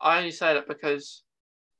I 0.00 0.18
only 0.18 0.30
say 0.30 0.54
that 0.54 0.68
because 0.68 1.24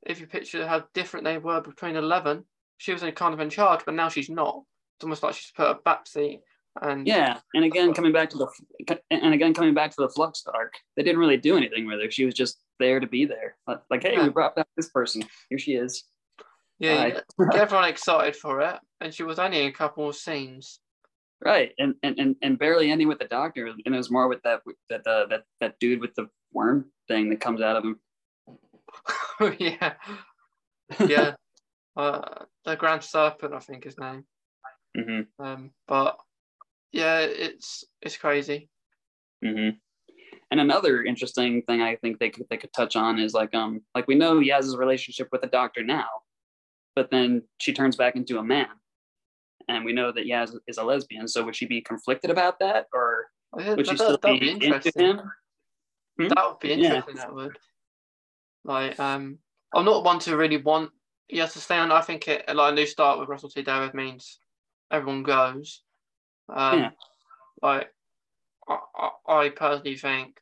if 0.05 0.19
you 0.19 0.27
picture 0.27 0.67
how 0.67 0.83
different 0.93 1.23
they 1.23 1.37
were 1.37 1.61
between 1.61 1.95
11, 1.95 2.43
she 2.75 2.91
was 2.91 3.03
kind 3.15 3.33
of 3.33 3.39
in 3.39 3.49
charge, 3.49 3.85
but 3.85 3.93
now 3.95 4.09
she's 4.09 4.29
not. 4.29 4.63
It's 4.97 5.05
almost 5.05 5.23
like 5.23 5.35
she's 5.35 5.53
put 5.55 5.71
a 5.71 5.75
backseat. 5.75 6.41
And 6.81 7.07
yeah, 7.07 7.39
and 7.53 7.63
again 7.63 7.93
coming 7.93 8.11
back 8.11 8.29
to 8.31 8.37
the 8.37 8.99
and 9.09 9.33
again 9.33 9.53
coming 9.53 9.73
back 9.73 9.91
to 9.91 10.01
the 10.01 10.09
flux 10.09 10.43
arc, 10.53 10.75
they 10.97 11.03
didn't 11.03 11.19
really 11.19 11.37
do 11.37 11.55
anything 11.55 11.87
with 11.87 12.01
her. 12.01 12.11
She 12.11 12.25
was 12.25 12.35
just 12.35 12.59
there 12.79 12.99
to 12.99 13.07
be 13.07 13.25
there. 13.25 13.55
Like, 13.89 14.03
hey, 14.03 14.13
yeah. 14.13 14.23
we 14.23 14.29
brought 14.29 14.57
back 14.57 14.67
this 14.75 14.89
person. 14.89 15.23
Here 15.49 15.57
she 15.57 15.71
is. 15.73 16.03
Yeah, 16.79 17.09
get 17.09 17.25
everyone 17.55 17.89
excited 17.89 18.35
for 18.35 18.61
it, 18.61 18.75
and 19.01 19.13
she 19.13 19.23
was 19.23 19.39
only 19.39 19.61
in 19.61 19.67
a 19.67 19.73
couple 19.73 20.09
of 20.09 20.15
scenes. 20.15 20.79
Right, 21.43 21.71
and 21.77 21.95
and 22.03 22.19
and, 22.19 22.35
and 22.41 22.59
barely 22.59 22.91
ending 22.91 23.07
with 23.07 23.19
the 23.19 23.25
doctor, 23.25 23.67
and 23.67 23.81
it 23.85 23.97
was 23.97 24.11
more 24.11 24.27
with 24.27 24.41
that 24.43 24.61
that 24.89 25.05
uh, 25.07 25.25
that 25.27 25.43
that 25.59 25.79
dude 25.79 26.01
with 26.01 26.13
the 26.15 26.27
worm 26.53 26.85
thing 27.07 27.29
that 27.29 27.41
comes 27.41 27.61
out 27.61 27.75
of 27.77 27.83
him. 27.83 27.99
yeah, 29.59 29.93
yeah, 31.05 31.35
uh, 31.97 32.45
the 32.65 32.75
Grand 32.75 33.03
Serpent, 33.03 33.53
I 33.53 33.59
think 33.59 33.83
his 33.83 33.97
name. 33.97 34.25
Mm-hmm. 34.97 35.43
Um, 35.43 35.71
but 35.87 36.17
yeah, 36.91 37.19
it's 37.19 37.83
it's 38.01 38.17
crazy. 38.17 38.69
Mm-hmm. 39.43 39.77
And 40.49 40.59
another 40.59 41.03
interesting 41.03 41.61
thing 41.63 41.81
I 41.81 41.97
think 41.97 42.19
they 42.19 42.29
could 42.29 42.45
they 42.49 42.57
could 42.57 42.73
touch 42.73 42.95
on 42.95 43.19
is 43.19 43.33
like 43.33 43.53
um 43.53 43.81
like 43.93 44.07
we 44.07 44.15
know 44.15 44.39
he 44.39 44.49
has 44.49 44.65
his 44.65 44.77
relationship 44.77 45.27
with 45.31 45.41
the 45.41 45.47
doctor 45.47 45.83
now, 45.83 46.07
but 46.97 47.11
then 47.11 47.43
she 47.59 47.73
turns 47.73 47.95
back 47.95 48.15
into 48.15 48.39
a 48.39 48.43
man. 48.43 48.65
And 49.67 49.85
we 49.85 49.93
know 49.93 50.11
that 50.11 50.25
Yaz 50.25 50.55
is 50.65 50.79
a 50.79 50.83
lesbian, 50.83 51.27
so 51.27 51.45
would 51.45 51.55
she 51.55 51.67
be 51.67 51.79
conflicted 51.79 52.31
about 52.31 52.57
that, 52.57 52.87
or 52.91 53.27
would 53.53 53.87
she 53.87 53.95
still 53.95 54.17
be, 54.17 54.39
be 54.39 54.65
into 54.65 54.91
him? 54.95 55.21
Hmm? 56.19 56.29
That 56.29 56.43
would 56.47 56.59
be 56.59 56.71
interesting. 56.71 57.15
Yeah. 57.15 57.25
That 57.25 57.35
would. 57.35 57.59
Like, 58.63 58.99
um, 58.99 59.37
I'm 59.75 59.85
not 59.85 60.03
one 60.03 60.17
to 60.21 60.35
really 60.35 60.57
want 60.57 60.89
Yaz 61.31 61.53
to 61.53 61.59
stay 61.59 61.77
on. 61.77 61.91
I 61.91 62.01
think 62.01 62.27
it 62.27 62.45
like 62.55 62.71
a 62.71 62.75
new 62.75 62.87
start 62.87 63.19
with 63.19 63.29
Russell 63.29 63.49
T 63.49 63.61
Davies 63.61 63.93
means 63.93 64.39
everyone 64.89 65.21
goes. 65.21 65.83
Um, 66.49 66.79
yeah. 66.79 66.89
Like, 67.61 67.93
I, 68.67 68.79
I, 68.95 69.33
I 69.35 69.49
personally 69.49 69.97
think 69.97 70.39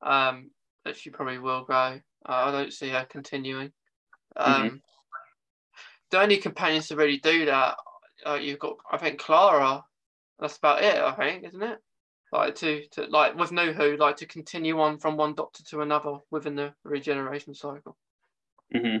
um, 0.00 0.50
that 0.86 0.96
she 0.96 1.10
probably 1.10 1.40
will 1.40 1.64
go. 1.64 1.74
Uh, 1.74 2.00
I 2.26 2.50
don't 2.52 2.72
see 2.72 2.88
her 2.88 3.04
continuing. 3.04 3.72
Mm-hmm. 4.38 4.50
Um, 4.50 4.62
mm-hmm 4.62 4.76
the 6.14 6.22
only 6.22 6.36
companions 6.36 6.86
to 6.86 6.96
really 6.96 7.18
do 7.18 7.46
that, 7.46 7.74
uh, 8.24 8.38
you've 8.40 8.60
got, 8.60 8.76
I 8.88 8.98
think, 8.98 9.18
Clara. 9.18 9.82
That's 10.38 10.56
about 10.56 10.84
it, 10.84 10.96
I 10.96 11.12
think, 11.12 11.44
isn't 11.44 11.62
it? 11.62 11.78
Like 12.32 12.54
to, 12.56 12.86
to 12.92 13.06
like 13.06 13.36
with 13.36 13.50
New 13.50 13.72
Who, 13.72 13.96
like 13.96 14.16
to 14.18 14.26
continue 14.26 14.80
on 14.80 14.98
from 14.98 15.16
one 15.16 15.34
Doctor 15.34 15.64
to 15.70 15.80
another 15.80 16.18
within 16.30 16.54
the 16.54 16.72
regeneration 16.84 17.52
cycle. 17.54 17.96
Mm-hmm. 18.72 18.98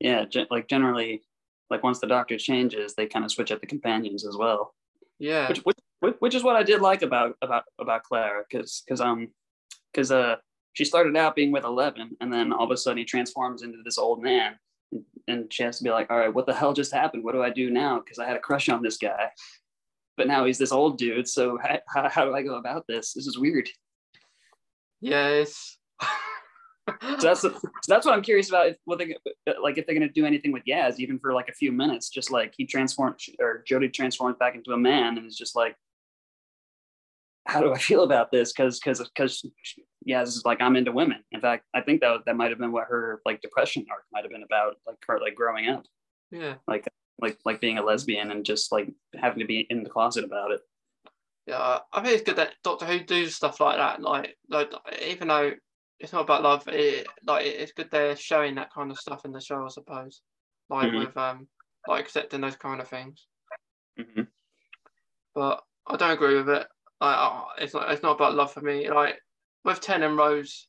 Yeah, 0.00 0.24
ge- 0.24 0.50
like 0.50 0.68
generally, 0.68 1.22
like 1.70 1.84
once 1.84 2.00
the 2.00 2.08
Doctor 2.08 2.36
changes, 2.36 2.94
they 2.94 3.06
kind 3.06 3.24
of 3.24 3.30
switch 3.30 3.52
up 3.52 3.60
the 3.60 3.66
companions 3.68 4.26
as 4.26 4.36
well. 4.36 4.74
Yeah, 5.20 5.48
which 5.48 5.60
which, 6.00 6.16
which 6.18 6.34
is 6.34 6.42
what 6.42 6.56
I 6.56 6.64
did 6.64 6.80
like 6.80 7.02
about 7.02 7.36
about 7.42 7.64
about 7.80 8.02
Clara, 8.02 8.42
because 8.48 8.82
because 8.84 9.00
um 9.00 9.28
because 9.92 10.10
uh 10.10 10.36
she 10.74 10.84
started 10.84 11.16
out 11.16 11.36
being 11.36 11.52
with 11.52 11.64
Eleven, 11.64 12.16
and 12.20 12.32
then 12.32 12.52
all 12.52 12.64
of 12.64 12.70
a 12.72 12.76
sudden 12.76 12.98
he 12.98 13.04
transforms 13.04 13.62
into 13.62 13.78
this 13.84 13.98
old 13.98 14.22
man, 14.22 14.58
and 15.28 15.52
she 15.52 15.62
has 15.62 15.78
to 15.78 15.84
be 15.84 15.90
like, 15.90 16.10
all 16.10 16.18
right, 16.18 16.32
what 16.32 16.46
the 16.46 16.54
hell 16.54 16.72
just 16.72 16.92
happened? 16.92 17.24
What 17.24 17.32
do 17.32 17.42
I 17.42 17.50
do 17.50 17.70
now? 17.70 18.00
Because 18.00 18.18
I 18.18 18.26
had 18.26 18.36
a 18.36 18.40
crush 18.40 18.68
on 18.68 18.82
this 18.82 18.96
guy, 18.96 19.30
but 20.16 20.26
now 20.26 20.44
he's 20.44 20.58
this 20.58 20.72
old 20.72 20.98
dude. 20.98 21.28
So 21.28 21.58
how, 21.86 22.08
how 22.08 22.24
do 22.24 22.34
I 22.34 22.42
go 22.42 22.56
about 22.56 22.84
this? 22.86 23.12
This 23.12 23.26
is 23.26 23.38
weird. 23.38 23.68
Yes. 25.00 25.78
so 26.00 27.16
that's 27.20 27.40
so 27.40 27.58
that's 27.88 28.06
what 28.06 28.14
I'm 28.14 28.22
curious 28.22 28.48
about. 28.48 28.68
If 28.68 28.76
what 28.84 28.98
they 28.98 29.16
like, 29.60 29.78
if 29.78 29.86
they're 29.86 29.94
gonna 29.94 30.08
do 30.08 30.26
anything 30.26 30.52
with 30.52 30.64
Yaz, 30.64 30.98
even 30.98 31.18
for 31.18 31.34
like 31.34 31.48
a 31.48 31.52
few 31.54 31.72
minutes, 31.72 32.08
just 32.08 32.30
like 32.30 32.54
he 32.56 32.66
transforms 32.66 33.28
or 33.40 33.64
Jodie 33.68 33.92
transforms 33.92 34.36
back 34.38 34.54
into 34.54 34.72
a 34.72 34.76
man, 34.76 35.18
and 35.18 35.26
it's 35.26 35.36
just 35.36 35.56
like, 35.56 35.76
how 37.46 37.60
do 37.60 37.72
I 37.72 37.78
feel 37.90 38.02
about 38.02 38.30
this? 38.30 38.52
Because 38.52 38.78
because 38.78 38.98
because 39.00 39.44
yeah, 40.04 40.22
this 40.24 40.36
is 40.36 40.44
like 40.44 40.60
I'm 40.60 40.76
into 40.76 40.92
women. 40.92 41.22
In 41.32 41.40
fact, 41.40 41.64
I 41.74 41.80
think 41.80 42.00
that 42.00 42.20
that 42.26 42.36
might 42.36 42.50
have 42.50 42.58
been 42.58 42.72
what 42.72 42.88
her 42.88 43.20
like 43.24 43.40
depression 43.40 43.84
arc 43.90 44.04
might 44.12 44.24
have 44.24 44.32
been 44.32 44.42
about, 44.42 44.76
like 44.86 44.96
her 45.06 45.20
like 45.20 45.34
growing 45.34 45.68
up. 45.68 45.84
Yeah. 46.30 46.54
Like 46.66 46.86
like 47.20 47.38
like 47.44 47.60
being 47.60 47.78
a 47.78 47.82
lesbian 47.82 48.30
and 48.30 48.44
just 48.44 48.72
like 48.72 48.88
having 49.14 49.38
to 49.40 49.46
be 49.46 49.66
in 49.70 49.82
the 49.82 49.90
closet 49.90 50.24
about 50.24 50.50
it. 50.50 50.60
Yeah, 51.46 51.78
I 51.92 52.02
think 52.02 52.14
it's 52.14 52.24
good 52.24 52.36
that 52.36 52.54
Doctor 52.64 52.86
Who 52.86 53.00
do 53.00 53.28
stuff 53.28 53.60
like 53.60 53.76
that. 53.76 54.02
Like, 54.02 54.36
like 54.50 54.72
even 55.00 55.28
though 55.28 55.52
it's 56.00 56.12
not 56.12 56.22
about 56.22 56.42
love, 56.42 56.66
it 56.68 57.06
like 57.24 57.46
it's 57.46 57.72
good 57.72 57.88
they're 57.90 58.16
showing 58.16 58.56
that 58.56 58.72
kind 58.74 58.90
of 58.90 58.98
stuff 58.98 59.24
in 59.24 59.32
the 59.32 59.40
show, 59.40 59.64
I 59.64 59.68
suppose. 59.68 60.22
Like 60.68 60.88
mm-hmm. 60.88 60.98
with 60.98 61.16
um 61.16 61.46
like 61.86 62.04
accepting 62.04 62.40
those 62.40 62.56
kind 62.56 62.80
of 62.80 62.88
things. 62.88 63.26
Mm-hmm. 63.98 64.22
But 65.34 65.62
I 65.86 65.96
don't 65.96 66.10
agree 66.10 66.36
with 66.36 66.48
it. 66.48 66.66
It's 67.00 67.74
not 67.74 67.90
it's 67.90 68.02
not 68.02 68.16
about 68.16 68.34
love 68.34 68.52
for 68.52 68.60
me. 68.60 68.90
Like 68.90 69.20
with 69.64 69.80
Ten 69.80 70.02
and 70.02 70.16
Rose, 70.16 70.68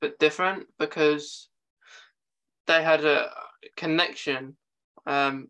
but 0.00 0.18
different 0.18 0.66
because 0.78 1.48
they 2.66 2.82
had 2.82 3.04
a 3.04 3.30
connection. 3.76 4.56
Um, 5.06 5.48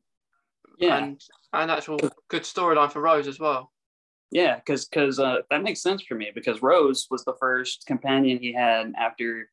yeah, 0.79 0.97
and 0.99 1.21
an 1.53 1.71
actual 1.71 1.99
good 2.29 2.43
storyline 2.43 2.93
for 2.93 3.03
Rose 3.03 3.27
as 3.27 3.41
well. 3.41 3.73
Yeah, 4.31 4.57
because 4.57 4.87
because 4.87 5.19
uh, 5.19 5.39
that 5.51 5.63
makes 5.63 5.83
sense 5.83 6.03
for 6.03 6.15
me 6.15 6.31
because 6.35 6.63
Rose 6.63 7.07
was 7.11 7.25
the 7.25 7.35
first 7.41 7.85
companion 7.87 8.39
he 8.39 8.53
had 8.53 8.93
after 8.99 9.51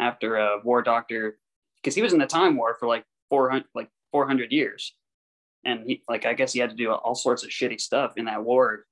after 0.00 0.36
a 0.36 0.44
uh, 0.44 0.60
War 0.64 0.82
Doctor 0.82 1.38
because 1.76 1.94
he 1.94 2.02
was 2.02 2.12
in 2.12 2.18
the 2.18 2.26
Time 2.26 2.56
War 2.56 2.76
for 2.78 2.86
like 2.86 3.04
four 3.28 3.50
hundred 3.50 3.68
like 3.74 3.88
four 4.12 4.26
hundred 4.26 4.52
years, 4.52 4.94
and 5.64 5.84
he 5.86 6.02
like 6.08 6.26
I 6.26 6.34
guess 6.34 6.52
he 6.52 6.60
had 6.60 6.70
to 6.70 6.76
do 6.76 6.92
all 6.92 7.14
sorts 7.14 7.42
of 7.42 7.50
shitty 7.50 7.80
stuff 7.80 8.12
in 8.16 8.26
that 8.26 8.44
war 8.44 8.86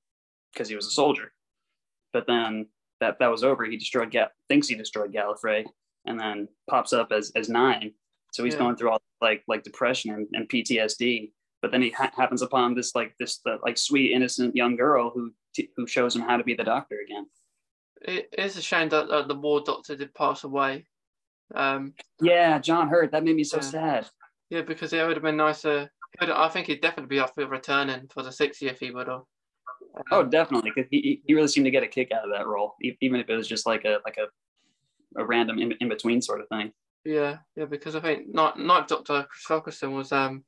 because 0.53 0.69
he 0.69 0.75
was 0.75 0.87
a 0.87 0.91
soldier. 0.91 1.31
But 2.13 2.27
then 2.27 2.67
that 2.99 3.19
that 3.19 3.31
was 3.31 3.43
over, 3.43 3.65
he 3.65 3.77
destroyed 3.77 4.11
Gal- 4.11 4.31
thinks 4.47 4.67
he 4.67 4.75
destroyed 4.75 5.13
Gallifrey, 5.13 5.65
and 6.05 6.19
then 6.19 6.47
pops 6.69 6.93
up 6.93 7.11
as 7.11 7.31
as 7.35 7.49
nine. 7.49 7.93
So 8.33 8.43
he's 8.43 8.53
yeah. 8.53 8.59
going 8.59 8.75
through 8.75 8.91
all 8.91 9.01
like 9.21 9.43
like 9.47 9.63
depression 9.63 10.11
and, 10.13 10.27
and 10.33 10.49
PTSD. 10.49 11.31
But 11.61 11.71
then 11.71 11.81
he 11.81 11.91
ha- 11.91 12.11
happens 12.15 12.41
upon 12.41 12.73
this 12.73 12.95
like 12.95 13.13
this 13.19 13.39
the, 13.45 13.57
like 13.63 13.77
sweet 13.77 14.11
innocent 14.11 14.55
young 14.55 14.75
girl 14.75 15.11
who 15.13 15.31
t- 15.55 15.69
who 15.75 15.87
shows 15.87 16.15
him 16.15 16.21
how 16.21 16.37
to 16.37 16.43
be 16.43 16.55
the 16.55 16.63
doctor 16.63 16.99
again. 17.05 17.27
It 18.01 18.33
is 18.37 18.57
a 18.57 18.61
shame 18.61 18.89
that 18.89 19.09
uh, 19.09 19.27
the 19.27 19.35
war 19.35 19.61
doctor 19.63 19.95
did 19.95 20.13
pass 20.15 20.43
away. 20.43 20.87
Um, 21.53 21.93
yeah, 22.19 22.57
John 22.59 22.89
Hurt. 22.89 23.11
That 23.11 23.23
made 23.23 23.35
me 23.35 23.43
so 23.43 23.57
yeah. 23.57 23.61
sad. 23.61 24.09
Yeah, 24.49 24.61
because 24.61 24.91
it 24.91 25.05
would 25.05 25.15
have 25.15 25.23
been 25.23 25.37
nicer. 25.37 25.89
I 26.19 26.49
think 26.49 26.67
he'd 26.67 26.81
definitely 26.81 27.15
be 27.15 27.19
up 27.19 27.33
for 27.33 27.45
returning 27.47 28.07
for 28.09 28.21
the 28.21 28.29
60th 28.29 28.63
if 28.63 28.79
he 28.79 28.91
would 28.91 29.07
have. 29.07 29.21
Oh, 30.11 30.23
definitely, 30.23 30.71
because 30.73 30.89
he, 30.89 31.21
he 31.25 31.33
really 31.33 31.47
seemed 31.47 31.65
to 31.65 31.71
get 31.71 31.83
a 31.83 31.87
kick 31.87 32.11
out 32.11 32.23
of 32.23 32.31
that 32.31 32.47
role, 32.47 32.75
even 32.81 33.19
if 33.19 33.29
it 33.29 33.35
was 33.35 33.47
just 33.47 33.65
like 33.65 33.85
a 33.85 33.99
like 34.05 34.17
a, 34.17 35.19
a 35.19 35.25
random 35.25 35.59
in, 35.59 35.73
in 35.73 35.89
between 35.89 36.21
sort 36.21 36.41
of 36.41 36.47
thing. 36.47 36.71
Yeah, 37.03 37.37
yeah, 37.55 37.65
because 37.65 37.95
I 37.95 37.99
think 37.99 38.33
Night, 38.33 38.57
Night 38.57 38.87
Doctor 38.87 39.25
Chris 39.29 39.57
Eccleston 39.57 39.93
was 39.93 40.11
um 40.11 40.43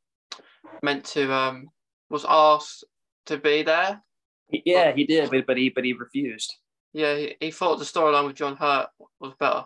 meant 0.81 1.05
to 1.05 1.33
um 1.33 1.69
was 2.09 2.25
asked 2.27 2.85
to 3.25 3.37
be 3.37 3.63
there. 3.63 4.01
Yeah, 4.49 4.93
he 4.93 5.05
did, 5.05 5.29
but 5.31 5.45
but 5.47 5.57
he 5.57 5.69
but 5.69 5.83
he 5.83 5.93
refused. 5.93 6.53
Yeah, 6.93 7.15
he, 7.15 7.35
he 7.39 7.51
thought 7.51 7.79
the 7.79 7.85
storyline 7.85 8.27
with 8.27 8.35
John 8.35 8.55
Hurt 8.55 8.87
was 9.19 9.33
better. 9.39 9.63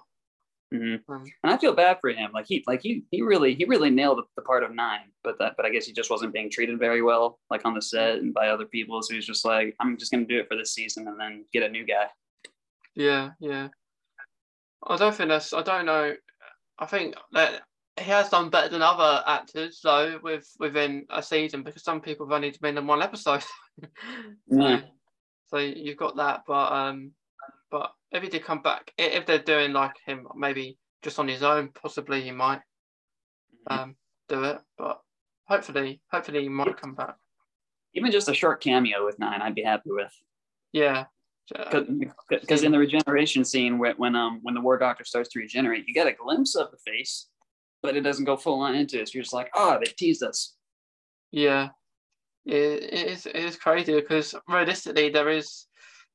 Mm-hmm. 0.74 1.12
Um, 1.12 1.24
and 1.44 1.54
I 1.54 1.58
feel 1.58 1.74
bad 1.74 1.98
for 2.02 2.10
him. 2.10 2.32
Like 2.34 2.46
he, 2.48 2.64
like 2.68 2.82
he, 2.82 3.04
he 3.12 3.22
really, 3.22 3.56
he 3.56 3.66
really 3.66 3.90
nailed 3.90 4.22
the 4.36 4.42
part 4.42 4.64
of 4.64 4.76
nine. 4.76 5.12
But 5.24 5.40
that, 5.40 5.54
but 5.56 5.66
I 5.66 5.70
guess 5.70 5.86
he 5.86 5.94
just 5.94 6.10
wasn't 6.10 6.34
being 6.34 6.50
treated 6.50 6.80
very 6.80 7.02
well, 7.02 7.40
like 7.50 7.66
on 7.66 7.74
the 7.74 7.82
set 7.82 8.20
and 8.20 8.34
by 8.34 8.50
other 8.50 8.66
people. 8.66 9.02
So 9.02 9.14
he's 9.14 9.26
just 9.26 9.46
like, 9.46 9.76
I'm 9.80 9.98
just 9.98 10.12
gonna 10.12 10.26
do 10.26 10.40
it 10.40 10.48
for 10.50 10.58
this 10.58 10.74
season 10.74 11.08
and 11.08 11.20
then 11.20 11.46
get 11.54 11.64
a 11.64 11.70
new 11.70 11.86
guy. 11.86 12.08
Yeah, 12.96 13.30
yeah. 13.40 13.70
I 14.86 14.98
don't 14.98 15.14
think 15.14 15.30
that's. 15.30 15.54
I 15.54 15.62
don't 15.62 15.86
know. 15.86 16.14
I 16.80 16.86
think 16.86 17.16
that 17.32 17.62
he 17.98 18.12
has 18.12 18.30
done 18.30 18.50
better 18.50 18.70
than 18.70 18.82
other 18.82 19.24
actors 19.26 19.80
though, 19.84 20.20
with 20.22 20.48
within 20.60 21.06
a 21.10 21.22
season 21.22 21.64
because 21.64 21.84
some 21.84 22.02
people 22.02 22.26
have 22.26 22.34
only 22.34 22.54
been 22.62 22.78
in 22.78 22.88
one 22.88 23.02
episode. 23.02 23.44
yeah. 24.48 24.82
So 25.48 25.58
you've 25.58 25.98
got 25.98 26.18
that, 26.18 26.42
but 26.46 26.72
um, 26.72 27.12
but 27.72 27.92
if 28.12 28.24
he 28.24 28.30
did 28.30 28.44
come 28.44 28.62
back, 28.62 28.92
if 28.98 29.26
they're 29.26 29.40
doing 29.40 29.74
like 29.74 29.94
him, 30.06 30.28
maybe 30.36 30.78
just 31.04 31.20
on 31.20 31.28
his 31.28 31.44
own, 31.44 31.70
possibly 31.70 32.22
he 32.22 32.32
might 32.32 32.62
mm-hmm. 33.70 33.80
um, 33.80 33.96
do 34.30 34.44
it. 34.44 34.60
But 34.78 35.02
hopefully, 35.48 36.02
hopefully 36.12 36.44
he 36.44 36.50
might 36.50 36.78
come 36.78 36.96
back. 36.96 37.16
Even 37.94 38.12
just 38.12 38.30
a 38.30 38.34
short 38.34 38.62
cameo 38.62 39.06
with 39.06 39.20
Nine, 39.20 39.42
I'd 39.42 39.56
be 39.56 39.64
happy 39.64 39.92
with. 39.92 40.14
Yeah, 40.72 41.06
because 42.30 42.64
in 42.64 42.72
the 42.72 42.80
regeneration 42.80 43.46
scene 43.46 43.78
when, 43.78 43.96
when 43.96 44.16
um 44.16 44.40
when 44.42 44.54
the 44.54 44.62
war 44.62 44.78
doctor 44.78 45.06
starts 45.06 45.30
to 45.30 45.40
regenerate 45.40 45.88
you 45.88 45.94
get 45.94 46.08
a 46.08 46.12
glimpse 46.12 46.56
of 46.56 46.70
the 46.72 46.78
face 46.78 47.28
but 47.82 47.96
it 47.96 48.02
doesn't 48.02 48.26
go 48.26 48.36
full 48.36 48.60
on 48.60 48.76
into 48.76 49.00
it 49.00 49.08
so 49.08 49.14
you're 49.14 49.24
just 49.24 49.34
like 49.34 49.50
oh 49.54 49.80
they 49.80 49.90
teased 49.98 50.24
us 50.24 50.56
yeah 51.32 51.70
it, 52.46 52.84
it 52.84 53.08
is 53.08 53.26
it 53.26 53.36
is 53.36 53.56
crazy 53.56 53.96
because 53.96 54.36
realistically 54.48 55.10
there 55.10 55.30
is 55.30 55.67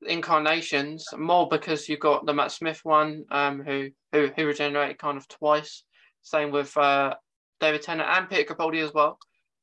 incarnations 0.07 1.07
more 1.17 1.49
because 1.49 1.89
you've 1.89 2.01
got 2.01 2.27
the 2.27 2.35
Matt 2.35 2.53
Smith 2.53 2.81
one, 2.83 3.25
um, 3.31 3.63
who 3.65 3.91
who 4.13 4.31
who 4.35 4.47
regenerated 4.47 4.99
kind 4.99 5.17
of 5.17 5.29
twice. 5.29 5.85
Same 6.23 6.51
with 6.51 6.77
uh, 6.77 7.15
David 7.61 7.83
Tennant 7.83 8.09
and 8.09 8.29
Peter 8.29 8.55
Capaldi 8.55 8.85
as 8.85 8.93
well, 8.93 9.19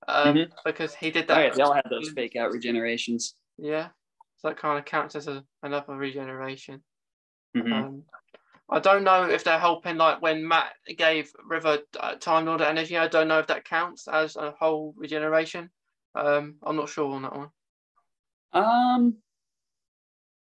um, 0.08 0.36
mm-hmm. 0.36 0.52
because 0.66 0.94
he 0.94 1.12
did 1.12 1.28
that. 1.28 1.38
Oh, 1.38 1.42
yeah, 1.42 1.54
they 1.54 1.64
all 1.64 1.74
had 1.74 1.86
those 1.90 2.10
fake 2.10 2.36
out 2.36 2.52
regenerations. 2.52 3.34
Yeah, 3.58 3.90
so 4.38 4.50
that 4.50 4.58
kind 4.58 4.80
of 4.80 4.86
counts 4.86 5.16
as 5.16 5.28
a, 5.28 5.44
another 5.64 5.96
regeneration. 5.96 6.82
Mm-hmm. 7.56 7.74
Um, 7.74 8.04
I 8.70 8.80
don't 8.80 9.04
know 9.04 9.24
if 9.24 9.44
they're 9.44 9.60
helping, 9.60 9.98
like 9.98 10.22
when 10.22 10.48
Matt 10.48 10.74
gave 10.96 11.32
River 11.48 11.80
uh, 12.00 12.16
Time 12.16 12.46
Lord 12.46 12.62
energy. 12.62 12.98
I 12.98 13.08
don't 13.08 13.28
know 13.28 13.40
if 13.40 13.48
that 13.48 13.66
counts 13.66 14.08
as 14.08 14.36
a 14.36 14.54
whole 14.60 14.94
regeneration. 14.96 15.70
Um, 16.14 16.56
I'm 16.64 16.76
not 16.76 16.90
sure 16.90 17.14
on 17.14 17.24
that 17.24 17.36
one. 17.36 17.50
Um, 18.54 19.18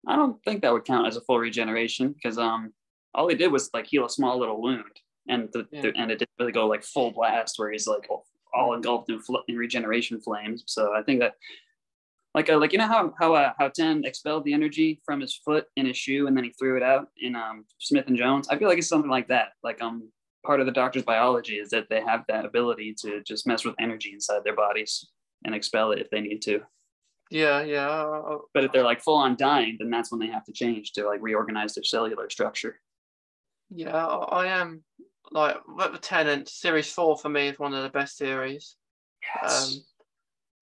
I 0.08 0.16
don't 0.16 0.41
think 0.43 0.62
that 0.62 0.74
would 0.74 0.86
count 0.86 1.08
as 1.08 1.18
a 1.18 1.22
full 1.22 1.39
regeneration 1.39 2.14
because 2.14 2.38
um 2.38 2.74
all 3.14 3.28
he 3.30 3.36
did 3.36 3.51
was 3.51 3.70
like 3.74 3.88
heal 3.88 4.06
a 4.06 4.10
small 4.10 4.38
little 4.38 4.62
wound 4.62 4.84
and 5.28 5.49
the, 5.53 5.66
yeah. 5.72 5.82
the, 5.82 5.93
and 5.95 6.12
it 6.12 6.20
didn't 6.20 6.32
really 6.39 6.51
go 6.51 6.68
like 6.68 6.84
full 6.84 7.12
blast 7.12 7.58
where 7.58 7.72
he's 7.72 7.88
like 7.88 8.08
all 8.53 8.74
engulfed 8.74 9.10
in, 9.10 9.20
fl- 9.20 9.43
in 9.47 9.58
regeneration 9.58 10.20
flames. 10.22 10.64
So 10.68 10.93
I 10.95 11.01
think 11.01 11.20
that 11.20 11.34
like 12.34 12.49
uh, 12.49 12.58
like 12.58 12.74
you 12.74 12.78
know 12.78 12.88
how 12.88 13.14
how 13.20 13.34
uh, 13.34 13.53
how 13.58 13.70
Ten 13.70 14.03
expelled 14.06 14.43
the 14.43 14.53
energy 14.53 15.01
from 15.06 15.22
his 15.22 15.36
foot 15.36 15.66
in 15.78 15.86
his 15.86 15.97
shoe 15.97 16.28
and 16.28 16.36
then 16.36 16.43
he 16.43 16.51
threw 16.51 16.78
it 16.78 16.84
out 16.84 17.08
in 17.22 17.36
um 17.36 17.66
Smith 17.80 18.08
and 18.08 18.18
Jones. 18.18 18.47
I 18.49 18.58
feel 18.58 18.68
like 18.68 18.78
it's 18.78 18.89
something 18.89 19.10
like 19.10 19.30
that. 19.30 19.49
Like 19.64 19.82
um 19.82 20.10
part 20.45 20.60
of 20.60 20.66
the 20.66 20.72
doctor's 20.72 21.03
biology 21.03 21.56
is 21.56 21.70
that 21.70 21.88
they 21.89 22.01
have 22.01 22.24
that 22.28 22.45
ability 22.45 22.93
to 22.99 23.24
just 23.24 23.47
mess 23.47 23.66
with 23.66 23.76
energy 23.80 24.12
inside 24.14 24.43
their 24.43 24.56
bodies 24.56 25.08
and 25.43 25.56
expel 25.56 25.91
it 25.91 25.99
if 25.99 26.10
they 26.10 26.22
need 26.22 26.41
to. 26.43 26.62
Yeah, 27.32 27.63
yeah. 27.63 28.21
But 28.53 28.65
if 28.65 28.71
they're 28.71 28.84
like 28.84 29.01
full 29.01 29.17
on 29.17 29.36
dying, 29.36 29.78
then 29.80 29.89
that's 29.89 30.11
when 30.11 30.19
they 30.19 30.28
have 30.28 30.45
to 30.45 30.53
change 30.53 30.91
to 30.93 31.05
like 31.05 31.21
reorganize 31.21 31.73
their 31.73 31.84
cellular 31.84 32.30
structure. 32.30 32.80
Yeah, 33.69 34.05
I 34.05 34.47
am 34.47 34.84
like 35.32 35.57
the 35.78 35.97
Tennant 35.97 36.47
series 36.47 36.91
four 36.91 37.17
for 37.17 37.30
me 37.30 37.47
is 37.47 37.59
one 37.59 37.73
of 37.73 37.84
the 37.84 37.89
best 37.89 38.17
series. 38.17 38.76
Yes. 39.41 39.73
Um, 39.73 39.84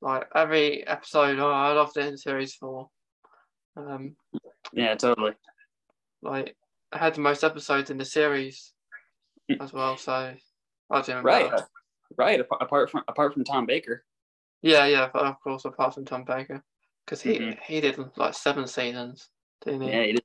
like 0.02 0.28
every 0.36 0.88
episode, 0.88 1.40
oh, 1.40 1.52
I 1.52 1.74
loved 1.74 1.98
it 1.98 2.08
in 2.08 2.18
series 2.18 2.56
four. 2.56 2.90
Um, 3.76 4.16
yeah, 4.72 4.96
totally. 4.96 5.34
Like 6.22 6.56
I 6.92 6.98
had 6.98 7.16
the 7.16 7.22
most 7.22 7.44
episodes 7.44 7.90
in 7.90 7.98
the 7.98 8.06
series 8.06 8.72
hmm. 9.50 9.62
as 9.62 9.74
well, 9.74 9.98
so 9.98 10.14
I. 10.14 10.38
Right, 11.24 11.52
right. 12.18 12.40
Apart 12.40 12.92
from 12.92 13.04
apart 13.08 13.34
from 13.34 13.44
Tom 13.44 13.66
Baker. 13.66 14.04
Yeah, 14.64 14.86
yeah, 14.86 15.10
of 15.14 15.40
course, 15.42 15.66
apart 15.66 15.94
from 15.94 16.06
Tom 16.06 16.24
Baker, 16.24 16.64
because 17.06 17.22
he 17.22 17.38
mm-hmm. 17.38 17.60
he 17.66 17.82
did 17.82 18.00
like 18.16 18.34
seven 18.34 18.66
seasons, 18.66 19.30
didn't 19.64 19.82
he? 19.82 19.90
Yeah, 19.90 20.04
he 20.04 20.12
did. 20.14 20.24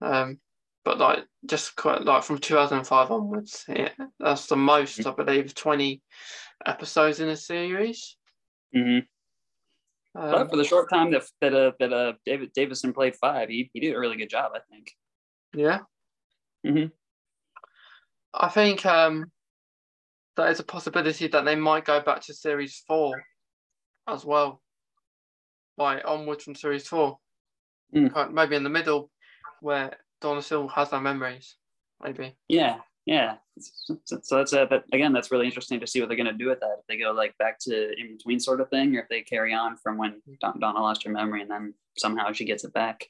Um, 0.00 0.38
but 0.84 0.98
like 0.98 1.24
just 1.44 1.74
quite 1.74 2.02
like 2.02 2.22
from 2.22 2.38
2005 2.38 3.10
onwards, 3.10 3.64
yeah, 3.68 3.90
that's 4.20 4.46
the 4.46 4.56
most 4.56 5.00
mm-hmm. 5.00 5.08
I 5.08 5.24
believe 5.24 5.54
20 5.54 6.00
episodes 6.64 7.18
in 7.18 7.28
a 7.28 7.36
series. 7.36 8.16
Mm-hmm. 8.74 10.20
Um, 10.20 10.30
but 10.30 10.50
for 10.50 10.56
the 10.56 10.64
short 10.64 10.88
time 10.88 11.10
that 11.10 11.24
that 11.40 11.52
uh, 11.52 11.72
that 11.80 11.92
uh, 11.92 12.12
David 12.24 12.52
Davison 12.54 12.92
played 12.92 13.16
five, 13.16 13.48
he 13.48 13.68
he 13.72 13.80
did 13.80 13.94
a 13.94 13.98
really 13.98 14.16
good 14.16 14.30
job, 14.30 14.52
I 14.54 14.60
think. 14.70 14.92
Yeah. 15.52 15.80
Mm-hmm. 16.64 16.86
I 18.32 18.48
think 18.50 18.86
um 18.86 19.32
there 20.36 20.50
is 20.50 20.60
a 20.60 20.64
possibility 20.64 21.28
that 21.28 21.44
they 21.44 21.56
might 21.56 21.84
go 21.84 22.00
back 22.00 22.20
to 22.22 22.34
series 22.34 22.82
four 22.86 23.24
as 24.08 24.24
well. 24.24 24.62
Like 25.78 26.02
onwards 26.06 26.44
from 26.44 26.54
series 26.54 26.86
four. 26.86 27.18
Mm. 27.94 28.32
Maybe 28.32 28.56
in 28.56 28.64
the 28.64 28.70
middle 28.70 29.10
where 29.60 29.96
Donna 30.20 30.42
still 30.42 30.68
has 30.68 30.90
her 30.90 31.00
memories. 31.00 31.56
Maybe. 32.02 32.36
Yeah, 32.48 32.78
yeah. 33.06 33.36
So, 34.04 34.20
that's 34.30 34.52
uh, 34.52 34.66
but 34.66 34.84
again, 34.92 35.12
that's 35.12 35.30
really 35.30 35.46
interesting 35.46 35.80
to 35.80 35.86
see 35.86 36.00
what 36.00 36.08
they're 36.08 36.16
gonna 36.16 36.32
do 36.32 36.48
with 36.48 36.60
that. 36.60 36.76
If 36.80 36.86
they 36.88 36.98
go 36.98 37.12
like 37.12 37.36
back 37.38 37.58
to 37.60 37.98
in 37.98 38.16
between 38.16 38.40
sort 38.40 38.60
of 38.60 38.68
thing, 38.68 38.96
or 38.96 39.00
if 39.00 39.08
they 39.08 39.22
carry 39.22 39.54
on 39.54 39.76
from 39.76 39.96
when 39.96 40.20
Donna 40.40 40.80
lost 40.80 41.04
her 41.04 41.10
memory 41.10 41.42
and 41.42 41.50
then 41.50 41.74
somehow 41.96 42.32
she 42.32 42.44
gets 42.44 42.64
it 42.64 42.74
back. 42.74 43.06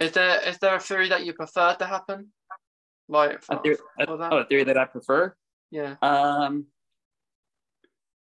Is 0.00 0.12
there 0.12 0.40
is 0.48 0.58
there 0.58 0.76
a 0.76 0.80
theory 0.80 1.08
that 1.08 1.24
you 1.24 1.32
prefer 1.32 1.74
to 1.74 1.86
happen? 1.86 2.28
Like 3.08 3.42
for, 3.42 3.56
a 3.56 3.62
theory, 3.62 3.76
a, 3.98 4.06
oh, 4.08 4.38
a 4.38 4.44
theory 4.44 4.64
that 4.64 4.78
I 4.78 4.84
prefer. 4.84 5.34
Yeah. 5.70 5.96
Um, 6.02 6.66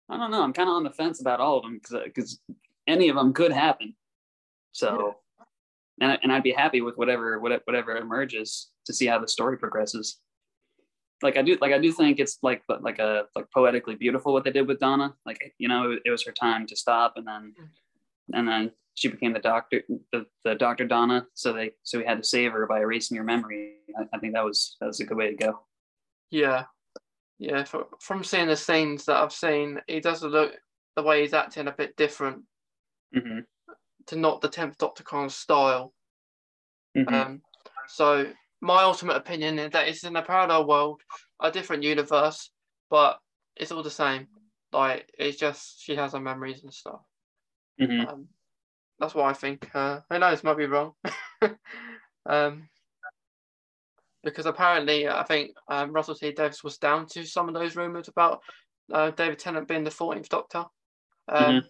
I 0.09 0.17
don't 0.17 0.31
know. 0.31 0.43
I'm 0.43 0.53
kind 0.53 0.69
of 0.69 0.75
on 0.75 0.85
the 0.85 0.91
fence 0.91 1.21
about 1.21 1.41
all 1.41 1.59
of 1.59 1.63
them 1.63 1.81
because 2.05 2.41
any 2.87 3.09
of 3.09 3.17
them 3.17 3.33
could 3.33 3.53
happen. 3.53 3.95
So, 4.73 5.17
yeah. 6.01 6.09
and 6.09 6.19
and 6.23 6.33
I'd 6.33 6.43
be 6.43 6.53
happy 6.53 6.81
with 6.81 6.97
whatever 6.97 7.39
whatever 7.39 7.97
emerges 7.97 8.71
to 8.87 8.93
see 8.93 9.07
how 9.07 9.19
the 9.19 9.29
story 9.29 9.57
progresses. 9.57 10.19
Like 11.23 11.37
I 11.37 11.43
do, 11.43 11.57
like 11.61 11.73
I 11.73 11.79
do 11.79 11.93
think 11.93 12.19
it's 12.19 12.39
like 12.43 12.63
like 12.81 12.99
a 12.99 13.25
like 13.37 13.51
poetically 13.53 13.95
beautiful 13.95 14.33
what 14.33 14.45
they 14.45 14.51
did 14.51 14.67
with 14.67 14.81
Donna. 14.81 15.15
Like 15.25 15.55
you 15.59 15.69
know, 15.69 15.93
it, 15.93 16.03
it 16.07 16.11
was 16.11 16.25
her 16.25 16.33
time 16.33 16.67
to 16.67 16.77
stop, 16.77 17.15
and 17.17 17.27
then 17.27 17.55
and 18.33 18.49
then 18.49 18.73
she 18.95 19.09
became 19.09 19.33
the 19.33 19.39
doctor, 19.39 19.83
the, 20.13 20.27
the 20.45 20.55
Doctor 20.55 20.87
Donna. 20.87 21.27
So 21.35 21.53
they 21.53 21.73
so 21.85 21.99
we 21.99 22.05
had 22.05 22.19
to 22.19 22.29
save 22.29 22.53
her 22.53 22.67
by 22.67 22.81
erasing 22.81 23.17
her 23.17 23.25
memory. 23.25 23.75
I, 23.99 24.05
I 24.15 24.19
think 24.19 24.35
that 24.35 24.45
was 24.45 24.77
that 24.81 24.87
was 24.87 25.01
a 25.01 25.05
good 25.05 25.17
way 25.17 25.31
to 25.31 25.37
go. 25.37 25.61
Yeah, 26.31 26.65
yeah, 27.41 27.65
for, 27.65 27.87
from 28.01 28.23
seeing 28.23 28.49
the 28.49 28.57
scenes 28.57 29.07
that 29.07 29.17
I've 29.17 29.33
seen, 29.33 29.81
he 29.87 29.99
does 30.01 30.23
look 30.23 30.53
the 30.95 31.03
way 31.03 31.23
he's 31.23 31.33
acting 31.33 31.69
a 31.69 31.73
bit 31.73 31.97
different 31.97 32.43
mm-hmm. 33.17 33.41
to 34.09 34.17
not 34.17 34.43
the 34.43 34.49
tenth 34.49 34.77
Doctor 34.77 35.03
of 35.17 35.33
style. 35.33 35.95
Mm-hmm. 36.95 37.15
Um, 37.15 37.43
so 37.89 38.27
my 38.61 38.83
ultimate 38.83 39.17
opinion 39.17 39.59
is 39.59 39.71
that 39.73 39.89
it's 39.89 40.05
in 40.05 40.17
a 40.17 40.23
parallel 40.23 40.67
world, 40.67 41.01
a 41.41 41.51
different 41.51 41.83
universe, 41.83 42.51
but 42.91 43.19
it's 43.57 43.73
all 43.73 43.83
the 43.83 43.91
same. 43.91 44.29
Like 44.71 45.11
it's 45.19 45.39
just 45.39 45.83
she 45.83 45.97
has 45.97 46.13
her 46.13 46.21
memories 46.21 46.63
and 46.63 46.75
stuff. 46.75 47.01
Mm-hmm. 47.81 48.07
Um, 48.07 48.29
that's 48.99 49.15
what 49.15 49.25
I 49.25 49.33
think. 49.33 49.67
Uh, 49.75 50.01
who 50.11 50.19
knows? 50.19 50.45
Might 50.45 50.59
be 50.59 50.67
wrong. 50.67 50.93
um, 52.29 52.69
because 54.23 54.47
apparently 54.47 55.09
I 55.09 55.23
think 55.25 55.53
um, 55.69 55.93
Russell 55.93 56.15
T 56.15 56.33
Davies 56.33 56.63
was 56.63 56.79
down 56.79 57.07
to 57.09 57.25
some 57.25 57.49
of 57.49 57.55
those 57.55 57.77
rumors 57.77 58.09
about 58.09 58.41
uh, 58.93 59.11
David 59.11 59.39
Tennant 59.39 59.69
being 59.69 59.85
the 59.85 59.91
14th 59.91 60.29
Doctor 60.29 60.65
um, 61.29 61.45
mm-hmm. 61.45 61.67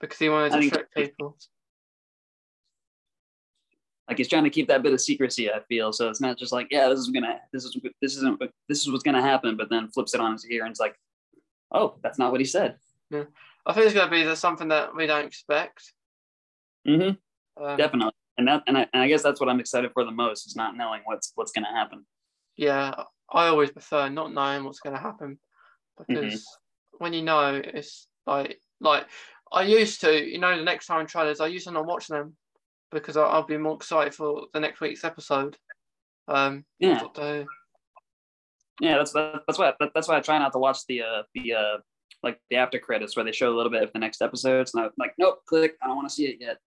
because 0.00 0.18
he 0.18 0.28
wanted 0.28 0.60
to 0.60 0.70
trick 0.70 0.94
people. 0.94 1.36
Like 4.08 4.18
he's 4.18 4.28
trying 4.28 4.44
to 4.44 4.50
keep 4.50 4.68
that 4.68 4.82
bit 4.82 4.94
of 4.94 5.00
secrecy. 5.00 5.50
I 5.50 5.60
feel 5.68 5.92
so. 5.92 6.08
It's 6.08 6.20
not 6.20 6.38
just 6.38 6.52
like, 6.52 6.68
yeah, 6.70 6.88
this 6.88 6.98
is 6.98 7.08
gonna, 7.08 7.40
this 7.52 7.64
is, 7.64 7.76
this 8.00 8.16
isn't, 8.16 8.40
this 8.68 8.80
is 8.80 8.90
what's 8.90 9.02
gonna 9.02 9.22
happen, 9.22 9.56
but 9.56 9.68
then 9.68 9.88
flips 9.88 10.14
it 10.14 10.20
on 10.20 10.32
his 10.32 10.46
ear 10.46 10.64
and 10.64 10.70
it's 10.70 10.80
like, 10.80 10.96
oh, 11.72 11.96
that's 12.02 12.18
not 12.18 12.30
what 12.30 12.40
he 12.40 12.46
said. 12.46 12.76
Yeah, 13.10 13.24
I 13.66 13.72
think 13.72 13.86
it's 13.86 13.94
gonna 13.94 14.10
be 14.10 14.34
something 14.34 14.68
that 14.68 14.94
we 14.94 15.06
don't 15.06 15.26
expect. 15.26 15.92
Mm-hmm. 16.86 17.62
Um, 17.62 17.76
Definitely 17.76 18.12
and 18.38 18.48
that 18.48 18.62
and 18.66 18.78
I, 18.78 18.86
and 18.92 19.02
I 19.02 19.08
guess 19.08 19.22
that's 19.22 19.40
what 19.40 19.48
I'm 19.48 19.60
excited 19.60 19.90
for 19.92 20.04
the 20.04 20.10
most 20.10 20.46
is 20.46 20.56
not 20.56 20.76
knowing 20.76 21.02
what's 21.04 21.32
what's 21.34 21.52
going 21.52 21.64
to 21.64 21.70
happen. 21.70 22.06
Yeah, 22.56 22.94
I 23.30 23.48
always 23.48 23.70
prefer 23.70 24.08
not 24.08 24.32
knowing 24.32 24.64
what's 24.64 24.80
going 24.80 24.96
to 24.96 25.02
happen 25.02 25.38
because 25.98 26.34
mm-hmm. 26.34 26.96
when 26.98 27.12
you 27.12 27.22
know, 27.22 27.60
it's 27.62 28.06
like 28.26 28.60
like 28.80 29.06
I 29.52 29.62
used 29.62 30.00
to. 30.02 30.24
You 30.24 30.38
know, 30.38 30.56
the 30.56 30.62
next 30.62 30.86
time 30.86 31.06
trailers, 31.06 31.40
I 31.40 31.48
used 31.48 31.66
to 31.66 31.72
not 31.72 31.86
watch 31.86 32.06
them 32.06 32.36
because 32.92 33.16
I'll, 33.16 33.26
I'll 33.26 33.46
be 33.46 33.58
more 33.58 33.74
excited 33.74 34.14
for 34.14 34.46
the 34.54 34.60
next 34.60 34.80
week's 34.80 35.04
episode. 35.04 35.56
Um, 36.28 36.64
yeah. 36.78 37.02
Yeah, 38.80 38.98
that's 38.98 39.12
that's 39.12 39.58
why 39.58 39.72
that's 39.94 40.06
why 40.06 40.16
I 40.16 40.20
try 40.20 40.38
not 40.38 40.52
to 40.52 40.58
watch 40.58 40.86
the 40.88 41.02
uh 41.02 41.22
the 41.34 41.54
uh 41.54 41.78
like 42.22 42.38
the 42.50 42.56
after 42.56 42.78
credits 42.78 43.16
where 43.16 43.24
they 43.24 43.32
show 43.32 43.52
a 43.52 43.56
little 43.56 43.72
bit 43.72 43.82
of 43.82 43.92
the 43.92 43.98
next 43.98 44.22
episodes 44.22 44.74
and 44.74 44.84
I'm 44.84 44.90
like 44.98 45.14
nope 45.18 45.40
click 45.46 45.74
I 45.82 45.86
don't 45.86 45.96
want 45.96 46.08
to 46.08 46.14
see 46.14 46.26
it 46.26 46.36
yet. 46.40 46.58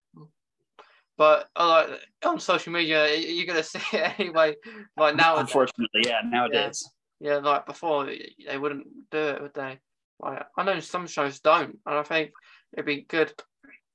But 1.18 1.48
uh, 1.56 1.86
on 2.24 2.40
social 2.40 2.72
media, 2.72 3.14
you're 3.14 3.46
gonna 3.46 3.62
see 3.62 3.78
it 3.92 4.18
anyway. 4.18 4.56
Like 4.96 5.16
now, 5.16 5.36
unfortunately, 5.36 6.02
yeah, 6.06 6.20
nowadays. 6.24 6.88
Yeah, 7.20 7.34
yeah, 7.34 7.36
like 7.38 7.66
before, 7.66 8.06
they 8.06 8.58
wouldn't 8.58 8.86
do 9.10 9.18
it, 9.18 9.42
would 9.42 9.54
they? 9.54 9.78
Like 10.20 10.44
I 10.56 10.64
know 10.64 10.80
some 10.80 11.06
shows 11.06 11.40
don't, 11.40 11.78
and 11.86 11.98
I 11.98 12.02
think 12.02 12.30
it'd 12.72 12.86
be 12.86 13.02
good, 13.02 13.32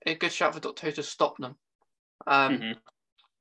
a 0.05 0.15
good 0.15 0.31
shot 0.31 0.53
for 0.53 0.59
Doctor 0.59 0.87
Who 0.87 0.91
to 0.93 1.03
stop 1.03 1.37
them, 1.37 1.55
um, 2.27 2.57
mm-hmm. 2.57 2.71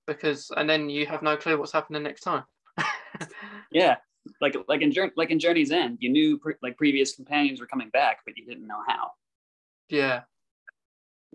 because 0.06 0.50
and 0.56 0.68
then 0.68 0.88
you 0.88 1.06
have 1.06 1.22
no 1.22 1.36
clue 1.36 1.58
what's 1.58 1.72
happening 1.72 2.02
next 2.02 2.22
time. 2.22 2.44
yeah, 3.70 3.96
like 4.40 4.56
like 4.68 4.82
in 4.82 4.92
Journey, 4.92 5.12
like 5.16 5.30
in 5.30 5.38
Journey's 5.38 5.70
End, 5.70 5.98
you 6.00 6.10
knew 6.10 6.38
pre- 6.38 6.54
like 6.62 6.76
previous 6.76 7.14
companions 7.14 7.60
were 7.60 7.66
coming 7.66 7.90
back, 7.90 8.18
but 8.24 8.36
you 8.36 8.46
didn't 8.46 8.66
know 8.66 8.82
how. 8.86 9.10
Yeah, 9.88 10.22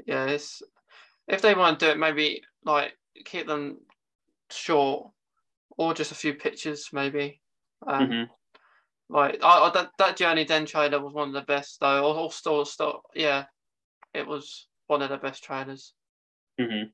yeah, 0.06 0.26
it's 0.26 0.62
if 1.32 1.42
they 1.42 1.56
want 1.56 1.80
to 1.80 1.86
do 1.86 1.92
it, 1.92 1.98
maybe 1.98 2.44
like 2.66 2.94
keep 3.26 3.48
them 3.48 3.78
short 4.50 5.12
or 5.78 5.94
just 5.94 6.12
a 6.12 6.16
few 6.16 6.34
pictures, 6.34 6.90
maybe. 6.92 7.42
Um, 7.88 8.08
mm-hmm. 8.08 8.24
Like 9.10 9.40
I, 9.44 9.60
I, 9.60 9.72
that 9.74 9.92
that 9.98 10.18
Journey's 10.18 10.52
End 10.52 10.68
trailer 10.68 11.02
was 11.02 11.14
one 11.14 11.30
of 11.30 11.34
the 11.34 11.42
best 11.42 11.80
though. 11.80 12.06
Or, 12.06 12.16
or 12.16 12.32
still, 12.32 12.64
still, 12.66 13.02
yeah, 13.16 13.46
it 14.14 14.28
was 14.28 14.68
one 14.88 15.02
of 15.02 15.10
the 15.10 15.18
best 15.18 15.44
trailers. 15.44 15.94
Mm-hmm. 16.60 16.90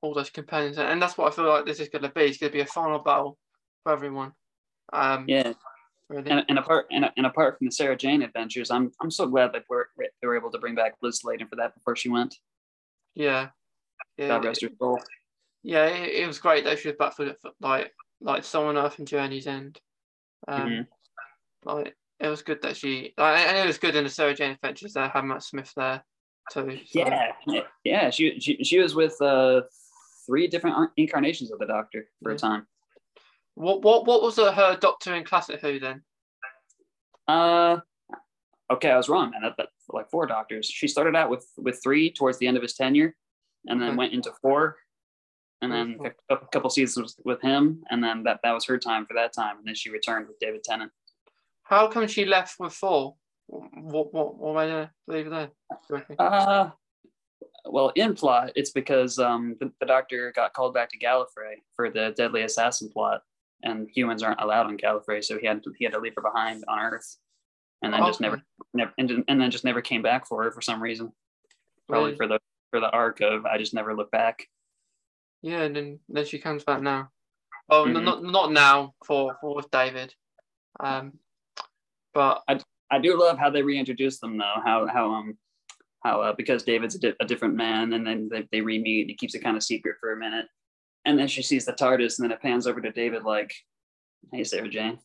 All 0.00 0.14
those 0.14 0.30
companions, 0.30 0.78
and 0.78 1.02
that's 1.02 1.18
what 1.18 1.32
I 1.32 1.34
feel 1.34 1.48
like 1.48 1.66
this 1.66 1.80
is 1.80 1.88
going 1.88 2.02
to 2.02 2.10
be. 2.10 2.22
It's 2.22 2.38
going 2.38 2.52
to 2.52 2.56
be 2.56 2.62
a 2.62 2.66
final 2.66 3.00
battle 3.00 3.36
for 3.82 3.92
everyone. 3.92 4.32
Um, 4.92 5.24
yeah. 5.26 5.54
Really. 6.08 6.30
And, 6.30 6.44
and 6.48 6.58
apart 6.58 6.86
and, 6.90 7.10
and 7.18 7.26
apart 7.26 7.58
from 7.58 7.66
the 7.66 7.72
Sarah 7.72 7.96
Jane 7.96 8.22
adventures, 8.22 8.70
I'm 8.70 8.92
I'm 9.00 9.10
so 9.10 9.26
glad 9.26 9.52
that 9.52 9.64
we're 9.68 9.86
they 9.98 10.26
were 10.26 10.38
able 10.38 10.50
to 10.52 10.58
bring 10.58 10.74
back 10.74 10.94
Lis 11.02 11.18
Sladen 11.18 11.48
for 11.48 11.56
that 11.56 11.74
before 11.74 11.96
she 11.96 12.08
went. 12.08 12.34
Yeah. 13.14 13.48
Yeah. 14.16 14.38
Rest. 14.38 14.64
Yeah, 15.62 15.86
it, 15.86 16.22
it, 16.22 16.26
was 16.26 16.38
great 16.38 16.64
that 16.64 16.78
she 16.78 16.88
was 16.88 16.96
back 16.96 17.14
for, 17.14 17.34
for 17.42 17.50
like 17.60 17.92
like 18.20 18.44
someone 18.44 18.76
on 18.76 18.86
Earth 18.86 18.98
and 18.98 19.08
Journey's 19.08 19.46
End. 19.46 19.80
Um, 20.46 20.60
mm-hmm. 20.62 21.68
Like 21.68 21.96
it 22.20 22.28
was 22.28 22.42
good 22.42 22.62
that 22.62 22.76
she 22.76 23.12
like, 23.18 23.38
and 23.38 23.56
it 23.56 23.66
was 23.66 23.78
good 23.78 23.96
in 23.96 24.04
the 24.04 24.10
Sarah 24.10 24.34
Jane 24.34 24.52
Adventures 24.52 24.94
that 24.94 25.10
had 25.10 25.24
Matt 25.24 25.42
Smith 25.42 25.72
there 25.76 26.04
too. 26.52 26.78
So. 26.86 27.00
Yeah, 27.46 27.60
yeah. 27.84 28.10
She, 28.10 28.38
she 28.40 28.62
she 28.64 28.78
was 28.78 28.94
with 28.94 29.20
uh 29.20 29.62
three 30.26 30.46
different 30.46 30.90
incarnations 30.96 31.50
of 31.50 31.58
the 31.58 31.66
Doctor 31.66 32.08
for 32.22 32.30
yeah. 32.30 32.36
a 32.36 32.38
time. 32.38 32.66
What 33.54 33.82
what 33.82 34.06
what 34.06 34.22
was 34.22 34.36
her 34.36 34.78
Doctor 34.80 35.14
in 35.14 35.24
Classic 35.24 35.60
Who 35.60 35.80
then? 35.80 36.02
Uh, 37.26 37.80
okay, 38.70 38.90
I 38.90 38.96
was 38.96 39.08
wrong, 39.08 39.30
man. 39.30 39.42
That, 39.42 39.54
that 39.58 39.68
like 39.90 40.10
four 40.10 40.26
doctors. 40.26 40.66
She 40.66 40.88
started 40.88 41.16
out 41.16 41.30
with 41.30 41.46
with 41.56 41.82
three 41.82 42.12
towards 42.12 42.38
the 42.38 42.46
end 42.46 42.56
of 42.56 42.62
his 42.62 42.74
tenure, 42.74 43.14
and 43.66 43.80
then 43.80 43.90
okay. 43.90 43.96
went 43.96 44.12
into 44.12 44.32
four, 44.42 44.76
and 45.62 45.72
then 45.72 45.98
a 46.30 46.36
couple 46.52 46.70
seasons 46.70 47.16
with 47.24 47.40
him, 47.40 47.82
and 47.90 48.02
then 48.02 48.22
that 48.24 48.40
that 48.42 48.52
was 48.52 48.64
her 48.66 48.78
time 48.78 49.06
for 49.06 49.14
that 49.14 49.32
time, 49.32 49.58
and 49.58 49.66
then 49.66 49.74
she 49.74 49.90
returned 49.90 50.28
with 50.28 50.38
David 50.38 50.62
Tennant. 50.64 50.92
How 51.62 51.88
come 51.88 52.06
she 52.06 52.24
left 52.24 52.58
with 52.58 52.72
four? 52.72 53.16
What 53.46 54.12
what 54.12 54.36
what 54.36 54.54
made 54.56 54.70
her 54.70 54.90
leave 55.06 55.30
there? 55.30 55.50
Uh, 56.18 56.70
well, 57.64 57.92
in 57.94 58.14
plot, 58.14 58.52
it's 58.56 58.70
because 58.70 59.18
um 59.18 59.56
the, 59.60 59.72
the 59.80 59.86
doctor 59.86 60.32
got 60.34 60.52
called 60.52 60.74
back 60.74 60.90
to 60.90 60.98
Gallifrey 60.98 61.62
for 61.74 61.90
the 61.90 62.14
deadly 62.16 62.42
assassin 62.42 62.90
plot, 62.90 63.22
and 63.62 63.88
humans 63.90 64.22
aren't 64.22 64.40
allowed 64.40 64.66
on 64.66 64.76
Gallifrey, 64.76 65.24
so 65.24 65.38
he 65.38 65.46
had 65.46 65.62
to, 65.64 65.72
he 65.78 65.84
had 65.84 65.94
to 65.94 66.00
leave 66.00 66.14
her 66.16 66.22
behind 66.22 66.64
on 66.68 66.78
Earth 66.78 67.16
and 67.82 67.92
then 67.92 68.00
just 68.04 68.20
never, 68.20 68.42
never 68.74 68.92
and, 68.98 69.24
and 69.28 69.40
then 69.40 69.50
just 69.50 69.64
never 69.64 69.80
came 69.80 70.02
back 70.02 70.26
for 70.26 70.42
her 70.44 70.50
for 70.50 70.60
some 70.60 70.82
reason. 70.82 71.12
Probably 71.88 72.16
for 72.16 72.26
the 72.26 72.38
for 72.70 72.80
the 72.80 72.90
arc 72.90 73.20
of 73.20 73.46
I 73.46 73.58
just 73.58 73.74
never 73.74 73.94
look 73.94 74.10
back. 74.10 74.46
Yeah, 75.42 75.62
and 75.62 75.74
then 75.74 76.00
then 76.08 76.24
she 76.26 76.38
comes 76.38 76.64
back 76.64 76.82
now. 76.82 77.10
Oh, 77.70 77.84
mm-hmm. 77.84 78.04
not 78.04 78.22
not 78.22 78.52
now 78.52 78.94
for 79.06 79.36
for 79.40 79.54
with 79.54 79.70
David. 79.70 80.14
Um, 80.80 81.18
but 82.14 82.42
I 82.48 82.60
I 82.90 82.98
do 82.98 83.18
love 83.18 83.38
how 83.38 83.50
they 83.50 83.62
reintroduce 83.62 84.18
them 84.18 84.38
though. 84.38 84.56
How 84.64 84.86
how 84.86 85.12
um 85.12 85.38
how 86.02 86.20
uh, 86.20 86.32
because 86.36 86.62
David's 86.62 86.94
a, 86.94 86.98
di- 86.98 87.16
a 87.20 87.26
different 87.26 87.54
man, 87.54 87.92
and 87.92 88.06
then 88.06 88.28
they, 88.30 88.48
they 88.52 88.60
re-meet. 88.60 89.02
And 89.02 89.10
he 89.10 89.16
keeps 89.16 89.34
it 89.34 89.42
kind 89.42 89.56
of 89.56 89.62
secret 89.62 89.96
for 90.00 90.12
a 90.12 90.18
minute, 90.18 90.46
and 91.04 91.18
then 91.18 91.28
she 91.28 91.42
sees 91.42 91.64
the 91.64 91.72
TARDIS, 91.72 92.18
and 92.18 92.24
then 92.24 92.32
it 92.32 92.42
pans 92.42 92.66
over 92.66 92.80
to 92.80 92.92
David 92.92 93.24
like, 93.24 93.52
"Hey, 94.32 94.44
Sarah 94.44 94.68
Jane." 94.68 94.98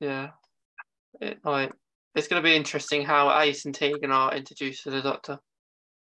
Yeah, 0.00 0.30
it, 1.20 1.38
like 1.44 1.72
it's 2.14 2.28
going 2.28 2.42
to 2.42 2.48
be 2.48 2.56
interesting 2.56 3.04
how 3.04 3.38
Ace 3.40 3.64
and 3.64 3.74
Tegan 3.74 4.10
are 4.10 4.34
introduced 4.34 4.84
to 4.84 4.90
the 4.90 5.02
Doctor. 5.02 5.38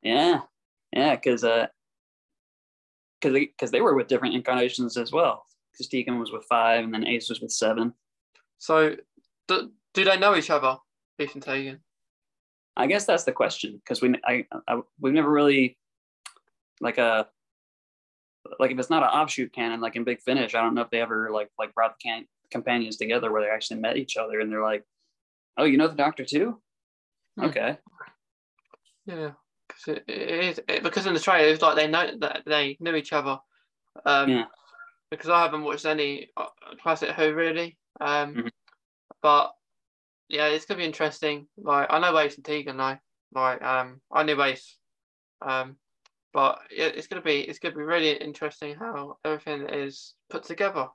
Yeah, 0.02 0.40
yeah, 0.92 1.14
because 1.14 1.44
uh, 1.44 1.66
because 3.20 3.34
they, 3.34 3.46
cause 3.58 3.70
they 3.70 3.80
were 3.80 3.94
with 3.94 4.08
different 4.08 4.34
incarnations 4.34 4.96
as 4.96 5.12
well. 5.12 5.44
Because 5.72 5.88
Tegan 5.88 6.18
was 6.18 6.32
with 6.32 6.44
five, 6.48 6.84
and 6.84 6.92
then 6.92 7.06
Ace 7.06 7.28
was 7.28 7.40
with 7.40 7.52
seven. 7.52 7.94
So, 8.58 8.96
do, 9.48 9.70
do 9.94 10.04
they 10.04 10.18
know 10.18 10.36
each 10.36 10.50
other, 10.50 10.76
Ace 11.18 11.34
and 11.34 11.42
Tegan? 11.42 11.80
I 12.76 12.86
guess 12.86 13.04
that's 13.04 13.24
the 13.24 13.32
question 13.32 13.74
because 13.76 14.00
we 14.00 14.14
I, 14.24 14.46
I 14.66 14.80
we've 14.98 15.12
never 15.12 15.30
really 15.30 15.76
like 16.80 16.98
a 16.98 17.02
uh, 17.02 17.24
like 18.58 18.70
if 18.70 18.78
it's 18.78 18.90
not 18.90 19.02
an 19.02 19.10
offshoot 19.10 19.52
canon 19.52 19.80
like 19.80 19.96
in 19.96 20.04
Big 20.04 20.20
Finish, 20.20 20.54
I 20.54 20.62
don't 20.62 20.74
know 20.74 20.82
if 20.82 20.90
they 20.90 21.00
ever 21.00 21.30
like 21.30 21.50
like 21.58 21.74
brought 21.74 21.94
the 21.98 22.08
can- 22.08 22.28
companions 22.50 22.96
together 22.96 23.30
where 23.30 23.42
they 23.42 23.48
actually 23.48 23.80
met 23.80 23.96
each 23.96 24.16
other 24.16 24.40
and 24.40 24.50
they're 24.50 24.62
like, 24.62 24.84
Oh, 25.56 25.64
you 25.64 25.76
know 25.76 25.88
the 25.88 25.94
doctor 25.94 26.24
too? 26.24 26.60
Okay. 27.40 27.78
Yeah, 29.06 29.32
because 29.68 29.88
it, 29.88 30.04
it, 30.08 30.58
it, 30.68 30.82
because 30.82 31.06
in 31.06 31.14
the 31.14 31.20
trailer 31.20 31.48
it's 31.48 31.62
like 31.62 31.76
they 31.76 31.88
know 31.88 32.10
that 32.20 32.42
they 32.46 32.76
knew 32.80 32.94
each 32.94 33.12
other. 33.12 33.38
Um, 34.06 34.28
yeah. 34.30 34.44
Because 35.10 35.28
I 35.28 35.42
haven't 35.42 35.64
watched 35.64 35.84
any 35.84 36.30
uh, 36.36 36.46
classic 36.82 37.10
Who 37.10 37.34
really. 37.34 37.76
Um, 38.00 38.34
mm-hmm. 38.34 38.48
but 39.22 39.52
yeah, 40.28 40.46
it's 40.46 40.64
gonna 40.64 40.78
be 40.78 40.86
interesting. 40.86 41.46
Like 41.56 41.88
I 41.90 41.98
know 41.98 42.16
Ace 42.18 42.36
and 42.36 42.44
Tegan 42.44 42.76
now. 42.76 42.98
Like 43.34 43.62
um, 43.62 44.00
I 44.10 44.22
knew 44.22 44.40
Ace. 44.42 44.78
Um, 45.40 45.76
but 46.32 46.60
it's 46.70 47.06
gonna 47.08 47.22
be 47.22 47.40
it's 47.40 47.58
gonna 47.58 47.74
be 47.74 47.82
really 47.82 48.12
interesting 48.12 48.74
how 48.76 49.18
everything 49.24 49.68
is 49.68 50.14
put 50.30 50.44
together. 50.44 50.88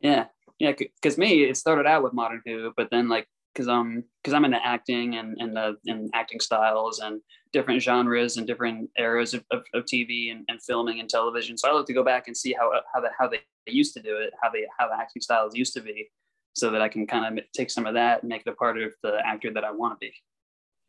Yeah, 0.00 0.26
yeah. 0.58 0.72
Because 0.72 1.18
me, 1.18 1.44
it 1.44 1.56
started 1.56 1.86
out 1.86 2.02
with 2.04 2.12
Modern 2.12 2.42
Who, 2.44 2.72
but 2.76 2.88
then 2.90 3.08
like 3.08 3.26
because 3.54 3.68
um 3.68 4.02
because 4.22 4.34
I'm 4.34 4.44
into 4.44 4.64
acting 4.64 5.16
and 5.16 5.36
and 5.38 5.56
uh, 5.56 5.74
and 5.86 6.10
acting 6.12 6.40
styles 6.40 6.98
and 6.98 7.20
different 7.52 7.80
genres 7.80 8.36
and 8.36 8.46
different 8.46 8.90
eras 8.98 9.32
of, 9.32 9.44
of, 9.52 9.62
of, 9.74 9.84
TV 9.84 10.32
and, 10.32 10.44
and 10.48 10.60
filming 10.60 10.98
and 10.98 11.08
television. 11.08 11.56
So 11.56 11.70
I 11.70 11.72
like 11.72 11.86
to 11.86 11.92
go 11.92 12.02
back 12.02 12.26
and 12.26 12.36
see 12.36 12.52
how 12.52 12.72
how 12.92 13.00
the, 13.00 13.10
how 13.16 13.28
they 13.28 13.40
used 13.66 13.94
to 13.94 14.02
do 14.02 14.16
it, 14.16 14.32
how 14.42 14.50
they 14.50 14.66
how 14.78 14.88
the 14.88 14.96
acting 14.96 15.22
styles 15.22 15.54
used 15.54 15.74
to 15.74 15.80
be, 15.80 16.10
so 16.54 16.70
that 16.70 16.82
I 16.82 16.88
can 16.88 17.06
kind 17.06 17.38
of 17.38 17.44
take 17.52 17.70
some 17.70 17.86
of 17.86 17.94
that 17.94 18.22
and 18.22 18.28
make 18.28 18.42
it 18.44 18.50
a 18.50 18.54
part 18.54 18.80
of 18.80 18.92
the 19.02 19.18
actor 19.24 19.52
that 19.52 19.64
I 19.64 19.70
want 19.70 19.98
to 20.00 20.06
be. 20.06 20.12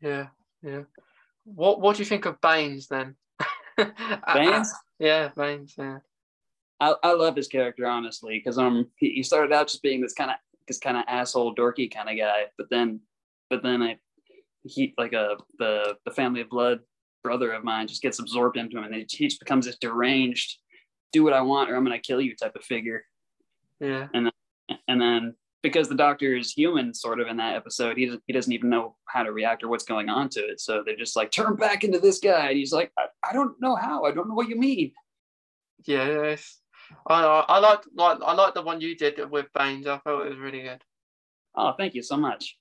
Yeah, 0.00 0.26
yeah. 0.62 0.82
What 1.44 1.80
what 1.80 1.96
do 1.96 2.02
you 2.02 2.06
think 2.06 2.26
of 2.26 2.40
Baines 2.40 2.88
then? 2.88 3.14
Baines? 4.34 4.72
yeah, 4.98 5.30
Baines. 5.36 5.74
Yeah. 5.78 5.98
I, 6.78 6.94
I 7.02 7.12
love 7.14 7.36
his 7.36 7.48
character 7.48 7.86
honestly 7.86 8.38
because 8.38 8.58
um 8.58 8.90
he, 8.96 9.12
he 9.12 9.22
started 9.22 9.52
out 9.52 9.68
just 9.68 9.82
being 9.82 10.00
this 10.00 10.12
kind 10.12 10.30
of 10.30 10.36
this 10.66 10.78
kind 10.78 10.96
of 10.96 11.04
asshole 11.08 11.54
dorky 11.54 11.92
kind 11.92 12.08
of 12.08 12.16
guy 12.16 12.44
but 12.58 12.68
then 12.70 13.00
but 13.50 13.62
then 13.62 13.82
I 13.82 13.98
he 14.64 14.94
like 14.98 15.12
a 15.12 15.32
uh, 15.32 15.36
the 15.58 15.96
the 16.04 16.10
family 16.10 16.40
of 16.40 16.48
blood 16.48 16.80
brother 17.22 17.52
of 17.52 17.64
mine 17.64 17.88
just 17.88 18.02
gets 18.02 18.18
absorbed 18.18 18.56
into 18.56 18.78
him 18.78 18.84
and 18.84 18.94
he 18.94 19.26
just 19.26 19.40
becomes 19.40 19.66
this 19.66 19.78
deranged 19.80 20.58
do 21.12 21.24
what 21.24 21.32
I 21.32 21.40
want 21.40 21.70
or 21.70 21.76
I'm 21.76 21.84
gonna 21.84 21.98
kill 21.98 22.20
you 22.20 22.36
type 22.36 22.56
of 22.56 22.64
figure. 22.64 23.04
Yeah. 23.80 24.08
And 24.14 24.26
then, 24.26 24.78
and 24.88 25.00
then 25.00 25.34
because 25.62 25.88
the 25.88 25.94
doctor 25.94 26.36
is 26.36 26.52
human 26.52 26.94
sort 26.94 27.20
of 27.20 27.26
in 27.26 27.36
that 27.38 27.56
episode 27.56 27.96
he 27.96 28.06
doesn't, 28.06 28.22
he 28.26 28.32
doesn't 28.32 28.52
even 28.52 28.70
know 28.70 28.96
how 29.08 29.22
to 29.22 29.32
react 29.32 29.62
or 29.62 29.68
what's 29.68 29.84
going 29.84 30.08
on 30.08 30.28
to 30.30 30.40
it. 30.40 30.60
So 30.60 30.82
they're 30.84 30.96
just 30.96 31.16
like 31.16 31.30
turn 31.30 31.56
back 31.56 31.84
into 31.84 31.98
this 31.98 32.20
guy. 32.20 32.48
And 32.48 32.58
he's 32.58 32.72
like 32.72 32.92
I, 32.98 33.06
I 33.28 33.32
don't 33.32 33.60
know 33.60 33.76
how. 33.76 34.04
I 34.04 34.12
don't 34.12 34.28
know 34.28 34.34
what 34.34 34.48
you 34.48 34.56
mean. 34.56 34.92
Yeah 35.84 36.36
I, 37.06 37.22
I 37.22 37.58
like 37.58 37.80
like 37.94 38.18
I 38.24 38.34
like 38.34 38.54
the 38.54 38.62
one 38.62 38.80
you 38.80 38.96
did 38.96 39.30
with 39.30 39.46
Baines. 39.54 39.86
I 39.86 39.98
thought 39.98 40.26
it 40.26 40.30
was 40.30 40.38
really 40.38 40.62
good. 40.62 40.82
Oh, 41.54 41.72
thank 41.78 41.94
you 41.94 42.02
so 42.02 42.16
much. 42.16 42.56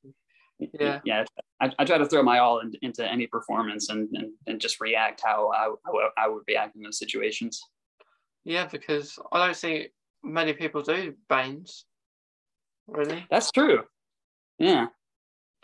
Yeah, 0.79 1.01
yeah. 1.03 1.25
I, 1.59 1.71
I 1.77 1.85
try 1.85 1.97
to 1.97 2.05
throw 2.05 2.23
my 2.23 2.39
all 2.39 2.59
in, 2.59 2.73
into 2.81 3.05
any 3.05 3.27
performance 3.27 3.89
and, 3.89 4.09
and 4.13 4.31
and 4.47 4.61
just 4.61 4.79
react 4.79 5.21
how 5.23 5.51
I, 5.51 5.69
how 5.85 6.09
I 6.17 6.27
would 6.27 6.43
react 6.47 6.75
in 6.75 6.81
those 6.81 6.97
situations. 6.97 7.61
Yeah, 8.45 8.65
because 8.65 9.19
I 9.31 9.45
don't 9.45 9.55
see 9.55 9.87
many 10.23 10.53
people 10.53 10.81
do 10.81 11.13
Baines. 11.29 11.85
Really? 12.87 13.25
That's 13.29 13.51
true. 13.51 13.83
Yeah. 14.59 14.87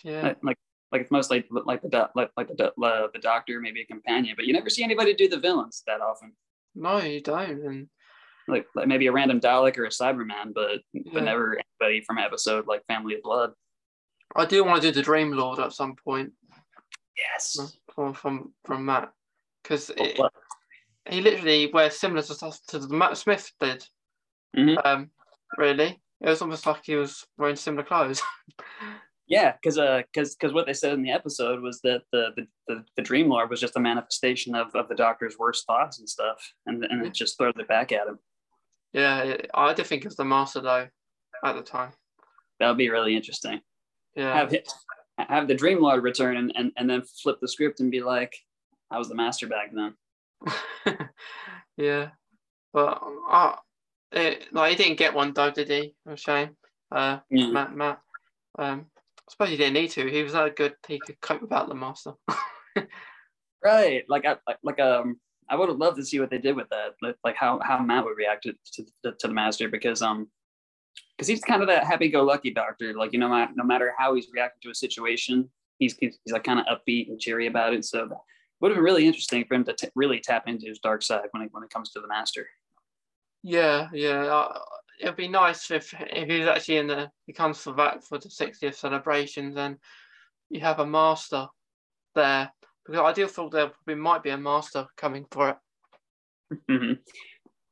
Yeah. 0.04 0.34
Like 0.44 0.58
like 0.92 1.02
it's 1.02 1.12
mostly 1.12 1.46
like 1.50 1.82
the 1.82 2.10
like 2.16 2.32
like 2.36 2.50
the 2.58 2.74
uh, 2.84 3.08
the 3.14 3.20
doctor, 3.22 3.62
maybe 3.62 3.82
a 3.82 3.86
companion, 3.86 4.34
but 4.36 4.46
you 4.46 4.54
never 4.54 4.70
see 4.70 4.84
anybody 4.84 5.14
do 5.14 5.30
the 5.30 5.40
villains 5.40 5.84
that 5.88 6.02
often. 6.02 6.34
No, 6.76 6.98
you 7.00 7.22
don't. 7.22 7.50
And 7.50 7.88
like, 8.48 8.66
like 8.76 8.88
maybe 8.88 9.08
a 9.08 9.12
random 9.12 9.40
Dalek 9.40 9.78
or 9.78 9.86
a 9.86 9.90
Cyberman, 9.90 10.54
but 10.54 10.82
Yeah. 10.94 11.12
but 11.14 11.24
never 11.24 11.60
anybody 11.82 12.02
from 12.06 12.18
an 12.18 12.24
episode 12.24 12.68
like 12.68 12.86
Family 12.88 13.16
of 13.16 13.22
Blood. 13.24 13.52
I 14.36 14.46
do 14.46 14.64
want 14.64 14.82
to 14.82 14.88
do 14.88 14.94
the 14.96 15.02
Dream 15.04 15.32
Lord 15.32 15.60
at 15.60 15.74
some 15.74 15.96
point 15.96 16.32
Yes. 17.18 17.76
from 17.94 18.14
from 18.14 18.54
from 18.66 18.86
Matt 18.86 19.12
because 19.64 19.92
Oh, 20.00 20.30
he 21.10 21.22
literally 21.22 21.72
wears 21.72 22.00
similar 22.00 22.22
to 22.22 22.34
stuff 22.34 22.60
to 22.68 22.80
the 22.80 22.94
Matt 22.96 23.18
Smith 23.18 23.52
did. 23.60 23.86
Mhm. 24.56 24.78
Um, 24.86 25.12
really, 25.58 26.02
it 26.22 26.30
was 26.30 26.42
almost 26.42 26.66
like 26.66 26.86
he 26.86 26.96
was 26.96 27.26
wearing 27.38 27.56
similar 27.56 27.84
clothes. 27.84 28.22
Yeah, 29.28 29.54
because 29.54 29.78
uh, 29.78 30.02
because 30.12 30.36
because 30.36 30.52
what 30.52 30.66
they 30.66 30.74
said 30.74 30.92
in 30.92 31.04
the 31.04 31.12
episode 31.12 31.62
was 31.62 31.80
that 31.84 32.02
the 32.12 32.32
the, 32.36 32.48
the, 32.68 32.84
the 32.98 33.02
Dream 33.02 33.30
Lord 33.30 33.50
was 33.50 33.62
just 33.62 33.78
a 33.78 33.80
manifestation 33.80 34.56
of, 34.56 34.76
of 34.76 34.90
the 34.90 34.96
Doctor's 34.96 35.38
worst 35.40 35.66
thoughts 35.66 36.00
and 36.00 36.10
stuff, 36.10 36.52
and 36.66 36.84
and 36.84 37.06
it 37.06 37.14
just 37.14 37.38
throws 37.38 37.54
it 37.58 37.68
back 37.70 37.94
at 37.94 38.08
him. 38.08 38.20
Yeah, 38.94 39.38
I 39.54 39.74
did 39.74 39.88
think 39.88 40.04
it 40.04 40.08
was 40.08 40.16
the 40.16 40.26
Master 40.26 40.62
though 40.62 40.88
at 41.44 41.56
the 41.56 41.62
time. 41.62 41.92
That 42.60 42.70
would 42.70 42.78
be 42.78 42.90
really 42.90 43.16
interesting. 43.16 43.62
Yeah, 44.16 44.36
Have 44.36 44.56
have 45.18 45.48
the 45.48 45.56
Dream 45.56 45.82
Lord 45.82 46.04
return 46.04 46.38
and, 46.38 46.52
and 46.56 46.72
and 46.78 46.90
then 46.90 47.02
flip 47.02 47.40
the 47.42 47.48
script 47.48 47.80
and 47.80 47.92
be 47.92 48.02
like, 48.02 48.36
I 48.90 48.98
was 48.98 49.10
the 49.10 49.16
Master 49.16 49.48
back 49.48 49.72
then. 49.74 49.96
yeah, 51.78 52.10
but 52.74 53.02
uh, 53.30 53.56
it, 54.12 54.48
like 54.52 54.72
he 54.72 54.84
didn't 54.84 55.00
get 55.00 55.14
one 55.14 55.34
though, 55.34 55.52
did 55.52 55.70
he? 55.70 55.96
A 56.08 56.18
shame. 56.18 56.58
Uh, 56.92 57.20
Yeah. 57.30 57.48
Matt, 57.48 57.76
Matt. 57.76 58.02
Um, 58.60 58.88
I 58.98 59.32
suppose 59.32 59.50
he 59.50 59.58
didn't 59.58 59.76
need 59.76 59.92
to. 59.92 60.10
He 60.10 60.24
was 60.24 60.34
that 60.34 60.56
good. 60.58 60.76
He 60.88 61.00
could 61.00 61.22
cope 61.22 61.42
without 61.42 61.70
the 61.70 61.76
master. 61.76 62.14
Right. 63.64 64.04
Like 64.10 64.26
I 64.26 64.38
like, 64.48 64.58
like 64.64 64.80
um 64.80 65.20
I 65.52 65.56
would 65.56 65.70
have 65.70 65.78
loved 65.78 65.98
to 65.98 66.06
see 66.06 66.20
what 66.20 66.30
they 66.30 66.38
did 66.38 66.56
with 66.56 66.70
that. 66.70 66.96
Like, 67.24 67.36
how 67.36 67.60
how 67.64 67.80
Matt 67.80 68.06
would 68.06 68.18
react 68.18 68.44
to 68.44 68.54
to, 68.74 68.86
to, 69.04 69.12
to 69.12 69.28
the 69.28 69.34
master 69.34 69.68
because 69.70 70.02
um 70.02 70.28
because 71.16 71.28
he's 71.28 71.42
kind 71.42 71.62
of 71.62 71.68
that 71.68 71.84
happy-go-lucky 71.84 72.52
doctor. 72.52 72.94
Like 72.96 73.14
you 73.14 73.20
know, 73.20 73.28
no, 73.28 73.48
no 73.56 73.64
matter 73.64 73.94
how 73.98 74.16
he's 74.16 74.28
reacting 74.34 74.62
to 74.64 74.72
a 74.72 74.76
situation, 74.76 75.50
he's 75.78 75.96
he's, 76.00 76.18
like 76.30 76.44
kind 76.44 76.60
of 76.60 76.66
upbeat 76.66 77.10
and 77.10 77.20
cheery 77.20 77.48
about 77.48 77.74
it. 77.74 77.86
So 77.86 78.06
it 78.06 78.10
would 78.62 78.72
have 78.72 78.78
been 78.78 78.84
really 78.84 79.06
interesting 79.06 79.46
for 79.46 79.56
him 79.56 79.66
to 79.66 79.74
t- 79.74 79.90
really 79.94 80.20
tap 80.20 80.48
into 80.48 80.68
his 80.68 80.80
dark 80.80 81.04
side 81.04 81.28
when 81.32 81.44
it 81.44 81.50
when 81.52 81.64
it 81.64 81.70
comes 81.70 81.92
to 81.92 82.00
the 82.00 82.08
master. 82.08 82.48
yeah, 83.44 83.90
yeah. 83.94 84.24
Uh, 84.24 84.60
it'd 85.02 85.16
be 85.16 85.28
nice 85.28 85.70
if 85.70 85.94
if 86.00 86.30
he's 86.30 86.48
actually 86.48 86.78
in 86.78 86.88
the 86.88 87.12
he 87.28 87.34
comes 87.34 87.60
for 87.60 87.74
that 87.74 88.04
for 88.04 88.18
the 88.18 88.30
60th 88.30 88.76
celebrations 88.76 89.58
and 89.58 89.78
you 90.50 90.60
have 90.62 90.80
a 90.80 90.86
master 90.86 91.48
there 92.16 92.52
I 92.94 93.14
do 93.14 93.28
thought 93.28 93.52
there 93.52 93.68
probably 93.70 93.96
might 93.96 94.24
be 94.24 94.30
a 94.32 94.38
master 94.38 94.88
coming 94.98 95.26
for 95.32 95.50
it. 95.50 95.58
Mhm. 96.70 97.00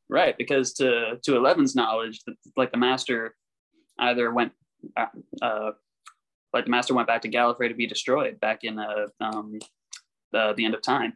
Right, 0.09 0.37
because 0.37 0.73
to 0.75 1.19
to 1.23 1.35
Eleven's 1.37 1.75
knowledge, 1.75 2.21
like 2.55 2.71
the 2.71 2.77
master 2.77 3.35
either 3.99 4.33
went, 4.33 4.53
uh, 4.97 5.07
uh, 5.41 5.71
like 6.53 6.65
the 6.65 6.71
master 6.71 6.93
went 6.95 7.07
back 7.07 7.21
to 7.23 7.29
Gallifrey 7.29 7.67
to 7.67 7.75
be 7.75 7.85
destroyed 7.85 8.39
back 8.39 8.63
in 8.63 8.79
uh, 8.79 9.07
um, 9.19 9.59
the 10.31 10.53
the 10.53 10.65
end 10.65 10.73
of 10.73 10.81
time. 10.81 11.13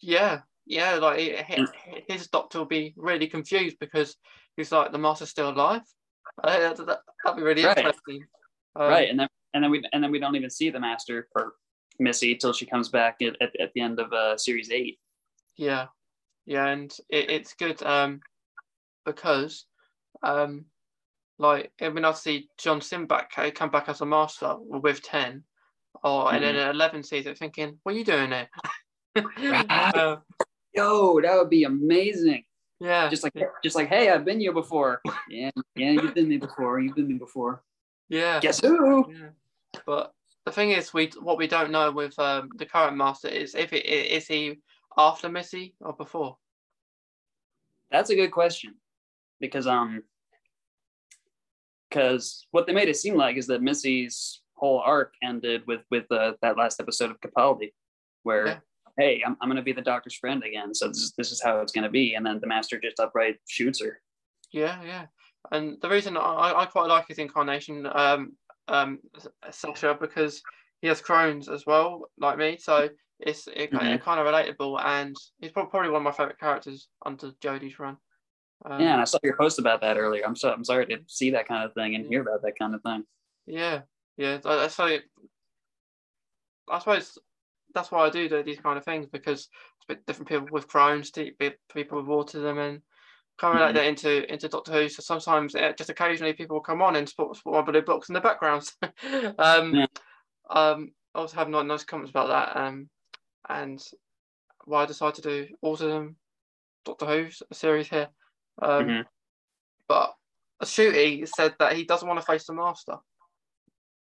Yeah, 0.00 0.42
yeah. 0.66 0.94
Like 0.96 1.18
he- 1.18 2.04
his 2.08 2.28
doctor 2.28 2.58
will 2.58 2.66
be 2.66 2.92
really 2.96 3.26
confused 3.26 3.78
because 3.78 4.16
he's 4.56 4.72
like 4.72 4.92
the 4.92 4.98
master's 4.98 5.30
still 5.30 5.50
alive. 5.50 5.82
Uh, 6.42 6.58
that, 6.58 6.76
that, 6.86 7.00
that'd 7.24 7.36
be 7.36 7.42
really 7.42 7.64
Right. 7.64 7.78
interesting. 7.78 8.24
Um, 8.76 8.88
right, 8.88 9.08
and 9.08 9.18
then 9.18 9.28
and 9.54 9.64
then 9.64 9.70
we 9.70 9.82
and 9.92 10.02
then 10.04 10.10
we 10.10 10.18
don't 10.18 10.36
even 10.36 10.50
see 10.50 10.68
the 10.70 10.80
master 10.80 11.28
or 11.34 11.54
Missy 12.00 12.34
till 12.34 12.52
she 12.52 12.66
comes 12.66 12.88
back 12.88 13.20
at, 13.22 13.36
at, 13.40 13.58
at 13.60 13.72
the 13.74 13.80
end 13.80 14.00
of 14.00 14.12
uh, 14.12 14.36
series 14.36 14.70
eight. 14.70 14.98
Yeah, 15.56 15.86
yeah, 16.46 16.66
and 16.66 16.90
it, 17.10 17.30
it's 17.30 17.54
good 17.54 17.82
um 17.82 18.20
because 19.04 19.66
um 20.22 20.64
like 21.38 21.72
it'd 21.78 21.94
be 21.94 22.00
nice 22.00 22.16
to 22.16 22.20
see 22.22 22.48
John 22.58 22.80
Simm 22.80 23.06
back 23.06 23.32
uh, 23.36 23.50
come 23.54 23.70
back 23.70 23.88
as 23.88 24.00
a 24.00 24.06
master 24.06 24.56
with 24.58 25.02
ten, 25.02 25.44
or 26.02 26.32
and 26.32 26.42
then 26.42 26.54
Mm-hmm. 26.54 26.68
at 26.68 26.74
eleven 26.74 27.02
season 27.02 27.34
thinking, 27.34 27.78
"What 27.82 27.94
are 27.94 27.98
you 27.98 28.04
doing 28.04 28.30
there?" 28.30 28.48
Uh, 29.70 30.16
Yo, 30.72 31.20
that 31.20 31.34
would 31.36 31.50
be 31.50 31.64
amazing. 31.64 32.44
yeah, 32.78 33.08
Just 33.10 33.24
like 33.24 33.34
just 33.62 33.74
like, 33.74 33.88
hey, 33.88 34.08
I've 34.08 34.24
been 34.24 34.38
here 34.40 34.52
before. 34.52 35.00
Yeah, 35.28 35.50
yeah, 35.74 35.90
you've 35.92 36.14
been 36.14 36.28
me 36.28 36.36
before. 36.38 36.78
You've 36.80 36.94
been 36.94 37.08
me 37.08 37.14
before. 37.14 37.62
yeah, 38.08 38.38
Guess 38.40 38.60
who? 38.60 39.06
yeah. 39.10 39.30
But 39.86 40.12
the 40.46 40.52
thing 40.52 40.70
is, 40.70 40.94
we 40.94 41.10
what 41.20 41.38
we 41.38 41.46
don't 41.46 41.70
know 41.70 41.90
with 41.92 42.18
um, 42.18 42.50
the 42.56 42.66
current 42.66 42.96
master 42.96 43.28
is 43.28 43.54
if 43.54 43.72
it 43.72 43.86
is 43.86 44.26
he 44.26 44.60
after 44.96 45.28
Missy 45.28 45.74
or 45.80 45.92
before. 45.92 46.36
That's 47.90 48.10
a 48.10 48.16
good 48.16 48.30
question 48.30 48.74
because 49.40 49.66
um 49.66 50.02
because 51.88 52.46
what 52.52 52.66
they 52.66 52.72
made 52.72 52.88
it 52.88 52.96
seem 52.96 53.16
like 53.16 53.36
is 53.36 53.46
that 53.48 53.62
Missy's 53.62 54.42
whole 54.54 54.80
arc 54.84 55.14
ended 55.22 55.62
with 55.66 55.80
with 55.90 56.10
uh, 56.12 56.34
that 56.42 56.56
last 56.56 56.80
episode 56.80 57.10
of 57.10 57.20
Capaldi, 57.20 57.72
where 58.22 58.46
Yeah. 58.46 58.58
hey, 58.98 59.22
I'm, 59.26 59.36
I'm 59.40 59.48
gonna 59.48 59.62
be 59.62 59.72
the 59.72 59.82
doctor's 59.82 60.14
friend 60.14 60.42
again, 60.44 60.74
so 60.74 60.88
this 60.88 60.98
is, 60.98 61.12
this 61.16 61.32
is 61.32 61.42
how 61.42 61.60
it's 61.60 61.72
gonna 61.72 61.90
be, 61.90 62.14
and 62.14 62.24
then 62.24 62.38
the 62.40 62.46
master 62.46 62.78
just 62.78 63.00
upright 63.00 63.36
shoots 63.48 63.82
her. 63.82 64.00
Yeah, 64.52 64.82
yeah. 64.84 65.06
And 65.52 65.78
the 65.80 65.88
reason 65.88 66.16
I, 66.16 66.52
I 66.54 66.66
quite 66.66 66.88
like 66.88 67.08
his 67.08 67.18
incarnation, 67.18 67.86
um, 67.92 68.32
um, 68.70 68.98
Sacha, 69.50 69.96
because 70.00 70.42
he 70.80 70.88
has 70.88 71.02
Crohn's 71.02 71.48
as 71.48 71.66
well, 71.66 72.10
like 72.18 72.38
me. 72.38 72.56
So 72.56 72.88
it's 73.18 73.46
it, 73.48 73.70
Mhm. 73.70 74.00
kind 74.00 74.20
of 74.20 74.26
relatable, 74.26 74.80
and 74.82 75.14
he's 75.40 75.52
probably 75.52 75.90
one 75.90 75.96
of 76.00 76.02
my 76.02 76.12
favorite 76.12 76.38
characters 76.38 76.88
under 77.04 77.32
Jodie's 77.32 77.78
run. 77.78 77.98
Um, 78.64 78.80
yeah, 78.80 78.92
and 78.92 79.00
I 79.00 79.04
saw 79.04 79.18
your 79.22 79.36
post 79.36 79.58
about 79.58 79.80
that 79.82 79.96
earlier. 79.98 80.24
I'm 80.24 80.36
so 80.36 80.52
I'm 80.52 80.64
sorry 80.64 80.86
to 80.86 81.00
see 81.06 81.30
that 81.30 81.46
kind 81.48 81.64
of 81.64 81.74
thing 81.74 81.94
and 81.94 82.06
hear 82.06 82.22
about 82.22 82.42
that 82.42 82.58
kind 82.58 82.74
of 82.74 82.82
thing. 82.82 83.04
yeah, 83.46 83.82
yeah. 84.16 84.38
I- 84.44 84.64
I- 84.64 84.68
So 84.68 84.98
I 86.68 86.78
suppose 86.78 87.18
that's 87.74 87.90
why 87.90 88.06
I 88.06 88.10
do 88.10 88.28
do 88.28 88.42
these 88.42 88.60
kind 88.60 88.78
of 88.78 88.84
things 88.84 89.06
because 89.06 89.40
it's 89.48 89.84
a 89.88 89.94
bit 89.94 90.06
different 90.06 90.28
people 90.28 90.48
with 90.50 90.68
Crohn's, 90.68 91.10
people 91.10 91.98
with 91.98 92.06
autism, 92.06 92.58
and 92.58 92.82
kind 93.40 93.54
of 93.54 93.60
like 93.60 93.70
Mhm. 93.70 93.74
that 93.74 93.86
into 93.86 94.32
into 94.32 94.48
Doctor 94.48 94.72
Who. 94.72 94.88
So 94.88 95.02
sometimes 95.02 95.54
uh, 95.54 95.72
just 95.76 95.90
occasionally 95.90 96.34
people 96.34 96.56
will 96.56 96.62
come 96.62 96.82
on 96.82 96.96
and 96.96 97.08
spot, 97.08 97.34
spot 97.36 97.54
my 97.54 97.62
blue 97.72 97.82
box 97.82 98.08
in 98.08 98.12
the 98.12 98.20
background. 98.20 98.70
um, 99.38 99.74
Yeah. 99.74 99.86
um, 100.50 100.92
I 101.14 101.20
also 101.20 101.36
have 101.36 101.48
not 101.48 101.66
nice 101.66 101.84
comments 101.84 102.10
about 102.10 102.28
that. 102.28 102.56
Um, 102.60 102.90
and 103.48 103.82
why 104.66 104.82
I 104.82 104.86
decided 104.86 105.22
to 105.22 105.46
do 105.46 105.54
autism 105.64 106.14
Doctor 106.84 107.06
Who 107.06 107.30
series 107.52 107.88
here. 107.88 108.08
Um, 108.60 108.86
Mhm. 108.86 109.04
but 109.88 110.14
Ncuti 110.62 111.26
said 111.26 111.54
that 111.58 111.72
he 111.72 111.84
doesn't 111.84 112.06
want 112.06 112.20
to 112.20 112.26
face 112.26 112.46
the 112.46 112.52
Master. 112.52 112.96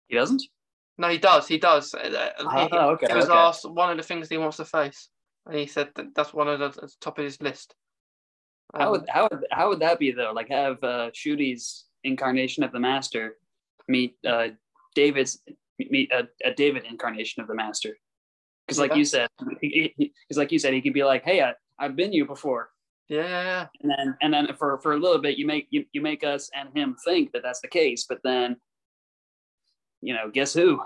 He 0.08 0.16
doesn't. 0.16 0.42
No, 0.96 1.08
he 1.08 1.18
does. 1.18 1.46
He 1.46 1.58
does. 1.58 1.94
Uh, 1.94 2.32
He, 2.38 2.46
Oh, 2.72 2.90
okay, 2.90 3.06
he 3.08 3.14
was 3.14 3.28
okay. 3.28 3.38
asked 3.38 3.68
one 3.68 3.90
of 3.90 3.96
the 3.98 4.02
things 4.02 4.28
he 4.28 4.38
wants 4.38 4.56
to 4.56 4.64
face, 4.64 5.10
and 5.46 5.56
he 5.56 5.66
said 5.66 5.92
that 5.94 6.14
that's 6.14 6.32
one 6.32 6.48
of 6.48 6.58
the 6.58 6.68
the 6.80 6.92
top 7.00 7.18
of 7.18 7.24
his 7.24 7.40
list. 7.40 7.74
How 8.74 8.86
Um, 8.86 8.90
would 8.92 9.08
how 9.08 9.28
would 9.30 9.44
how 9.50 9.68
would 9.68 9.80
that 9.80 9.98
be 9.98 10.12
though? 10.12 10.32
Like 10.32 10.48
have 10.48 10.82
uh, 10.82 11.10
Ncuti's 11.10 11.86
incarnation 12.04 12.62
of 12.64 12.72
the 12.72 12.80
master 12.80 13.36
meet 13.88 14.16
uh, 14.26 14.48
David's 14.94 15.42
meet 15.78 16.10
a, 16.12 16.28
a 16.44 16.52
David 16.54 16.84
incarnation 16.84 17.42
of 17.42 17.48
the 17.48 17.54
master? 17.54 17.96
Because 18.66 18.78
like 18.78 18.92
Yeah. 18.92 18.96
you 18.98 19.04
said, 19.04 19.28
because 19.60 20.36
like 20.36 20.52
you 20.52 20.58
said, 20.58 20.72
he 20.74 20.80
could 20.82 20.92
be 20.92 21.02
like, 21.02 21.24
"Hey, 21.24 21.42
I, 21.42 21.54
I've 21.78 21.96
been 21.96 22.12
you 22.12 22.24
before," 22.26 22.70
yeah. 23.08 23.66
and 23.80 23.90
then 23.90 24.16
and 24.22 24.32
then 24.32 24.54
for 24.56 24.78
for 24.78 24.92
a 24.92 24.96
little 24.98 25.18
bit, 25.20 25.38
you 25.38 25.46
make 25.46 25.66
you, 25.70 25.84
you 25.92 26.00
make 26.00 26.22
us 26.22 26.50
and 26.54 26.68
him 26.76 26.94
think 27.04 27.32
that 27.32 27.42
that's 27.42 27.60
the 27.60 27.68
case, 27.68 28.04
but 28.08 28.20
then, 28.22 28.56
you 30.00 30.14
know, 30.14 30.30
guess 30.30 30.54
who? 30.54 30.80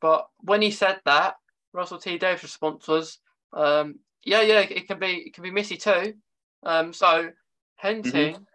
But 0.00 0.26
when 0.40 0.62
he 0.62 0.70
said 0.72 1.00
that, 1.04 1.36
Russell 1.72 1.98
T 1.98 2.18
Davies' 2.18 2.42
response 2.42 2.88
was, 2.88 3.18
um, 3.52 4.00
"Yeah, 4.24 4.40
yeah, 4.42 4.60
it 4.60 4.88
can 4.88 4.98
be, 4.98 5.12
it 5.26 5.34
can 5.34 5.44
be 5.44 5.52
Missy 5.52 5.76
too." 5.76 6.14
Um, 6.62 6.92
so 6.92 7.30
hinting 7.78 8.46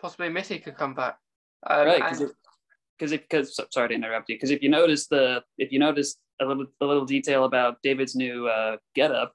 possibly 0.00 0.28
Missy 0.28 0.58
could 0.58 0.76
come 0.76 0.94
back. 0.94 1.18
Um, 1.66 1.86
right? 1.86 2.02
and- 2.02 2.30
Because 2.98 3.12
if 3.12 3.20
because 3.22 3.54
so- 3.56 3.66
sorry 3.70 3.88
to 3.88 3.94
interrupt 3.94 4.28
you. 4.28 4.36
Because 4.36 4.50
if 4.50 4.62
you 4.62 4.68
notice 4.68 5.06
the 5.06 5.42
if 5.56 5.70
you 5.72 5.78
notice 5.78 6.16
a 6.40 6.44
little 6.44 6.66
a 6.80 6.84
little 6.86 7.04
detail 7.04 7.44
about 7.44 7.78
David's 7.82 8.14
new 8.16 8.46
uh, 8.48 8.76
getup, 8.94 9.32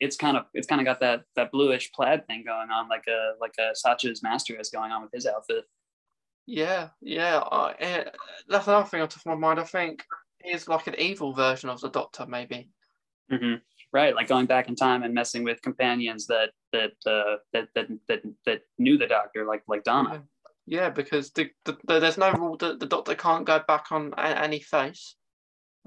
it's 0.00 0.16
kind 0.16 0.36
of 0.36 0.44
it's 0.54 0.66
kind 0.66 0.80
of 0.80 0.84
got 0.86 1.00
that 1.00 1.22
that 1.36 1.50
bluish 1.52 1.90
plaid 1.92 2.26
thing 2.26 2.44
going 2.44 2.70
on, 2.70 2.88
like 2.88 3.04
a 3.08 3.32
like 3.40 3.54
a 3.58 3.74
Sacha's 3.74 4.22
master 4.22 4.58
is 4.58 4.70
going 4.70 4.90
on 4.92 5.02
with 5.02 5.12
his 5.12 5.26
outfit. 5.26 5.64
Yeah, 6.46 6.90
yeah. 7.00 7.38
I, 7.38 7.74
eh, 7.80 8.04
that's 8.48 8.68
another 8.68 8.86
thing 8.88 9.02
on 9.02 9.08
top 9.08 9.20
of 9.20 9.26
my 9.26 9.34
mind. 9.34 9.58
I 9.58 9.64
think 9.64 10.04
he's 10.42 10.68
like 10.68 10.86
an 10.86 10.94
evil 10.98 11.32
version 11.32 11.68
of 11.68 11.80
the 11.80 11.90
Doctor, 11.90 12.26
maybe. 12.26 12.70
hmm 13.30 13.54
Right, 13.96 14.14
like 14.14 14.28
going 14.28 14.44
back 14.44 14.68
in 14.68 14.76
time 14.76 15.04
and 15.04 15.14
messing 15.14 15.42
with 15.42 15.62
companions 15.62 16.26
that 16.26 16.50
that 16.74 16.92
uh, 17.06 17.36
that, 17.54 17.68
that 17.74 17.86
that 18.08 18.20
that 18.44 18.60
knew 18.78 18.98
the 18.98 19.06
Doctor, 19.06 19.46
like 19.46 19.62
like 19.66 19.84
Donna. 19.84 20.22
Yeah, 20.66 20.90
because 20.90 21.30
the, 21.30 21.48
the, 21.64 21.78
the 21.86 21.98
there's 22.00 22.18
no 22.18 22.30
rule 22.32 22.58
that 22.58 22.78
the 22.78 22.84
doctor 22.84 23.14
can't 23.14 23.46
go 23.46 23.58
back 23.66 23.86
on 23.92 24.12
any 24.18 24.60
face. 24.60 25.16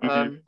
Mm-hmm. 0.01 0.09
Um, 0.09 0.41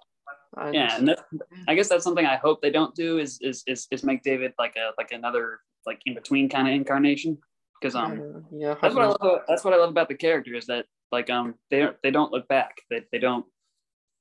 and, 0.57 0.73
yeah, 0.73 0.97
and 0.97 1.07
that, 1.09 1.19
I 1.67 1.75
guess 1.75 1.87
that's 1.87 2.03
something 2.03 2.25
I 2.25 2.37
hope 2.37 2.63
they 2.63 2.71
don't 2.71 2.95
do 2.95 3.19
is 3.19 3.37
is 3.41 3.61
is, 3.67 3.87
is 3.91 4.03
make 4.03 4.23
David 4.23 4.53
like 4.57 4.75
a 4.75 4.93
like 4.97 5.11
another 5.11 5.59
like 5.85 6.01
in 6.07 6.15
between 6.15 6.49
kind 6.49 6.67
of 6.67 6.73
incarnation 6.73 7.37
because 7.79 7.93
um 7.93 8.43
yeah 8.51 8.75
that's 8.81 8.95
what 8.95 9.03
I 9.03 9.07
love 9.07 9.41
that's 9.47 9.63
what 9.63 9.73
I 9.75 9.77
love 9.77 9.91
about 9.91 10.09
the 10.09 10.15
character 10.15 10.55
is 10.55 10.65
that 10.65 10.85
like 11.11 11.29
um 11.29 11.53
they 11.69 11.79
don't 11.79 11.97
they 12.01 12.11
don't 12.11 12.31
look 12.31 12.47
back 12.47 12.77
they, 12.89 13.01
they 13.11 13.19
don't 13.19 13.45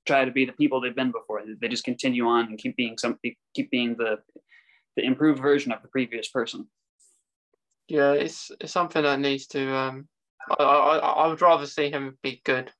try 0.07 0.25
to 0.25 0.31
be 0.31 0.45
the 0.45 0.53
people 0.53 0.81
they've 0.81 0.97
been 0.97 1.13
before 1.13 1.43
they 1.61 1.69
just 1.69 1.85
continue 1.85 2.27
on 2.27 2.47
and 2.47 2.59
keep 2.59 2.77
being 2.77 2.97
something 2.99 3.35
keep 3.55 3.71
being 3.71 3.95
the 3.97 4.19
the 4.97 5.05
improved 5.05 5.41
version 5.41 5.73
of 5.73 5.83
the 5.83 5.89
previous 5.89 6.29
person 6.29 6.67
yeah 7.89 8.13
it's 8.13 8.51
it's 8.61 8.73
something 8.73 9.03
that 9.03 9.21
needs 9.21 9.47
to 9.47 9.75
um 9.75 10.09
I, 10.59 10.65
I, 10.65 10.97
I 10.97 11.27
would 11.29 11.43
rather 11.43 11.67
see 11.67 11.91
him 11.91 12.17
be 12.23 12.41
good 12.45 12.73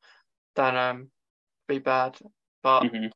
than 0.57 0.77
um 0.77 1.11
be 1.69 1.79
bad 1.79 2.17
but 2.63 2.83
mm-hmm. 2.83 3.07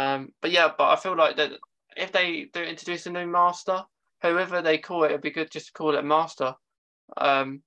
um 0.00 0.28
but 0.40 0.50
yeah 0.50 0.70
but 0.76 0.90
I 0.90 0.96
feel 0.96 1.16
like 1.16 1.36
that 1.36 1.52
if 1.96 2.12
they 2.12 2.48
do 2.52 2.62
introduce 2.62 3.06
a 3.06 3.10
new 3.10 3.26
master 3.26 3.82
whoever 4.22 4.60
they 4.60 4.78
call 4.78 5.04
it 5.04 5.08
it'd 5.08 5.22
be 5.22 5.30
good 5.30 5.50
just 5.50 5.66
to 5.66 5.72
call 5.72 5.96
it 5.96 6.04
master 6.04 6.54
um, 7.16 7.62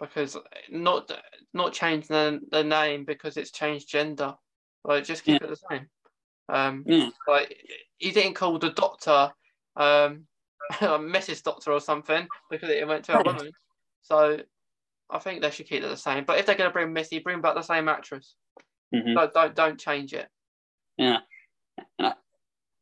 because 0.00 0.36
not 0.70 1.10
not 1.54 1.72
changing 1.72 2.08
the, 2.08 2.40
the 2.50 2.64
name 2.64 3.04
because 3.04 3.36
it's 3.36 3.50
changed 3.50 3.88
gender. 3.88 4.34
Like 4.88 5.04
just 5.04 5.22
keep 5.22 5.40
yeah. 5.40 5.46
it 5.46 5.50
the 5.50 5.68
same. 5.70 5.86
Um, 6.48 6.82
yeah. 6.86 7.10
like 7.28 7.54
he 7.98 8.10
didn't 8.10 8.34
call 8.34 8.58
the 8.58 8.70
doctor 8.70 9.30
um, 9.76 10.24
Mrs. 10.72 11.42
Doctor 11.42 11.72
or 11.72 11.80
something 11.80 12.26
because 12.50 12.70
it 12.70 12.88
went 12.88 13.04
to 13.04 13.18
a 13.18 13.22
woman. 13.22 13.52
So 14.00 14.40
I 15.10 15.18
think 15.18 15.42
they 15.42 15.50
should 15.50 15.68
keep 15.68 15.82
it 15.82 15.88
the 15.88 15.96
same. 15.96 16.24
But 16.24 16.38
if 16.38 16.46
they're 16.46 16.54
going 16.54 16.70
to 16.70 16.72
bring 16.72 16.94
Missy, 16.94 17.18
bring 17.18 17.42
back 17.42 17.54
the 17.54 17.62
same 17.62 17.86
actress. 17.86 18.34
Mm-hmm. 18.94 19.14
Don't, 19.14 19.34
don't 19.34 19.54
don't 19.54 19.78
change 19.78 20.14
it. 20.14 20.26
Yeah, 20.96 21.18
and, 21.98 22.08
I, 22.08 22.14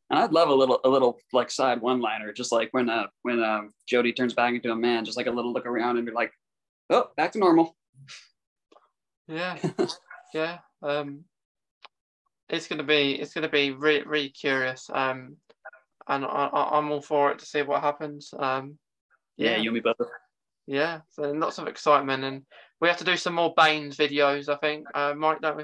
and 0.09 0.19
I'd 0.19 0.31
love 0.31 0.47
a 0.47 0.53
little 0.53 0.79
a 0.85 0.89
little 0.89 1.19
like 1.33 1.51
side 1.51 1.81
one 1.81 1.99
liner, 1.99 2.31
just 2.31 2.53
like 2.53 2.69
when 2.71 2.89
uh 2.89 3.07
when 3.23 3.43
um 3.43 3.71
Jodie 3.91 4.15
turns 4.15 4.33
back 4.33 4.53
into 4.53 4.71
a 4.71 4.75
man, 4.75 5.03
just 5.03 5.17
like 5.17 5.27
a 5.27 5.31
little 5.31 5.51
look 5.51 5.65
around 5.65 5.97
and 5.97 6.05
be 6.05 6.13
like, 6.13 6.31
oh, 6.89 7.09
back 7.17 7.33
to 7.33 7.39
normal. 7.39 7.75
Yeah, 9.27 9.57
yeah. 10.33 10.59
Um, 10.81 11.25
it's 12.49 12.67
gonna 12.67 12.83
be 12.83 13.13
it's 13.13 13.33
gonna 13.33 13.49
be 13.49 13.71
really 13.71 14.03
really 14.03 14.29
curious. 14.29 14.89
Um, 14.93 15.37
and 16.07 16.25
I, 16.25 16.77
am 16.77 16.91
all 16.91 17.01
for 17.01 17.31
it 17.31 17.39
to 17.39 17.45
see 17.45 17.61
what 17.61 17.81
happens. 17.81 18.33
Um, 18.37 18.77
yeah, 19.35 19.51
yeah 19.51 19.57
you 19.57 19.69
and 19.69 19.73
me 19.75 19.79
both. 19.81 20.09
Yeah, 20.65 21.01
so 21.09 21.23
lots 21.31 21.59
of 21.59 21.67
excitement, 21.67 22.23
and 22.23 22.43
we 22.81 22.87
have 22.87 22.97
to 22.97 23.03
do 23.03 23.17
some 23.17 23.33
more 23.33 23.53
Baines 23.55 23.97
videos. 23.97 24.49
I 24.49 24.55
think, 24.57 24.87
uh, 24.93 25.13
Mike, 25.15 25.41
don't 25.41 25.57
we? 25.57 25.63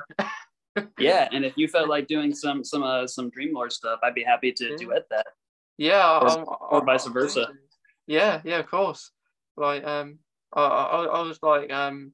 yeah, 0.99 1.27
and 1.31 1.45
if 1.45 1.53
you 1.57 1.67
felt 1.67 1.89
like 1.89 2.07
doing 2.07 2.33
some 2.33 2.63
some 2.63 2.83
uh, 2.83 3.07
some 3.07 3.31
Dreamlord 3.31 3.71
stuff, 3.71 3.99
I'd 4.03 4.15
be 4.15 4.23
happy 4.23 4.51
to 4.53 4.69
yeah. 4.71 4.75
duet 4.77 5.05
that. 5.09 5.27
Yeah, 5.77 6.19
or, 6.19 6.29
I'll, 6.29 6.57
or 6.71 6.75
I'll, 6.75 6.85
vice 6.85 7.05
versa. 7.07 7.47
Yeah, 8.07 8.41
yeah, 8.43 8.59
of 8.59 8.67
course. 8.67 9.11
Like, 9.55 9.83
um, 9.85 10.19
I, 10.53 10.61
I, 10.61 11.03
I 11.05 11.21
was 11.21 11.39
like, 11.41 11.71
um, 11.71 12.13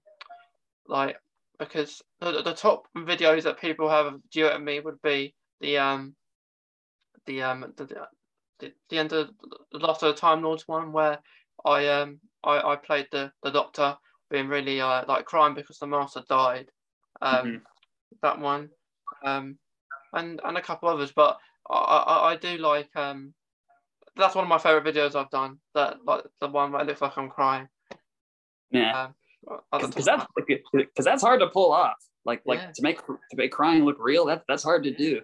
like 0.88 1.18
because 1.60 2.02
the, 2.20 2.42
the 2.42 2.54
top 2.54 2.88
videos 2.96 3.44
that 3.44 3.60
people 3.60 3.90
have 3.90 4.06
of 4.08 4.30
duet 4.32 4.62
me 4.62 4.80
would 4.80 5.02
be 5.02 5.34
the 5.62 5.78
um, 5.78 6.16
the 7.26 7.42
um, 7.44 7.74
the, 7.78 7.86
the, 8.60 8.74
the 8.90 8.98
end 8.98 9.14
of 9.14 9.30
the 9.72 9.80
last 9.80 10.04
of 10.04 10.16
the 10.16 10.20
Time 10.20 10.42
Lords 10.42 10.68
one 10.68 10.92
where 10.92 11.20
I 11.66 11.88
um 11.88 12.20
I, 12.44 12.72
I 12.72 12.76
played 12.78 13.08
the 13.12 13.32
the 13.44 13.52
Doctor 13.52 13.98
being 14.30 14.48
really 14.48 14.80
uh, 14.80 15.04
like 15.08 15.26
crying 15.26 15.56
because 15.56 15.78
the 15.80 15.88
Master 15.88 16.24
died. 16.28 16.70
Um, 17.22 17.46
mm-hmm 17.46 17.58
that 18.22 18.40
one, 18.40 18.70
um, 19.24 19.58
and 20.14 20.40
and 20.44 20.58
a 20.58 20.62
couple 20.62 20.90
others. 20.90 21.12
But 21.12 21.38
I, 21.70 21.76
I, 21.76 22.32
I 22.32 22.36
do 22.36 22.58
like 22.58 22.90
um, 22.96 23.34
that's 24.16 24.36
one 24.36 24.44
of 24.44 24.50
my 24.50 24.58
favorite 24.58 24.94
videos 24.94 25.16
I've 25.16 25.30
done. 25.30 25.58
That 25.76 25.98
like 26.06 26.24
the 26.40 26.48
one 26.48 26.72
where 26.72 26.82
it 26.82 26.88
looks 26.88 27.02
like 27.02 27.18
I'm 27.18 27.30
crying. 27.30 27.68
Yeah, 28.72 29.10
because 29.72 30.06
that's 30.06 30.26
because 30.36 31.06
that's 31.06 31.22
hard 31.22 31.40
to 31.42 31.48
pull 31.48 31.72
off. 31.72 31.98
Like 32.26 32.42
like 32.46 32.60
yeah. 32.60 32.72
to 32.74 32.82
make 32.82 33.06
to 33.06 33.36
make 33.36 33.52
crying 33.52 33.86
look 33.86 33.98
real. 34.00 34.26
That 34.26 34.44
that's 34.48 34.64
hard 34.64 34.84
to 34.84 34.94
do. 34.94 35.22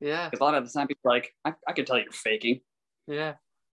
Yeah, 0.00 0.28
because 0.28 0.40
a 0.40 0.44
lot 0.44 0.54
of 0.54 0.64
the 0.64 0.70
time 0.70 0.86
people 0.86 1.10
like 1.10 1.32
I, 1.44 1.52
I 1.66 1.72
can 1.72 1.84
tell 1.84 1.98
you're 1.98 2.12
faking. 2.12 2.60
Yeah, 3.06 3.34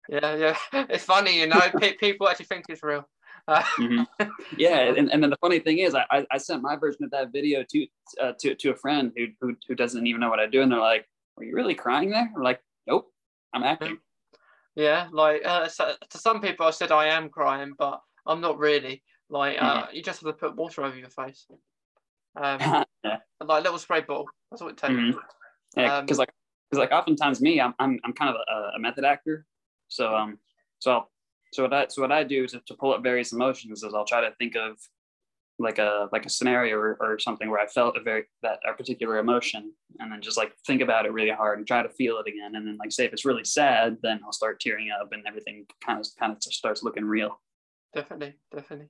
yeah, 0.08 0.36
yeah. 0.36 0.58
It's 0.90 1.04
funny, 1.04 1.40
you 1.40 1.48
know. 1.48 1.62
people 2.00 2.28
actually 2.28 2.46
think 2.46 2.66
it's 2.70 2.84
real 2.84 3.06
mm-hmm. 3.50 4.30
Yeah, 4.58 4.80
and, 4.80 5.12
and 5.12 5.24
then 5.24 5.30
the 5.30 5.38
funny 5.42 5.60
thing 5.60 5.80
is, 5.80 5.96
I, 5.96 6.26
I 6.32 6.38
sent 6.38 6.62
my 6.62 6.76
version 6.76 7.04
of 7.04 7.12
that 7.12 7.32
video 7.32 7.64
to 7.70 7.88
uh, 8.22 8.34
to 8.40 8.56
to 8.56 8.72
a 8.72 8.76
friend 8.76 9.12
who, 9.16 9.28
who 9.42 9.56
who 9.68 9.76
doesn't 9.76 10.06
even 10.06 10.22
know 10.22 10.30
what 10.30 10.40
I 10.40 10.48
do, 10.48 10.62
and 10.62 10.72
they're 10.72 10.80
like, 10.80 11.06
"Are 11.38 11.44
you 11.44 11.56
really 11.56 11.76
crying 11.76 12.12
there?" 12.12 12.30
I'm 12.36 12.44
like, 12.44 12.62
"Nope, 12.86 13.12
I'm 13.54 13.64
acting." 13.64 13.98
Yeah, 14.76 15.08
like 15.12 15.42
uh, 15.46 15.68
so, 15.68 15.94
to 16.10 16.18
some 16.18 16.42
people, 16.42 16.66
I 16.68 16.72
said 16.72 16.92
I 16.92 17.08
am 17.08 17.30
crying, 17.30 17.74
but 17.78 18.02
I'm 18.26 18.42
not 18.42 18.60
really. 18.60 19.04
Like, 19.30 19.62
uh, 19.62 19.88
you 19.94 20.02
just 20.02 20.22
have 20.22 20.30
to 20.30 20.34
put 20.34 20.56
water 20.56 20.84
over 20.84 20.98
your 20.98 21.10
face. 21.10 21.46
Um, 22.36 22.60
yeah. 23.04 23.18
like 23.44 23.60
a 23.60 23.64
little 23.64 23.78
spray 23.78 24.02
bottle. 24.02 24.26
That's 24.50 24.62
what 24.62 24.72
it 24.72 24.78
takes. 24.78 24.94
Mm-hmm. 24.94 25.18
Yeah, 25.78 26.02
because 26.02 26.18
um, 26.18 26.22
like, 26.22 26.34
because 26.70 26.80
like 26.80 26.92
oftentimes 26.92 27.42
me, 27.42 27.62
I'm 27.62 27.74
I'm 27.80 28.00
I'm 28.04 28.14
kind 28.14 28.30
of 28.30 28.36
a, 28.36 28.78
a 28.78 28.80
method 28.80 29.06
actor, 29.06 29.46
so 29.88 30.16
um, 30.16 30.40
so 30.80 30.92
I'll 30.92 31.12
so 31.52 31.64
what 31.64 31.74
I 31.74 31.88
so 31.90 32.02
what 32.02 32.12
I 32.12 32.24
do 32.24 32.48
to, 32.48 32.60
to 32.60 32.74
pull 32.76 32.94
up 32.94 33.04
various 33.04 33.34
emotions 33.34 33.84
is 33.84 33.94
I'll 33.94 34.06
try 34.06 34.22
to 34.22 34.34
think 34.40 34.56
of 34.56 34.78
like 35.58 35.78
a 35.78 36.08
like 36.12 36.26
a 36.26 36.30
scenario 36.30 36.78
or, 36.78 36.98
or 37.02 37.20
something 37.20 37.50
where 37.50 37.60
I 37.60 37.68
felt 37.68 37.98
a 37.98 38.02
very 38.02 38.24
that 38.44 38.60
a 38.68 38.74
particular 38.74 39.18
emotion 39.18 39.74
and 40.00 40.12
then 40.12 40.22
just 40.22 40.38
like 40.38 40.54
think 40.66 40.82
about 40.82 41.06
it 41.06 41.12
really 41.12 41.32
hard 41.32 41.58
and 41.58 41.68
try 41.68 41.84
to 41.84 41.90
feel 41.90 42.18
it 42.18 42.28
again 42.28 42.56
and 42.56 42.66
then 42.66 42.78
like 42.78 42.92
say 42.92 43.06
if 43.06 43.14
it's 43.14 43.26
really 43.26 43.44
sad 43.44 43.98
then 44.02 44.22
I'll 44.24 44.32
start 44.32 44.62
tearing 44.62 44.90
up 44.90 45.10
and 45.12 45.24
everything 45.28 45.66
kind 45.86 46.00
of 46.00 46.08
kind 46.18 46.32
of 46.32 46.42
starts 46.42 46.82
looking 46.82 47.04
real. 47.04 47.42
Definitely, 47.94 48.36
definitely. 48.54 48.90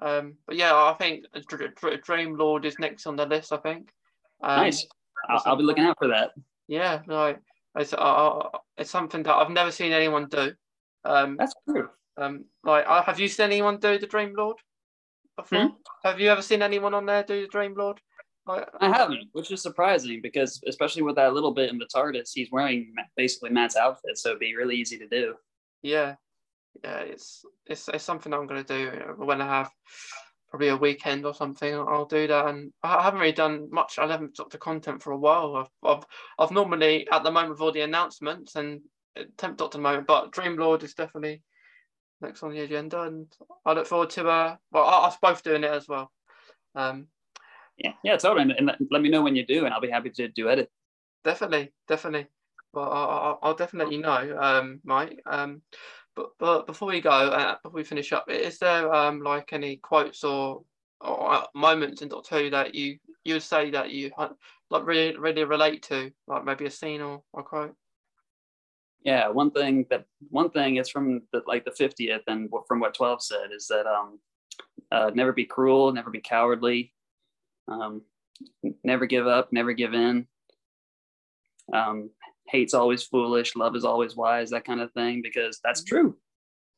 Um, 0.00 0.34
but 0.46 0.56
yeah, 0.56 0.74
I 0.74 0.94
think 0.98 1.24
Dream 2.04 2.36
Lord 2.36 2.64
is 2.64 2.78
next 2.78 3.06
on 3.06 3.16
the 3.16 3.26
list. 3.26 3.52
I 3.52 3.58
think. 3.58 3.90
Um, 4.42 4.56
nice. 4.56 4.86
I'll, 5.28 5.42
I'll, 5.46 5.56
be 5.56 5.62
looking 5.62 5.84
out 5.84 5.98
for 5.98 6.08
that. 6.08 6.32
Yeah, 6.68 7.02
no, 7.06 7.36
it's 7.76 7.92
uh, 7.92 8.48
it's 8.76 8.90
something 8.90 9.22
that 9.22 9.34
I've 9.34 9.50
never 9.50 9.70
seen 9.70 9.92
anyone 9.92 10.28
do. 10.28 10.52
Um, 11.04 11.36
That's 11.38 11.54
true. 11.68 11.88
Um, 12.16 12.44
like, 12.62 12.84
uh, 12.86 13.02
have 13.02 13.20
you 13.20 13.28
seen 13.28 13.46
anyone 13.46 13.78
do 13.78 13.98
the 13.98 14.06
Dream 14.06 14.34
Lord 14.36 14.56
before? 15.36 15.60
Hmm? 15.60 15.68
Have 16.04 16.20
you 16.20 16.28
ever 16.28 16.42
seen 16.42 16.62
anyone 16.62 16.94
on 16.94 17.06
there 17.06 17.22
do 17.22 17.42
the 17.42 17.48
Dream 17.48 17.74
Lord? 17.76 18.00
Like, 18.46 18.68
I 18.80 18.88
haven't, 18.88 19.28
which 19.32 19.50
is 19.50 19.62
surprising 19.62 20.20
because, 20.22 20.60
especially 20.66 21.02
with 21.02 21.16
that 21.16 21.32
little 21.32 21.52
bit 21.52 21.70
in 21.70 21.78
the 21.78 21.88
TARDIS, 21.94 22.30
he's 22.34 22.50
wearing 22.52 22.92
basically 23.16 23.50
Matt's 23.50 23.76
outfit, 23.76 24.18
so 24.18 24.30
it'd 24.30 24.40
be 24.40 24.54
really 24.54 24.76
easy 24.76 24.98
to 24.98 25.08
do. 25.08 25.34
Yeah, 25.82 26.16
yeah, 26.82 26.98
it's 26.98 27.44
it's, 27.66 27.88
it's 27.88 28.04
something 28.04 28.32
I'm 28.32 28.46
gonna 28.46 28.64
do 28.64 28.90
when 29.16 29.40
I 29.40 29.46
have 29.46 29.70
probably 30.50 30.68
a 30.68 30.76
weekend 30.76 31.26
or 31.26 31.34
something. 31.34 31.74
I'll 31.74 32.06
do 32.06 32.26
that, 32.26 32.46
and 32.48 32.72
I 32.82 33.02
haven't 33.02 33.20
really 33.20 33.32
done 33.32 33.68
much. 33.70 33.98
I 33.98 34.06
haven't 34.06 34.36
got 34.36 34.50
the 34.50 34.58
content 34.58 35.02
for 35.02 35.12
a 35.12 35.18
while. 35.18 35.56
I've, 35.56 35.90
I've 35.90 36.04
I've 36.38 36.50
normally 36.50 37.06
at 37.10 37.22
the 37.24 37.30
moment 37.30 37.50
with 37.52 37.60
all 37.60 37.72
the 37.72 37.80
announcements 37.82 38.56
and 38.56 38.80
Temp 39.36 39.56
Doctor 39.56 39.78
moment, 39.78 40.06
but 40.06 40.32
Dream 40.32 40.56
Lord 40.56 40.82
is 40.82 40.94
definitely 40.94 41.42
next 42.20 42.42
on 42.42 42.52
the 42.52 42.60
agenda, 42.60 43.02
and 43.02 43.26
I 43.64 43.72
look 43.72 43.86
forward 43.86 44.10
to 44.10 44.28
uh 44.28 44.56
well 44.72 44.86
us 44.86 45.16
both 45.20 45.42
doing 45.42 45.64
it 45.64 45.70
as 45.70 45.88
well. 45.88 46.10
Um, 46.74 47.06
yeah, 47.78 47.92
yeah, 48.02 48.16
totally. 48.16 48.42
And, 48.42 48.70
and 48.70 48.88
let 48.90 49.02
me 49.02 49.08
know 49.08 49.22
when 49.22 49.36
you 49.36 49.46
do, 49.46 49.64
and 49.64 49.74
I'll 49.74 49.80
be 49.80 49.90
happy 49.90 50.10
to 50.10 50.28
do 50.28 50.48
edit. 50.48 50.70
Definitely, 51.24 51.72
definitely. 51.88 52.28
Well, 52.72 52.90
I'll, 52.90 53.38
I'll 53.42 53.54
definitely 53.54 53.98
know, 53.98 54.36
um, 54.40 54.80
Mike. 54.84 55.20
Um, 55.26 55.62
but 56.16 56.30
but 56.38 56.66
before 56.66 56.88
we 56.88 57.00
go, 57.00 57.10
uh, 57.10 57.56
before 57.62 57.76
we 57.76 57.84
finish 57.84 58.12
up, 58.12 58.30
is 58.30 58.58
there 58.58 58.92
um 58.92 59.20
like 59.20 59.52
any 59.52 59.76
quotes 59.76 60.24
or 60.24 60.62
or 61.00 61.32
uh, 61.32 61.46
moments 61.54 62.02
in 62.02 62.08
Doctor 62.08 62.38
Who 62.38 62.50
that 62.50 62.74
you 62.74 62.98
you 63.24 63.34
would 63.34 63.42
say 63.42 63.70
that 63.70 63.90
you 63.90 64.10
like 64.70 64.86
really 64.86 65.16
really 65.16 65.44
relate 65.44 65.82
to, 65.84 66.12
like 66.26 66.44
maybe 66.44 66.66
a 66.66 66.70
scene 66.70 67.00
or 67.00 67.22
a 67.36 67.42
quote? 67.42 67.74
yeah 69.04 69.28
one 69.28 69.50
thing 69.50 69.86
that 69.90 70.06
one 70.30 70.50
thing 70.50 70.76
is 70.76 70.88
from 70.88 71.22
the, 71.32 71.42
like 71.46 71.64
the 71.64 71.70
50th 71.70 72.22
and 72.26 72.50
from 72.66 72.80
what 72.80 72.94
12 72.94 73.22
said 73.22 73.52
is 73.54 73.66
that 73.68 73.86
um 73.86 74.18
uh, 74.90 75.10
never 75.14 75.32
be 75.32 75.44
cruel 75.44 75.92
never 75.92 76.10
be 76.10 76.20
cowardly 76.20 76.92
um, 77.68 78.02
never 78.82 79.06
give 79.06 79.26
up 79.26 79.52
never 79.52 79.72
give 79.72 79.94
in 79.94 80.26
um, 81.72 82.10
hate's 82.54 82.74
always 82.74 83.02
foolish 83.02 83.56
love 83.56 83.74
is 83.74 83.84
always 83.84 84.14
wise 84.16 84.50
that 84.50 84.64
kind 84.64 84.80
of 84.80 84.92
thing 84.92 85.20
because 85.22 85.60
that's 85.64 85.80
mm-hmm. 85.82 85.96
true 85.96 86.16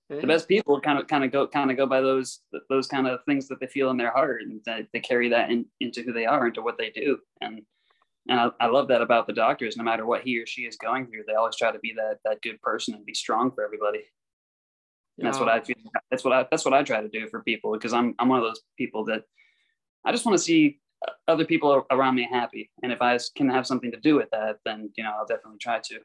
yeah. 0.08 0.20
the 0.20 0.26
best 0.26 0.48
people 0.48 0.80
kind 0.80 0.98
of 0.98 1.06
kind 1.06 1.24
of 1.24 1.30
go 1.30 1.46
kind 1.46 1.70
of 1.70 1.76
go 1.76 1.86
by 1.86 2.00
those 2.00 2.40
those 2.68 2.86
kind 2.86 3.06
of 3.06 3.20
things 3.24 3.48
that 3.48 3.60
they 3.60 3.66
feel 3.66 3.90
in 3.90 3.96
their 3.96 4.12
heart 4.12 4.42
and 4.42 4.60
they, 4.64 4.86
they 4.92 5.00
carry 5.00 5.28
that 5.28 5.50
in, 5.50 5.66
into 5.80 6.02
who 6.02 6.12
they 6.12 6.26
are 6.26 6.46
into 6.46 6.62
what 6.62 6.78
they 6.78 6.90
do 6.90 7.18
and 7.40 7.62
and 8.28 8.40
I, 8.40 8.48
I, 8.58 8.66
love 8.66 8.88
that 8.88 9.02
about 9.02 9.28
the 9.28 9.32
doctors 9.32 9.76
no 9.76 9.84
matter 9.84 10.04
what 10.04 10.22
he 10.22 10.40
or 10.40 10.46
she 10.46 10.62
is 10.62 10.76
going 10.76 11.06
through 11.06 11.24
they 11.26 11.34
always 11.34 11.56
try 11.56 11.70
to 11.70 11.78
be 11.78 11.92
that 11.96 12.18
that 12.24 12.42
good 12.42 12.60
person 12.62 12.94
and 12.94 13.04
be 13.04 13.14
strong 13.14 13.52
for 13.52 13.64
everybody 13.64 14.00
And 15.18 15.26
that's 15.26 15.38
what 15.38 15.48
I 15.48 15.60
feel. 15.60 15.76
That's 16.10 16.24
what 16.24 16.32
I 16.32 16.46
that's 16.50 16.64
what 16.64 16.74
I 16.74 16.82
try 16.82 17.00
to 17.00 17.08
do 17.08 17.28
for 17.28 17.42
people 17.42 17.72
because 17.72 17.92
I'm 17.92 18.14
I'm 18.18 18.28
one 18.28 18.38
of 18.38 18.44
those 18.44 18.60
people 18.76 19.04
that 19.06 19.22
I 20.04 20.12
just 20.12 20.26
want 20.26 20.36
to 20.38 20.42
see 20.44 20.80
other 21.28 21.44
people 21.44 21.86
around 21.90 22.14
me 22.14 22.28
happy, 22.30 22.70
and 22.82 22.92
if 22.92 23.02
I 23.02 23.18
can 23.34 23.48
have 23.48 23.66
something 23.66 23.90
to 23.92 24.00
do 24.00 24.16
with 24.16 24.30
that, 24.30 24.58
then 24.64 24.90
you 24.96 25.04
know 25.04 25.12
I'll 25.16 25.26
definitely 25.26 25.58
try 25.58 25.80
to. 25.80 26.00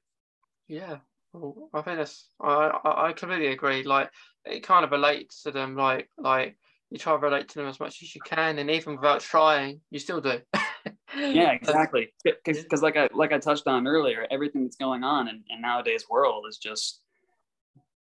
Yeah, 0.67 0.97
well, 1.33 1.69
I 1.73 1.81
think 1.81 1.97
that's 1.97 2.29
I 2.41 2.71
I 2.83 3.13
completely 3.13 3.47
agree. 3.47 3.83
Like 3.83 4.09
it 4.45 4.63
kind 4.63 4.83
of 4.83 4.91
relates 4.91 5.43
to 5.43 5.51
them. 5.51 5.75
Like 5.75 6.09
like 6.17 6.57
you 6.89 6.97
try 6.97 7.13
to 7.13 7.19
relate 7.19 7.47
to 7.49 7.55
them 7.55 7.67
as 7.67 7.79
much 7.79 8.01
as 8.01 8.13
you 8.13 8.21
can, 8.21 8.59
and 8.59 8.69
even 8.69 8.95
without 8.97 9.21
trying, 9.21 9.81
you 9.89 9.99
still 9.99 10.21
do. 10.21 10.39
yeah, 11.17 11.51
exactly. 11.51 12.13
Because 12.23 12.81
like 12.81 12.97
I 12.97 13.09
like 13.13 13.31
I 13.31 13.39
touched 13.39 13.67
on 13.67 13.87
earlier, 13.87 14.27
everything 14.29 14.63
that's 14.63 14.75
going 14.75 15.03
on 15.03 15.27
in, 15.29 15.43
in 15.49 15.61
nowadays 15.61 16.05
world 16.09 16.45
is 16.49 16.57
just 16.57 17.01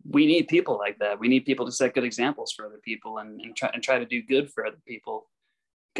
we 0.08 0.26
need 0.26 0.48
people 0.48 0.78
like 0.78 0.98
that. 0.98 1.20
We 1.20 1.28
need 1.28 1.44
people 1.44 1.66
to 1.66 1.72
set 1.72 1.94
good 1.94 2.04
examples 2.04 2.52
for 2.52 2.66
other 2.66 2.80
people 2.82 3.18
and, 3.18 3.40
and 3.40 3.54
try 3.54 3.70
and 3.72 3.82
try 3.82 3.98
to 3.98 4.06
do 4.06 4.22
good 4.22 4.50
for 4.50 4.66
other 4.66 4.80
people. 4.86 5.28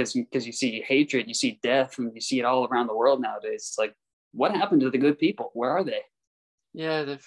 Because 0.00 0.14
because 0.14 0.46
you 0.46 0.52
see 0.52 0.82
hatred, 0.86 1.28
you 1.28 1.34
see 1.34 1.60
death, 1.62 1.98
and 1.98 2.12
you 2.14 2.20
see 2.20 2.38
it 2.38 2.44
all 2.44 2.66
around 2.66 2.86
the 2.86 2.96
world 2.96 3.20
nowadays. 3.20 3.66
It's 3.68 3.78
like, 3.78 3.94
what 4.32 4.54
happened 4.54 4.80
to 4.80 4.90
the 4.90 4.98
good 4.98 5.18
people? 5.18 5.50
Where 5.54 5.70
are 5.70 5.84
they? 5.84 6.00
Yeah, 6.72 7.02
they've 7.02 7.26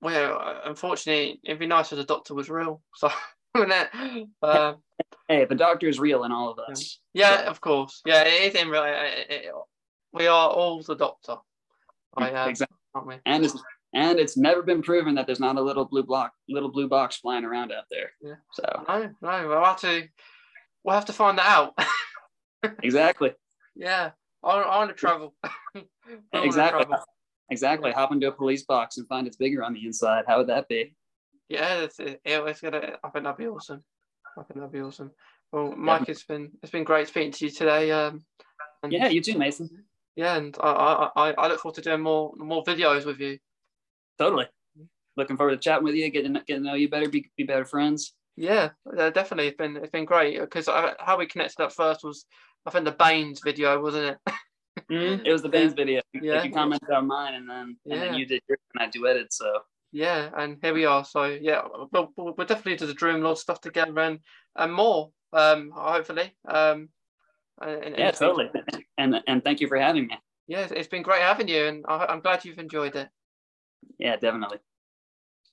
well, 0.00 0.60
unfortunately, 0.64 1.40
it'd 1.44 1.60
be 1.60 1.66
nice 1.66 1.92
if 1.92 1.98
the 1.98 2.04
doctor 2.04 2.34
was 2.34 2.50
real. 2.50 2.82
So, 3.54 3.68
uh, 4.42 4.72
hey, 5.28 5.44
the 5.44 5.54
doctor 5.54 5.86
is 5.86 6.00
real 6.00 6.24
in 6.24 6.32
all 6.32 6.48
of 6.48 6.58
us. 6.58 7.00
Yeah, 7.12 7.42
so. 7.42 7.44
of 7.48 7.60
course. 7.60 8.00
Yeah, 8.06 8.22
it 8.22 8.54
is 8.54 8.54
in 8.54 8.70
real. 8.70 8.82
It, 8.84 9.26
it, 9.28 9.52
we 10.14 10.26
are 10.26 10.48
all 10.48 10.82
the 10.82 10.94
doctor. 10.96 11.36
I, 12.16 12.30
uh, 12.30 12.46
exactly. 12.46 13.18
And 13.26 13.44
it's 13.44 13.54
and 13.92 14.18
it's 14.18 14.38
never 14.38 14.62
been 14.62 14.80
proven 14.80 15.14
that 15.16 15.26
there's 15.26 15.40
not 15.40 15.56
a 15.56 15.60
little 15.60 15.84
blue 15.84 16.02
block, 16.02 16.32
little 16.48 16.70
blue 16.70 16.88
box 16.88 17.16
flying 17.16 17.44
around 17.44 17.72
out 17.72 17.84
there. 17.90 18.12
Yeah. 18.22 18.36
So 18.52 18.84
no, 18.88 19.10
no, 19.20 19.48
we'll 19.48 19.64
have 19.64 19.80
to, 19.80 20.08
we'll 20.82 20.94
have 20.94 21.04
to 21.06 21.12
find 21.12 21.36
that 21.36 21.46
out. 21.46 21.74
exactly. 22.82 23.32
Yeah, 23.74 24.10
I, 24.42 24.50
I 24.50 24.78
want 24.78 24.90
to 24.90 24.96
travel. 24.96 25.34
exactly. 26.32 26.86
Exactly. 27.50 27.90
Yeah. 27.90 27.96
Hop 27.96 28.12
into 28.12 28.28
a 28.28 28.32
police 28.32 28.64
box 28.64 28.96
and 28.96 29.06
find 29.08 29.26
it's 29.26 29.36
bigger 29.36 29.62
on 29.62 29.74
the 29.74 29.84
inside. 29.84 30.24
How 30.26 30.38
would 30.38 30.48
that 30.48 30.68
be? 30.68 30.94
Yeah, 31.48 31.82
it's, 31.82 32.00
it, 32.00 32.20
it's 32.24 32.60
gonna. 32.60 32.96
I 33.04 33.10
think 33.10 33.24
that'd 33.24 33.36
be 33.36 33.46
awesome. 33.46 33.82
I 34.38 34.42
think 34.42 34.60
that'd 34.60 34.72
be 34.72 34.80
awesome. 34.80 35.10
Well, 35.52 35.74
Mike, 35.76 36.08
yeah. 36.08 36.12
it's 36.12 36.24
been 36.24 36.50
it's 36.62 36.72
been 36.72 36.84
great 36.84 37.08
speaking 37.08 37.32
to 37.32 37.44
you 37.44 37.50
today. 37.50 37.90
Um, 37.90 38.24
yeah, 38.88 39.08
you 39.08 39.20
too, 39.20 39.36
Mason. 39.36 39.84
Yeah, 40.16 40.36
and 40.36 40.56
I, 40.60 41.10
I 41.14 41.32
I 41.32 41.48
look 41.48 41.60
forward 41.60 41.76
to 41.76 41.82
doing 41.82 42.00
more 42.00 42.32
more 42.36 42.64
videos 42.64 43.04
with 43.04 43.20
you. 43.20 43.38
Totally. 44.18 44.46
Looking 45.16 45.36
forward 45.36 45.52
to 45.52 45.58
chatting 45.58 45.84
with 45.84 45.94
you, 45.94 46.08
getting 46.10 46.32
getting 46.46 46.62
to 46.64 46.70
know 46.70 46.74
you 46.74 46.88
better, 46.88 47.08
be 47.08 47.30
be 47.36 47.44
better 47.44 47.66
friends. 47.66 48.14
Yeah, 48.36 48.70
definitely. 48.96 49.48
It's 49.48 49.58
been 49.58 49.76
it's 49.76 49.90
been 49.90 50.06
great 50.06 50.40
because 50.40 50.68
how 50.68 51.18
we 51.18 51.26
connected 51.26 51.62
at 51.62 51.74
first 51.74 52.02
was 52.02 52.24
I 52.66 52.70
think 52.70 52.84
the 52.84 52.92
Baines 52.92 53.40
video, 53.40 53.80
wasn't 53.80 54.16
it? 54.26 54.34
Mm-hmm. 54.90 55.26
It 55.26 55.32
was 55.32 55.42
the 55.42 55.50
Baines 55.50 55.74
video. 55.74 56.00
Yeah. 56.14 56.36
Like 56.36 56.44
you 56.46 56.52
commented 56.52 56.90
on 56.90 57.06
mine, 57.06 57.34
and 57.34 57.48
then 57.48 57.76
and 57.84 58.00
then 58.00 58.14
you 58.14 58.24
did 58.24 58.42
yours, 58.48 58.58
and 58.74 58.82
I 58.82 58.88
duetted. 58.88 59.26
So 59.30 59.60
yeah, 59.92 60.30
and 60.34 60.58
here 60.62 60.72
we 60.72 60.86
are. 60.86 61.04
So 61.04 61.24
yeah, 61.24 61.62
we'll, 61.92 62.10
we'll 62.16 62.46
definitely 62.46 62.76
do 62.76 62.86
the 62.86 62.94
Dream 62.94 63.20
Lord 63.20 63.36
stuff 63.36 63.60
together 63.60 63.98
and 64.00 64.18
and 64.56 64.72
more. 64.72 65.10
Um, 65.32 65.70
hopefully. 65.74 66.34
Um, 66.46 66.88
in, 67.66 67.94
yeah, 67.98 68.08
in 68.08 68.14
totally. 68.14 68.50
And 68.96 69.20
and 69.26 69.44
thank 69.44 69.60
you 69.60 69.68
for 69.68 69.78
having 69.78 70.06
me. 70.06 70.18
Yeah, 70.46 70.66
it's 70.70 70.88
been 70.88 71.02
great 71.02 71.22
having 71.22 71.48
you, 71.48 71.64
and 71.64 71.84
I, 71.86 72.06
I'm 72.06 72.20
glad 72.20 72.44
you've 72.44 72.58
enjoyed 72.58 72.96
it. 72.96 73.08
Yeah, 73.98 74.16
definitely. 74.16 74.58